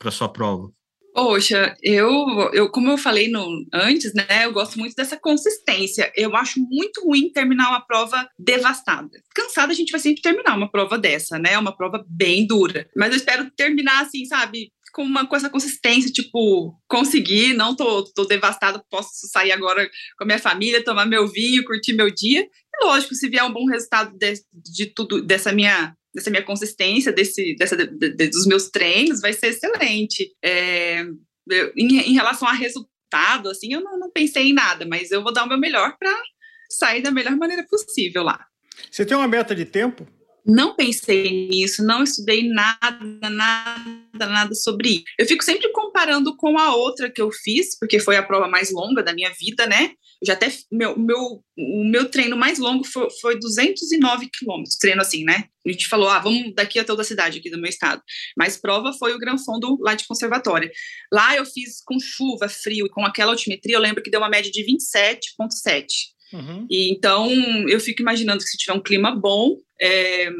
a 0.00 0.10
sua 0.12 0.28
prova? 0.28 0.70
Poxa, 1.14 1.76
eu, 1.80 2.50
eu 2.52 2.68
como 2.68 2.90
eu 2.90 2.98
falei 2.98 3.28
no, 3.28 3.64
antes, 3.72 4.12
né, 4.12 4.26
eu 4.42 4.52
gosto 4.52 4.76
muito 4.76 4.96
dessa 4.96 5.16
consistência. 5.16 6.12
Eu 6.16 6.34
acho 6.34 6.58
muito 6.58 7.04
ruim 7.04 7.30
terminar 7.30 7.68
uma 7.68 7.86
prova 7.86 8.28
devastada. 8.36 9.08
Cansada 9.32 9.72
a 9.72 9.76
gente 9.76 9.92
vai 9.92 10.00
sempre 10.00 10.20
terminar 10.20 10.56
uma 10.56 10.68
prova 10.68 10.98
dessa, 10.98 11.38
né? 11.38 11.56
Uma 11.56 11.76
prova 11.76 12.04
bem 12.08 12.44
dura. 12.44 12.90
Mas 12.96 13.10
eu 13.10 13.16
espero 13.16 13.48
terminar 13.56 14.02
assim, 14.02 14.24
sabe? 14.24 14.72
com, 14.94 15.02
uma, 15.02 15.26
com 15.26 15.34
essa 15.34 15.50
consistência, 15.50 16.10
tipo, 16.10 16.72
conseguir, 16.88 17.52
não 17.52 17.74
tô, 17.74 18.04
tô 18.04 18.24
devastada, 18.24 18.82
posso 18.88 19.10
sair 19.28 19.50
agora 19.50 19.90
com 20.16 20.22
a 20.22 20.26
minha 20.26 20.38
família, 20.38 20.84
tomar 20.84 21.04
meu 21.04 21.26
vinho, 21.26 21.64
curtir 21.64 21.92
meu 21.92 22.14
dia. 22.14 22.42
E 22.42 22.86
lógico, 22.86 23.14
se 23.14 23.28
vier 23.28 23.44
um 23.44 23.52
bom 23.52 23.66
resultado 23.66 24.16
de, 24.16 24.34
de 24.54 24.86
tudo, 24.86 25.20
dessa 25.20 25.52
minha 25.52 25.94
dessa 26.14 26.30
minha 26.30 26.42
consistência, 26.42 27.12
desse, 27.12 27.56
dessa, 27.56 27.76
de, 27.76 27.86
de, 27.86 28.28
dos 28.28 28.46
meus 28.46 28.70
treinos, 28.70 29.20
vai 29.20 29.32
ser 29.32 29.48
excelente. 29.48 30.30
É, 30.42 31.04
eu, 31.50 31.72
em, 31.76 31.98
em, 31.98 32.14
relação 32.14 32.46
a 32.46 32.52
resultado, 32.52 33.50
assim, 33.50 33.72
eu 33.72 33.80
não, 33.80 33.98
não 33.98 34.10
pensei 34.10 34.50
em 34.50 34.54
nada, 34.54 34.86
mas 34.86 35.10
eu 35.10 35.22
vou 35.22 35.32
dar 35.32 35.44
o 35.44 35.48
meu 35.48 35.58
melhor 35.58 35.96
para 35.98 36.14
sair 36.70 37.02
da 37.02 37.10
melhor 37.10 37.36
maneira 37.36 37.66
possível 37.68 38.22
lá. 38.22 38.46
Você 38.90 39.04
tem 39.04 39.16
uma 39.16 39.28
meta 39.28 39.54
de 39.54 39.64
tempo? 39.64 40.06
Não 40.46 40.76
pensei 40.76 41.48
nisso, 41.48 41.82
não 41.82 42.02
estudei 42.04 42.46
nada, 42.46 43.30
nada, 43.30 44.26
nada 44.26 44.54
sobre 44.54 44.90
isso. 44.90 45.04
Eu 45.18 45.26
fico 45.26 45.42
sempre 45.42 45.72
comparando 45.72 46.36
com 46.36 46.58
a 46.58 46.74
outra 46.76 47.10
que 47.10 47.20
eu 47.20 47.30
fiz, 47.32 47.78
porque 47.78 47.98
foi 47.98 48.16
a 48.16 48.22
prova 48.22 48.46
mais 48.46 48.70
longa 48.70 49.02
da 49.02 49.14
minha 49.14 49.32
vida, 49.40 49.66
né? 49.66 49.92
Eu 50.22 50.26
já 50.26 50.32
até 50.34 50.52
meu, 50.70 50.98
meu, 50.98 51.42
o 51.56 51.84
meu 51.84 52.10
treino 52.10 52.36
mais 52.36 52.58
longo 52.58 52.84
foi, 52.84 53.08
foi 53.20 53.38
209 53.38 54.28
quilômetros, 54.32 54.76
treino 54.76 55.00
assim, 55.00 55.24
né? 55.24 55.44
A 55.66 55.70
gente 55.70 55.88
falou, 55.88 56.08
ah, 56.08 56.18
vamos 56.18 56.54
daqui 56.54 56.78
até 56.78 56.92
outra 56.92 57.04
cidade 57.04 57.38
aqui 57.38 57.50
do 57.50 57.60
meu 57.60 57.68
estado. 57.68 58.02
Mas 58.36 58.56
prova 58.56 58.92
foi 58.92 59.14
o 59.14 59.18
Gran 59.18 59.38
Fundo 59.38 59.78
lá 59.80 59.94
de 59.94 60.06
Conservatória. 60.06 60.70
Lá 61.12 61.36
eu 61.36 61.46
fiz 61.46 61.82
com 61.84 61.98
chuva, 61.98 62.48
frio 62.48 62.86
e 62.86 62.90
com 62.90 63.04
aquela 63.04 63.32
altimetria, 63.32 63.76
eu 63.76 63.80
lembro 63.80 64.02
que 64.02 64.10
deu 64.10 64.20
uma 64.20 64.28
média 64.28 64.50
de 64.50 64.62
27,7. 64.62 65.86
Uhum. 66.32 66.66
E 66.70 66.90
então 66.90 67.30
eu 67.68 67.80
fico 67.80 68.02
imaginando 68.02 68.42
que 68.42 68.50
se 68.50 68.58
tiver 68.58 68.72
um 68.72 68.82
clima 68.82 69.14
bom, 69.14 69.56
é, 69.80 70.30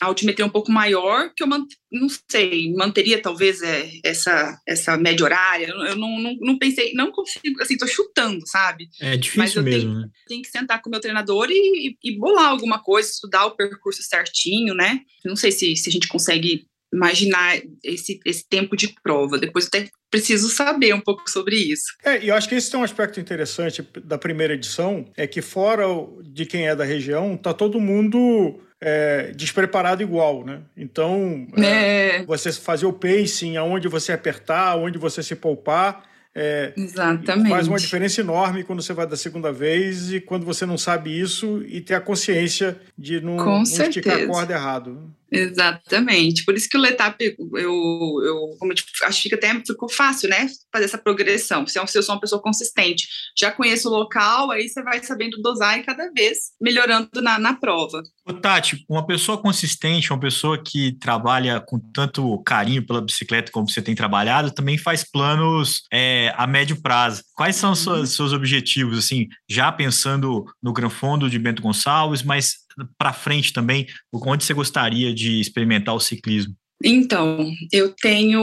a 0.00 0.06
altimetria 0.06 0.44
é 0.44 0.46
um 0.46 0.50
pouco 0.50 0.72
maior, 0.72 1.30
que 1.36 1.42
eu 1.42 1.46
não 1.46 2.08
sei, 2.30 2.72
manteria 2.72 3.20
talvez 3.20 3.60
é, 3.60 3.90
essa, 4.02 4.58
essa 4.66 4.96
média 4.96 5.24
horária. 5.24 5.66
Eu 5.66 5.96
não, 5.96 6.18
não, 6.18 6.36
não 6.40 6.58
pensei, 6.58 6.94
não 6.94 7.12
consigo, 7.12 7.60
assim, 7.60 7.76
tô 7.76 7.86
chutando, 7.86 8.40
sabe? 8.46 8.88
É 8.98 9.16
difícil 9.16 9.38
Mas 9.38 9.54
eu 9.54 9.62
mesmo, 9.62 9.90
tenho, 9.90 10.00
né? 10.00 10.08
tenho 10.26 10.42
que 10.42 10.48
sentar 10.48 10.80
com 10.80 10.88
o 10.88 10.90
meu 10.90 11.00
treinador 11.00 11.48
e, 11.50 11.96
e, 12.02 12.18
bolar 12.18 12.48
alguma 12.48 12.82
coisa, 12.82 13.10
estudar 13.10 13.44
o 13.44 13.56
percurso 13.56 14.02
certinho, 14.02 14.74
né? 14.74 15.00
Não 15.24 15.36
sei 15.36 15.52
se, 15.52 15.76
se 15.76 15.90
a 15.90 15.92
gente 15.92 16.08
consegue 16.08 16.66
imaginar 16.92 17.60
esse, 17.84 18.20
esse 18.24 18.48
tempo 18.48 18.76
de 18.76 18.94
prova. 19.02 19.38
Depois 19.38 19.66
até 19.66 19.88
preciso 20.10 20.48
saber 20.50 20.94
um 20.94 21.00
pouco 21.00 21.30
sobre 21.30 21.56
isso. 21.56 21.94
É, 22.04 22.22
e 22.22 22.28
eu 22.28 22.34
acho 22.34 22.48
que 22.48 22.54
esse 22.56 22.74
é 22.74 22.78
um 22.78 22.82
aspecto 22.82 23.20
interessante 23.20 23.86
da 24.04 24.18
primeira 24.18 24.54
edição, 24.54 25.06
é 25.16 25.26
que 25.26 25.40
fora 25.40 25.84
de 26.22 26.44
quem 26.44 26.68
é 26.68 26.74
da 26.74 26.84
região, 26.84 27.36
tá 27.36 27.54
todo 27.54 27.80
mundo 27.80 28.60
é, 28.80 29.32
despreparado 29.36 30.02
igual, 30.02 30.44
né? 30.44 30.62
Então, 30.76 31.46
é. 31.56 32.20
É, 32.20 32.24
você 32.24 32.52
fazer 32.52 32.86
o 32.86 32.92
pacing, 32.92 33.56
aonde 33.56 33.86
você 33.86 34.12
apertar, 34.12 34.68
aonde 34.68 34.98
você 34.98 35.22
se 35.22 35.36
poupar, 35.36 36.10
é, 36.34 36.72
Exatamente. 36.76 37.50
Faz 37.50 37.66
uma 37.66 37.78
diferença 37.78 38.20
enorme 38.20 38.62
quando 38.62 38.80
você 38.80 38.92
vai 38.92 39.06
da 39.06 39.16
segunda 39.16 39.52
vez 39.52 40.12
e 40.12 40.20
quando 40.20 40.46
você 40.46 40.64
não 40.64 40.78
sabe 40.78 41.18
isso 41.18 41.62
e 41.66 41.80
ter 41.80 41.94
a 41.94 42.00
consciência 42.00 42.80
de 42.96 43.20
não, 43.20 43.36
não 43.36 43.62
esticar 43.62 44.16
a 44.16 44.26
corda 44.26 44.54
errado. 44.54 45.12
Exatamente. 45.30 46.44
Por 46.44 46.54
isso 46.54 46.68
que 46.68 46.76
o 46.76 46.80
Letap, 46.80 47.16
eu, 47.22 47.36
eu 47.62 48.56
como 48.58 48.72
eu 48.72 49.06
acho 49.06 49.28
que 49.28 49.34
até 49.34 49.54
ficou 49.64 49.88
fácil, 49.88 50.28
né? 50.28 50.46
Fazer 50.72 50.84
essa 50.84 50.98
progressão. 50.98 51.66
Se 51.66 51.78
eu 51.78 52.02
sou 52.02 52.14
uma 52.14 52.20
pessoa 52.20 52.42
consistente, 52.42 53.06
já 53.38 53.50
conheço 53.52 53.88
o 53.88 53.92
local, 53.92 54.50
aí 54.50 54.68
você 54.68 54.82
vai 54.82 55.02
sabendo 55.02 55.40
dosar 55.40 55.78
e 55.78 55.82
cada 55.82 56.10
vez 56.12 56.50
melhorando 56.60 57.22
na, 57.22 57.38
na 57.38 57.54
prova. 57.54 58.02
Ô, 58.26 58.32
Tati, 58.32 58.84
uma 58.88 59.06
pessoa 59.06 59.38
consistente, 59.38 60.12
uma 60.12 60.20
pessoa 60.20 60.62
que 60.62 60.92
trabalha 60.98 61.60
com 61.60 61.78
tanto 61.78 62.42
carinho 62.42 62.84
pela 62.84 63.00
bicicleta 63.00 63.52
como 63.52 63.68
você 63.68 63.80
tem 63.80 63.94
trabalhado, 63.94 64.50
também 64.50 64.78
faz 64.78 65.04
planos 65.04 65.82
é, 65.92 66.32
a 66.36 66.46
médio 66.46 66.80
prazo. 66.80 67.22
Quais 67.34 67.56
são 67.56 67.72
os 67.72 67.86
uhum. 67.86 68.06
seus 68.06 68.32
objetivos, 68.32 68.98
assim, 68.98 69.28
já 69.48 69.70
pensando 69.70 70.44
no 70.62 70.72
Gran 70.72 70.90
Fundo 70.90 71.30
de 71.30 71.38
Bento 71.38 71.62
Gonçalves, 71.62 72.22
mas 72.22 72.60
para 72.98 73.12
frente 73.12 73.52
também, 73.52 73.86
onde 74.12 74.44
você 74.44 74.54
gostaria 74.54 75.14
de 75.14 75.40
experimentar 75.40 75.94
o 75.94 76.00
ciclismo? 76.00 76.54
Então, 76.82 77.52
eu 77.70 77.94
tenho 77.94 78.40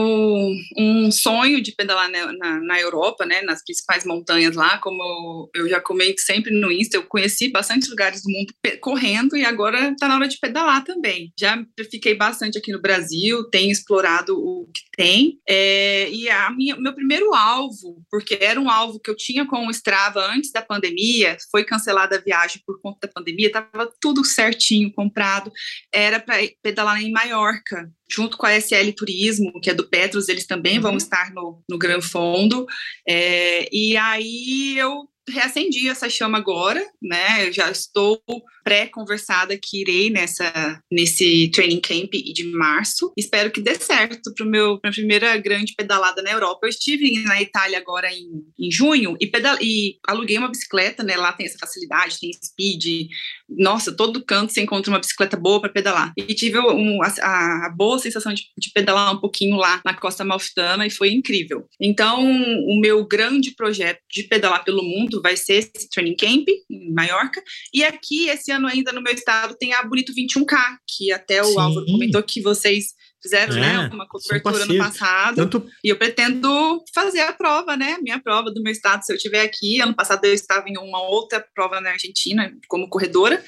um 0.76 1.10
sonho 1.10 1.60
de 1.60 1.72
pedalar 1.72 2.08
na, 2.08 2.32
na, 2.32 2.60
na, 2.60 2.80
Europa, 2.80 3.26
né, 3.26 3.42
nas 3.42 3.64
principais 3.64 4.04
montanhas 4.04 4.54
lá, 4.54 4.78
como 4.78 5.50
eu 5.54 5.68
já 5.68 5.80
comento 5.80 6.20
sempre 6.20 6.52
no 6.52 6.70
Insta, 6.70 6.96
eu 6.96 7.02
conheci 7.02 7.50
bastante 7.50 7.90
lugares 7.90 8.22
do 8.22 8.30
mundo 8.30 8.54
correndo 8.80 9.36
e 9.36 9.44
agora 9.44 9.90
está 9.90 10.06
na 10.06 10.14
hora 10.14 10.28
de 10.28 10.38
pedalar 10.38 10.84
também. 10.84 11.32
Já 11.38 11.60
fiquei 11.90 12.14
bastante 12.14 12.56
aqui 12.56 12.70
no 12.70 12.80
Brasil, 12.80 13.42
tenho 13.50 13.72
explorado 13.72 14.38
o 14.38 14.70
que 14.72 14.82
tem, 14.96 15.40
é, 15.48 16.08
e 16.10 16.30
a 16.30 16.50
minha, 16.50 16.76
meu 16.76 16.94
primeiro 16.94 17.34
alvo, 17.34 18.04
porque 18.08 18.38
era 18.40 18.60
um 18.60 18.70
alvo 18.70 19.00
que 19.00 19.10
eu 19.10 19.16
tinha 19.16 19.46
com 19.46 19.66
o 19.66 19.70
Strava 19.70 20.24
antes 20.32 20.52
da 20.52 20.62
pandemia, 20.62 21.36
foi 21.50 21.64
cancelada 21.64 22.16
a 22.16 22.20
viagem 22.20 22.62
por 22.64 22.80
conta 22.80 22.98
da 23.02 23.12
pandemia, 23.12 23.48
estava 23.48 23.92
tudo 24.00 24.24
certinho, 24.24 24.92
comprado, 24.92 25.50
era 25.92 26.20
para 26.20 26.36
pedalar 26.62 27.02
em 27.02 27.10
Maiorca, 27.10 27.90
junto 28.10 28.36
com 28.36 28.46
a 28.46 28.56
SL 28.56 28.92
Turismo, 28.96 29.60
que 29.60 29.70
é 29.70 29.74
do 29.74 29.88
Petros, 29.88 30.28
eles 30.28 30.46
também 30.46 30.76
uhum. 30.76 30.82
vão 30.82 30.96
estar 30.96 31.32
no, 31.32 31.62
no 31.68 31.78
Gran 31.78 32.00
Fundo. 32.00 32.66
É, 33.06 33.68
e 33.72 33.96
aí 33.96 34.78
eu 34.78 35.08
reacendi 35.28 35.88
essa 35.88 36.08
chama 36.08 36.38
agora, 36.38 36.82
né? 37.02 37.46
Eu 37.46 37.52
já 37.52 37.70
estou 37.70 38.20
pré-conversada 38.68 39.56
que 39.56 39.80
irei 39.80 40.10
nessa 40.10 40.78
nesse 40.92 41.50
training 41.54 41.80
camp 41.80 42.10
de 42.10 42.44
março. 42.52 43.10
Espero 43.16 43.50
que 43.50 43.62
dê 43.62 43.74
certo 43.76 44.34
para 44.34 44.44
minha 44.44 44.78
primeira 44.78 45.34
grande 45.38 45.72
pedalada 45.74 46.20
na 46.20 46.30
Europa. 46.30 46.60
Eu 46.66 46.68
estive 46.68 47.22
na 47.22 47.40
Itália 47.40 47.78
agora 47.78 48.12
em, 48.12 48.28
em 48.58 48.70
junho 48.70 49.16
e, 49.18 49.26
pedal, 49.26 49.56
e 49.62 49.96
aluguei 50.06 50.36
uma 50.36 50.50
bicicleta, 50.50 51.02
né? 51.02 51.16
Lá 51.16 51.32
tem 51.32 51.46
essa 51.46 51.56
facilidade, 51.58 52.20
tem 52.20 52.30
speed. 52.32 53.08
Nossa, 53.48 53.90
todo 53.90 54.22
canto 54.22 54.52
você 54.52 54.60
encontra 54.60 54.92
uma 54.92 55.00
bicicleta 55.00 55.36
boa 55.36 55.62
para 55.62 55.70
pedalar. 55.70 56.12
E 56.14 56.34
tive 56.34 56.58
um, 56.58 57.02
a, 57.02 57.66
a, 57.66 57.70
boa 57.74 57.98
sensação 57.98 58.34
de, 58.34 58.42
de, 58.58 58.70
pedalar 58.70 59.14
um 59.14 59.20
pouquinho 59.20 59.56
lá 59.56 59.80
na 59.82 59.94
Costa 59.94 60.24
Malfitana 60.24 60.86
e 60.86 60.90
foi 60.90 61.10
incrível. 61.10 61.66
Então, 61.80 62.22
o 62.22 62.78
meu 62.78 63.06
grande 63.06 63.52
projeto 63.52 64.00
de 64.10 64.24
pedalar 64.24 64.62
pelo 64.62 64.82
mundo 64.82 65.22
vai 65.22 65.38
ser 65.38 65.54
esse 65.54 65.88
training 65.88 66.16
camp 66.16 66.48
em 66.70 66.92
Maiorca. 66.92 67.42
E 67.72 67.82
aqui 67.82 68.28
esse 68.28 68.50
ano 68.50 68.57
ano 68.58 68.66
ainda 68.66 68.92
no 68.92 69.02
meu 69.02 69.12
estado 69.12 69.56
tem 69.58 69.72
a 69.72 69.82
Bonito 69.82 70.12
21K, 70.12 70.56
que 70.86 71.12
até 71.12 71.42
o 71.42 71.46
Sim. 71.46 71.58
Álvaro 71.58 71.86
comentou 71.86 72.22
que 72.22 72.42
vocês 72.42 72.94
fizeram 73.22 73.54
né, 73.54 73.60
é, 73.60 73.78
né, 73.78 73.90
uma 73.92 74.06
cobertura 74.06 74.66
no 74.66 74.78
passado. 74.78 75.36
Tanto... 75.36 75.66
E 75.82 75.88
eu 75.88 75.96
pretendo 75.96 76.82
fazer 76.94 77.20
a 77.20 77.32
prova, 77.32 77.76
né? 77.76 77.98
Minha 78.00 78.20
prova 78.20 78.50
do 78.50 78.62
meu 78.62 78.72
estado, 78.72 79.04
se 79.04 79.12
eu 79.12 79.16
estiver 79.16 79.42
aqui. 79.42 79.80
Ano 79.80 79.94
passado 79.94 80.24
eu 80.24 80.32
estava 80.32 80.68
em 80.68 80.78
uma 80.78 81.02
outra 81.02 81.44
prova 81.54 81.80
na 81.80 81.90
Argentina 81.90 82.52
como 82.68 82.88
corredora. 82.88 83.42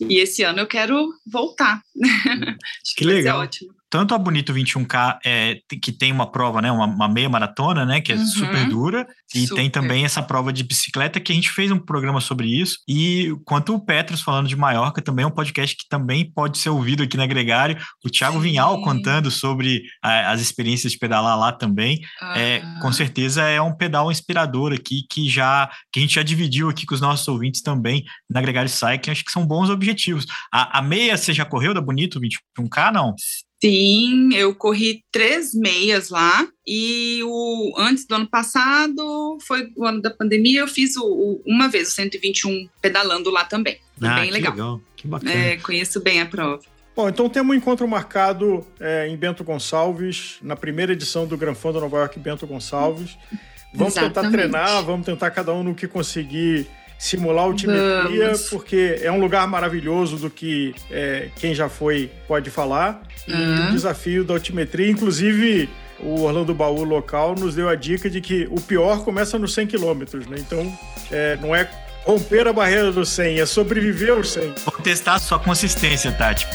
E 0.00 0.18
esse 0.18 0.42
ano 0.42 0.60
eu 0.60 0.66
quero 0.66 1.12
voltar. 1.26 1.80
Acho 1.96 2.94
que, 2.96 3.04
que 3.04 3.04
legal. 3.04 3.40
ótimo 3.40 3.76
tanto 3.88 4.14
a 4.14 4.18
Bonito 4.18 4.52
21K, 4.52 5.18
é, 5.24 5.58
que 5.80 5.92
tem 5.92 6.12
uma 6.12 6.30
prova, 6.30 6.60
né, 6.60 6.70
uma, 6.70 6.86
uma 6.86 7.08
meia 7.08 7.28
maratona, 7.28 7.84
né, 7.86 8.00
que 8.00 8.12
é 8.12 8.16
uhum. 8.16 8.26
super 8.26 8.68
dura, 8.68 9.06
e 9.34 9.46
super. 9.46 9.54
tem 9.56 9.70
também 9.70 10.04
essa 10.04 10.22
prova 10.22 10.52
de 10.52 10.62
bicicleta, 10.64 11.20
que 11.20 11.32
a 11.32 11.34
gente 11.34 11.50
fez 11.50 11.70
um 11.70 11.78
programa 11.78 12.20
sobre 12.20 12.48
isso, 12.48 12.78
e 12.88 13.34
quanto 13.44 13.74
o 13.74 13.80
Petros 13.80 14.20
falando 14.20 14.48
de 14.48 14.56
Maiorca, 14.56 15.00
também 15.00 15.22
é 15.22 15.26
um 15.26 15.30
podcast 15.30 15.76
que 15.76 15.88
também 15.88 16.30
pode 16.30 16.58
ser 16.58 16.70
ouvido 16.70 17.04
aqui 17.04 17.16
na 17.16 17.26
Gregário, 17.26 17.78
o 18.04 18.10
Thiago 18.10 18.36
Sim. 18.36 18.42
Vinhal 18.42 18.82
contando 18.82 19.30
sobre 19.30 19.82
a, 20.02 20.32
as 20.32 20.40
experiências 20.40 20.92
de 20.92 20.98
pedalar 20.98 21.38
lá 21.38 21.52
também. 21.52 22.00
Ah. 22.20 22.38
É, 22.38 22.62
com 22.80 22.92
certeza 22.92 23.42
é 23.42 23.60
um 23.60 23.74
pedal 23.74 24.10
inspirador 24.10 24.72
aqui 24.72 25.06
que 25.10 25.28
já 25.28 25.70
que 25.92 26.00
a 26.00 26.02
gente 26.02 26.14
já 26.14 26.22
dividiu 26.22 26.68
aqui 26.68 26.84
com 26.84 26.94
os 26.94 27.00
nossos 27.00 27.26
ouvintes 27.28 27.62
também 27.62 28.04
na 28.28 28.40
Gregário 28.40 28.68
Cycling. 28.68 29.12
Acho 29.12 29.24
que 29.24 29.32
são 29.32 29.46
bons 29.46 29.70
objetivos. 29.86 30.26
A, 30.52 30.78
a 30.78 30.82
meia 30.82 31.16
você 31.16 31.32
já 31.32 31.44
correu 31.44 31.72
da 31.72 31.80
Bonito 31.80 32.20
21K, 32.20 32.92
não? 32.92 33.14
Sim, 33.62 34.34
eu 34.34 34.54
corri 34.54 35.02
três 35.10 35.54
meias 35.54 36.10
lá 36.10 36.46
e 36.66 37.20
o 37.24 37.74
antes 37.78 38.06
do 38.06 38.14
ano 38.14 38.28
passado 38.28 39.38
foi 39.46 39.72
o 39.76 39.84
ano 39.86 40.02
da 40.02 40.10
pandemia. 40.10 40.60
Eu 40.60 40.68
fiz 40.68 40.96
o, 40.96 41.04
o 41.04 41.42
uma 41.46 41.68
vez 41.68 41.88
o 41.88 41.92
121 41.92 42.68
pedalando 42.82 43.30
lá 43.30 43.44
também. 43.44 43.78
Foi 43.98 44.08
ah, 44.08 44.20
bem 44.20 44.30
legal. 44.30 44.52
legal. 44.52 44.80
Que 44.94 45.08
bacana. 45.08 45.32
É, 45.32 45.56
conheço 45.56 46.00
bem 46.02 46.20
a 46.20 46.26
prova. 46.26 46.62
Bom, 46.94 47.08
então 47.08 47.28
temos 47.28 47.54
um 47.54 47.58
encontro 47.58 47.86
marcado 47.86 48.66
é, 48.80 49.08
em 49.08 49.16
Bento 49.16 49.44
Gonçalves, 49.44 50.38
na 50.42 50.56
primeira 50.56 50.92
edição 50.92 51.26
do 51.26 51.36
Gran 51.36 51.54
Fondo 51.54 51.80
Nova 51.80 51.98
York 51.98 52.18
Bento 52.18 52.46
Gonçalves. 52.46 53.16
Vamos 53.74 53.96
Exatamente. 53.96 54.14
tentar 54.14 54.30
treinar, 54.30 54.82
vamos 54.84 55.06
tentar 55.06 55.30
cada 55.30 55.52
um 55.52 55.62
no 55.62 55.74
que 55.74 55.86
conseguir 55.86 56.66
simular 56.98 57.44
altimetria, 57.44 58.26
Vamos. 58.26 58.48
porque 58.48 58.98
é 59.02 59.10
um 59.10 59.20
lugar 59.20 59.46
maravilhoso 59.46 60.16
do 60.16 60.30
que 60.30 60.74
é, 60.90 61.28
quem 61.36 61.54
já 61.54 61.68
foi 61.68 62.10
pode 62.26 62.50
falar. 62.50 63.02
E 63.26 63.32
uhum. 63.32 63.68
o 63.68 63.72
desafio 63.72 64.24
da 64.24 64.34
altimetria, 64.34 64.90
inclusive 64.90 65.68
o 65.98 66.22
Orlando 66.22 66.54
Baú 66.54 66.84
local 66.84 67.34
nos 67.34 67.54
deu 67.54 67.68
a 67.68 67.74
dica 67.74 68.08
de 68.08 68.20
que 68.20 68.46
o 68.50 68.60
pior 68.60 69.04
começa 69.04 69.38
nos 69.38 69.54
100 69.54 69.66
quilômetros, 69.66 70.26
né? 70.26 70.36
Então, 70.38 70.72
é, 71.10 71.38
não 71.40 71.54
é 71.54 71.68
romper 72.04 72.46
a 72.46 72.52
barreira 72.52 72.92
do 72.92 73.04
100, 73.04 73.40
é 73.40 73.46
sobreviver 73.46 74.12
aos 74.12 74.30
100. 74.30 74.54
Vou 74.64 74.80
testar 74.82 75.14
a 75.14 75.18
sua 75.18 75.38
consistência, 75.38 76.12
Tati. 76.12 76.46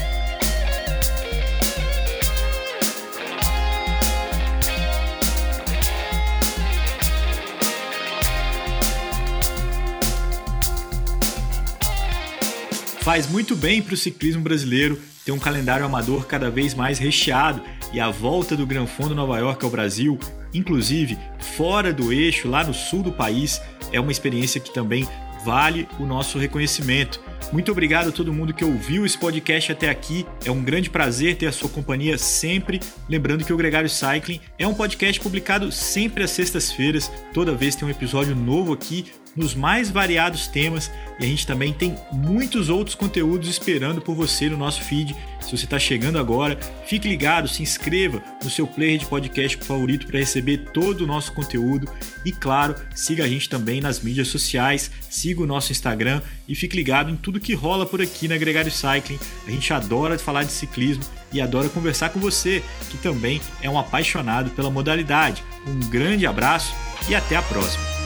Faz 13.11 13.29
muito 13.29 13.57
bem 13.57 13.81
para 13.81 13.93
o 13.93 13.97
ciclismo 13.97 14.41
brasileiro 14.41 14.97
ter 15.25 15.33
um 15.33 15.37
calendário 15.37 15.85
amador 15.85 16.25
cada 16.25 16.49
vez 16.49 16.73
mais 16.73 16.97
recheado 16.97 17.61
e 17.91 17.99
a 17.99 18.09
volta 18.09 18.55
do 18.55 18.65
Gran 18.65 18.85
Fondo 18.85 19.13
Nova 19.13 19.37
York 19.37 19.65
ao 19.65 19.69
Brasil, 19.69 20.17
inclusive 20.53 21.19
fora 21.57 21.91
do 21.91 22.13
eixo, 22.13 22.47
lá 22.47 22.63
no 22.63 22.73
sul 22.73 23.03
do 23.03 23.11
país, 23.11 23.61
é 23.91 23.99
uma 23.99 24.13
experiência 24.13 24.61
que 24.61 24.73
também 24.73 25.05
vale 25.43 25.89
o 25.99 26.05
nosso 26.05 26.39
reconhecimento. 26.39 27.19
Muito 27.51 27.69
obrigado 27.69 28.07
a 28.07 28.11
todo 28.13 28.31
mundo 28.31 28.53
que 28.53 28.63
ouviu 28.63 29.05
esse 29.05 29.17
podcast 29.17 29.73
até 29.73 29.89
aqui. 29.89 30.25
É 30.45 30.51
um 30.51 30.63
grande 30.63 30.89
prazer 30.89 31.35
ter 31.35 31.47
a 31.47 31.51
sua 31.51 31.67
companhia 31.67 32.17
sempre. 32.17 32.79
Lembrando 33.09 33.43
que 33.43 33.51
o 33.51 33.57
Gregário 33.57 33.89
Cycling 33.89 34.39
é 34.57 34.65
um 34.65 34.73
podcast 34.73 35.19
publicado 35.19 35.69
sempre 35.69 36.23
às 36.23 36.31
sextas-feiras. 36.31 37.11
Toda 37.33 37.53
vez 37.53 37.75
tem 37.75 37.85
um 37.85 37.91
episódio 37.91 38.33
novo 38.33 38.71
aqui 38.71 39.11
nos 39.35 39.55
mais 39.55 39.89
variados 39.89 40.47
temas 40.47 40.91
e 41.19 41.25
a 41.25 41.27
gente 41.27 41.45
também 41.45 41.71
tem 41.71 41.95
muitos 42.11 42.69
outros 42.69 42.95
conteúdos 42.95 43.47
esperando 43.47 44.01
por 44.01 44.15
você 44.15 44.49
no 44.49 44.57
nosso 44.57 44.81
feed. 44.81 45.15
Se 45.39 45.55
você 45.57 45.65
está 45.65 45.79
chegando 45.79 46.19
agora, 46.19 46.57
fique 46.85 47.07
ligado, 47.07 47.47
se 47.47 47.61
inscreva 47.63 48.21
no 48.43 48.49
seu 48.49 48.67
player 48.67 48.97
de 48.97 49.05
podcast 49.05 49.57
favorito 49.57 50.07
para 50.07 50.19
receber 50.19 50.69
todo 50.73 51.01
o 51.01 51.07
nosso 51.07 51.33
conteúdo 51.33 51.89
e, 52.25 52.31
claro, 52.31 52.75
siga 52.93 53.23
a 53.23 53.27
gente 53.27 53.49
também 53.49 53.81
nas 53.81 54.01
mídias 54.01 54.27
sociais, 54.27 54.91
siga 55.09 55.41
o 55.41 55.47
nosso 55.47 55.71
Instagram 55.71 56.21
e 56.47 56.55
fique 56.55 56.75
ligado 56.75 57.09
em 57.09 57.15
tudo 57.15 57.39
que 57.39 57.53
rola 57.53 57.85
por 57.85 58.01
aqui 58.01 58.27
na 58.27 58.37
Gregário 58.37 58.71
Cycling. 58.71 59.19
A 59.47 59.51
gente 59.51 59.73
adora 59.73 60.17
falar 60.17 60.43
de 60.43 60.51
ciclismo 60.51 61.03
e 61.33 61.39
adora 61.39 61.69
conversar 61.69 62.09
com 62.09 62.19
você, 62.19 62.61
que 62.89 62.97
também 62.97 63.41
é 63.61 63.69
um 63.69 63.79
apaixonado 63.79 64.49
pela 64.51 64.69
modalidade. 64.69 65.43
Um 65.65 65.79
grande 65.89 66.25
abraço 66.25 66.73
e 67.09 67.15
até 67.15 67.35
a 67.35 67.41
próxima! 67.41 68.00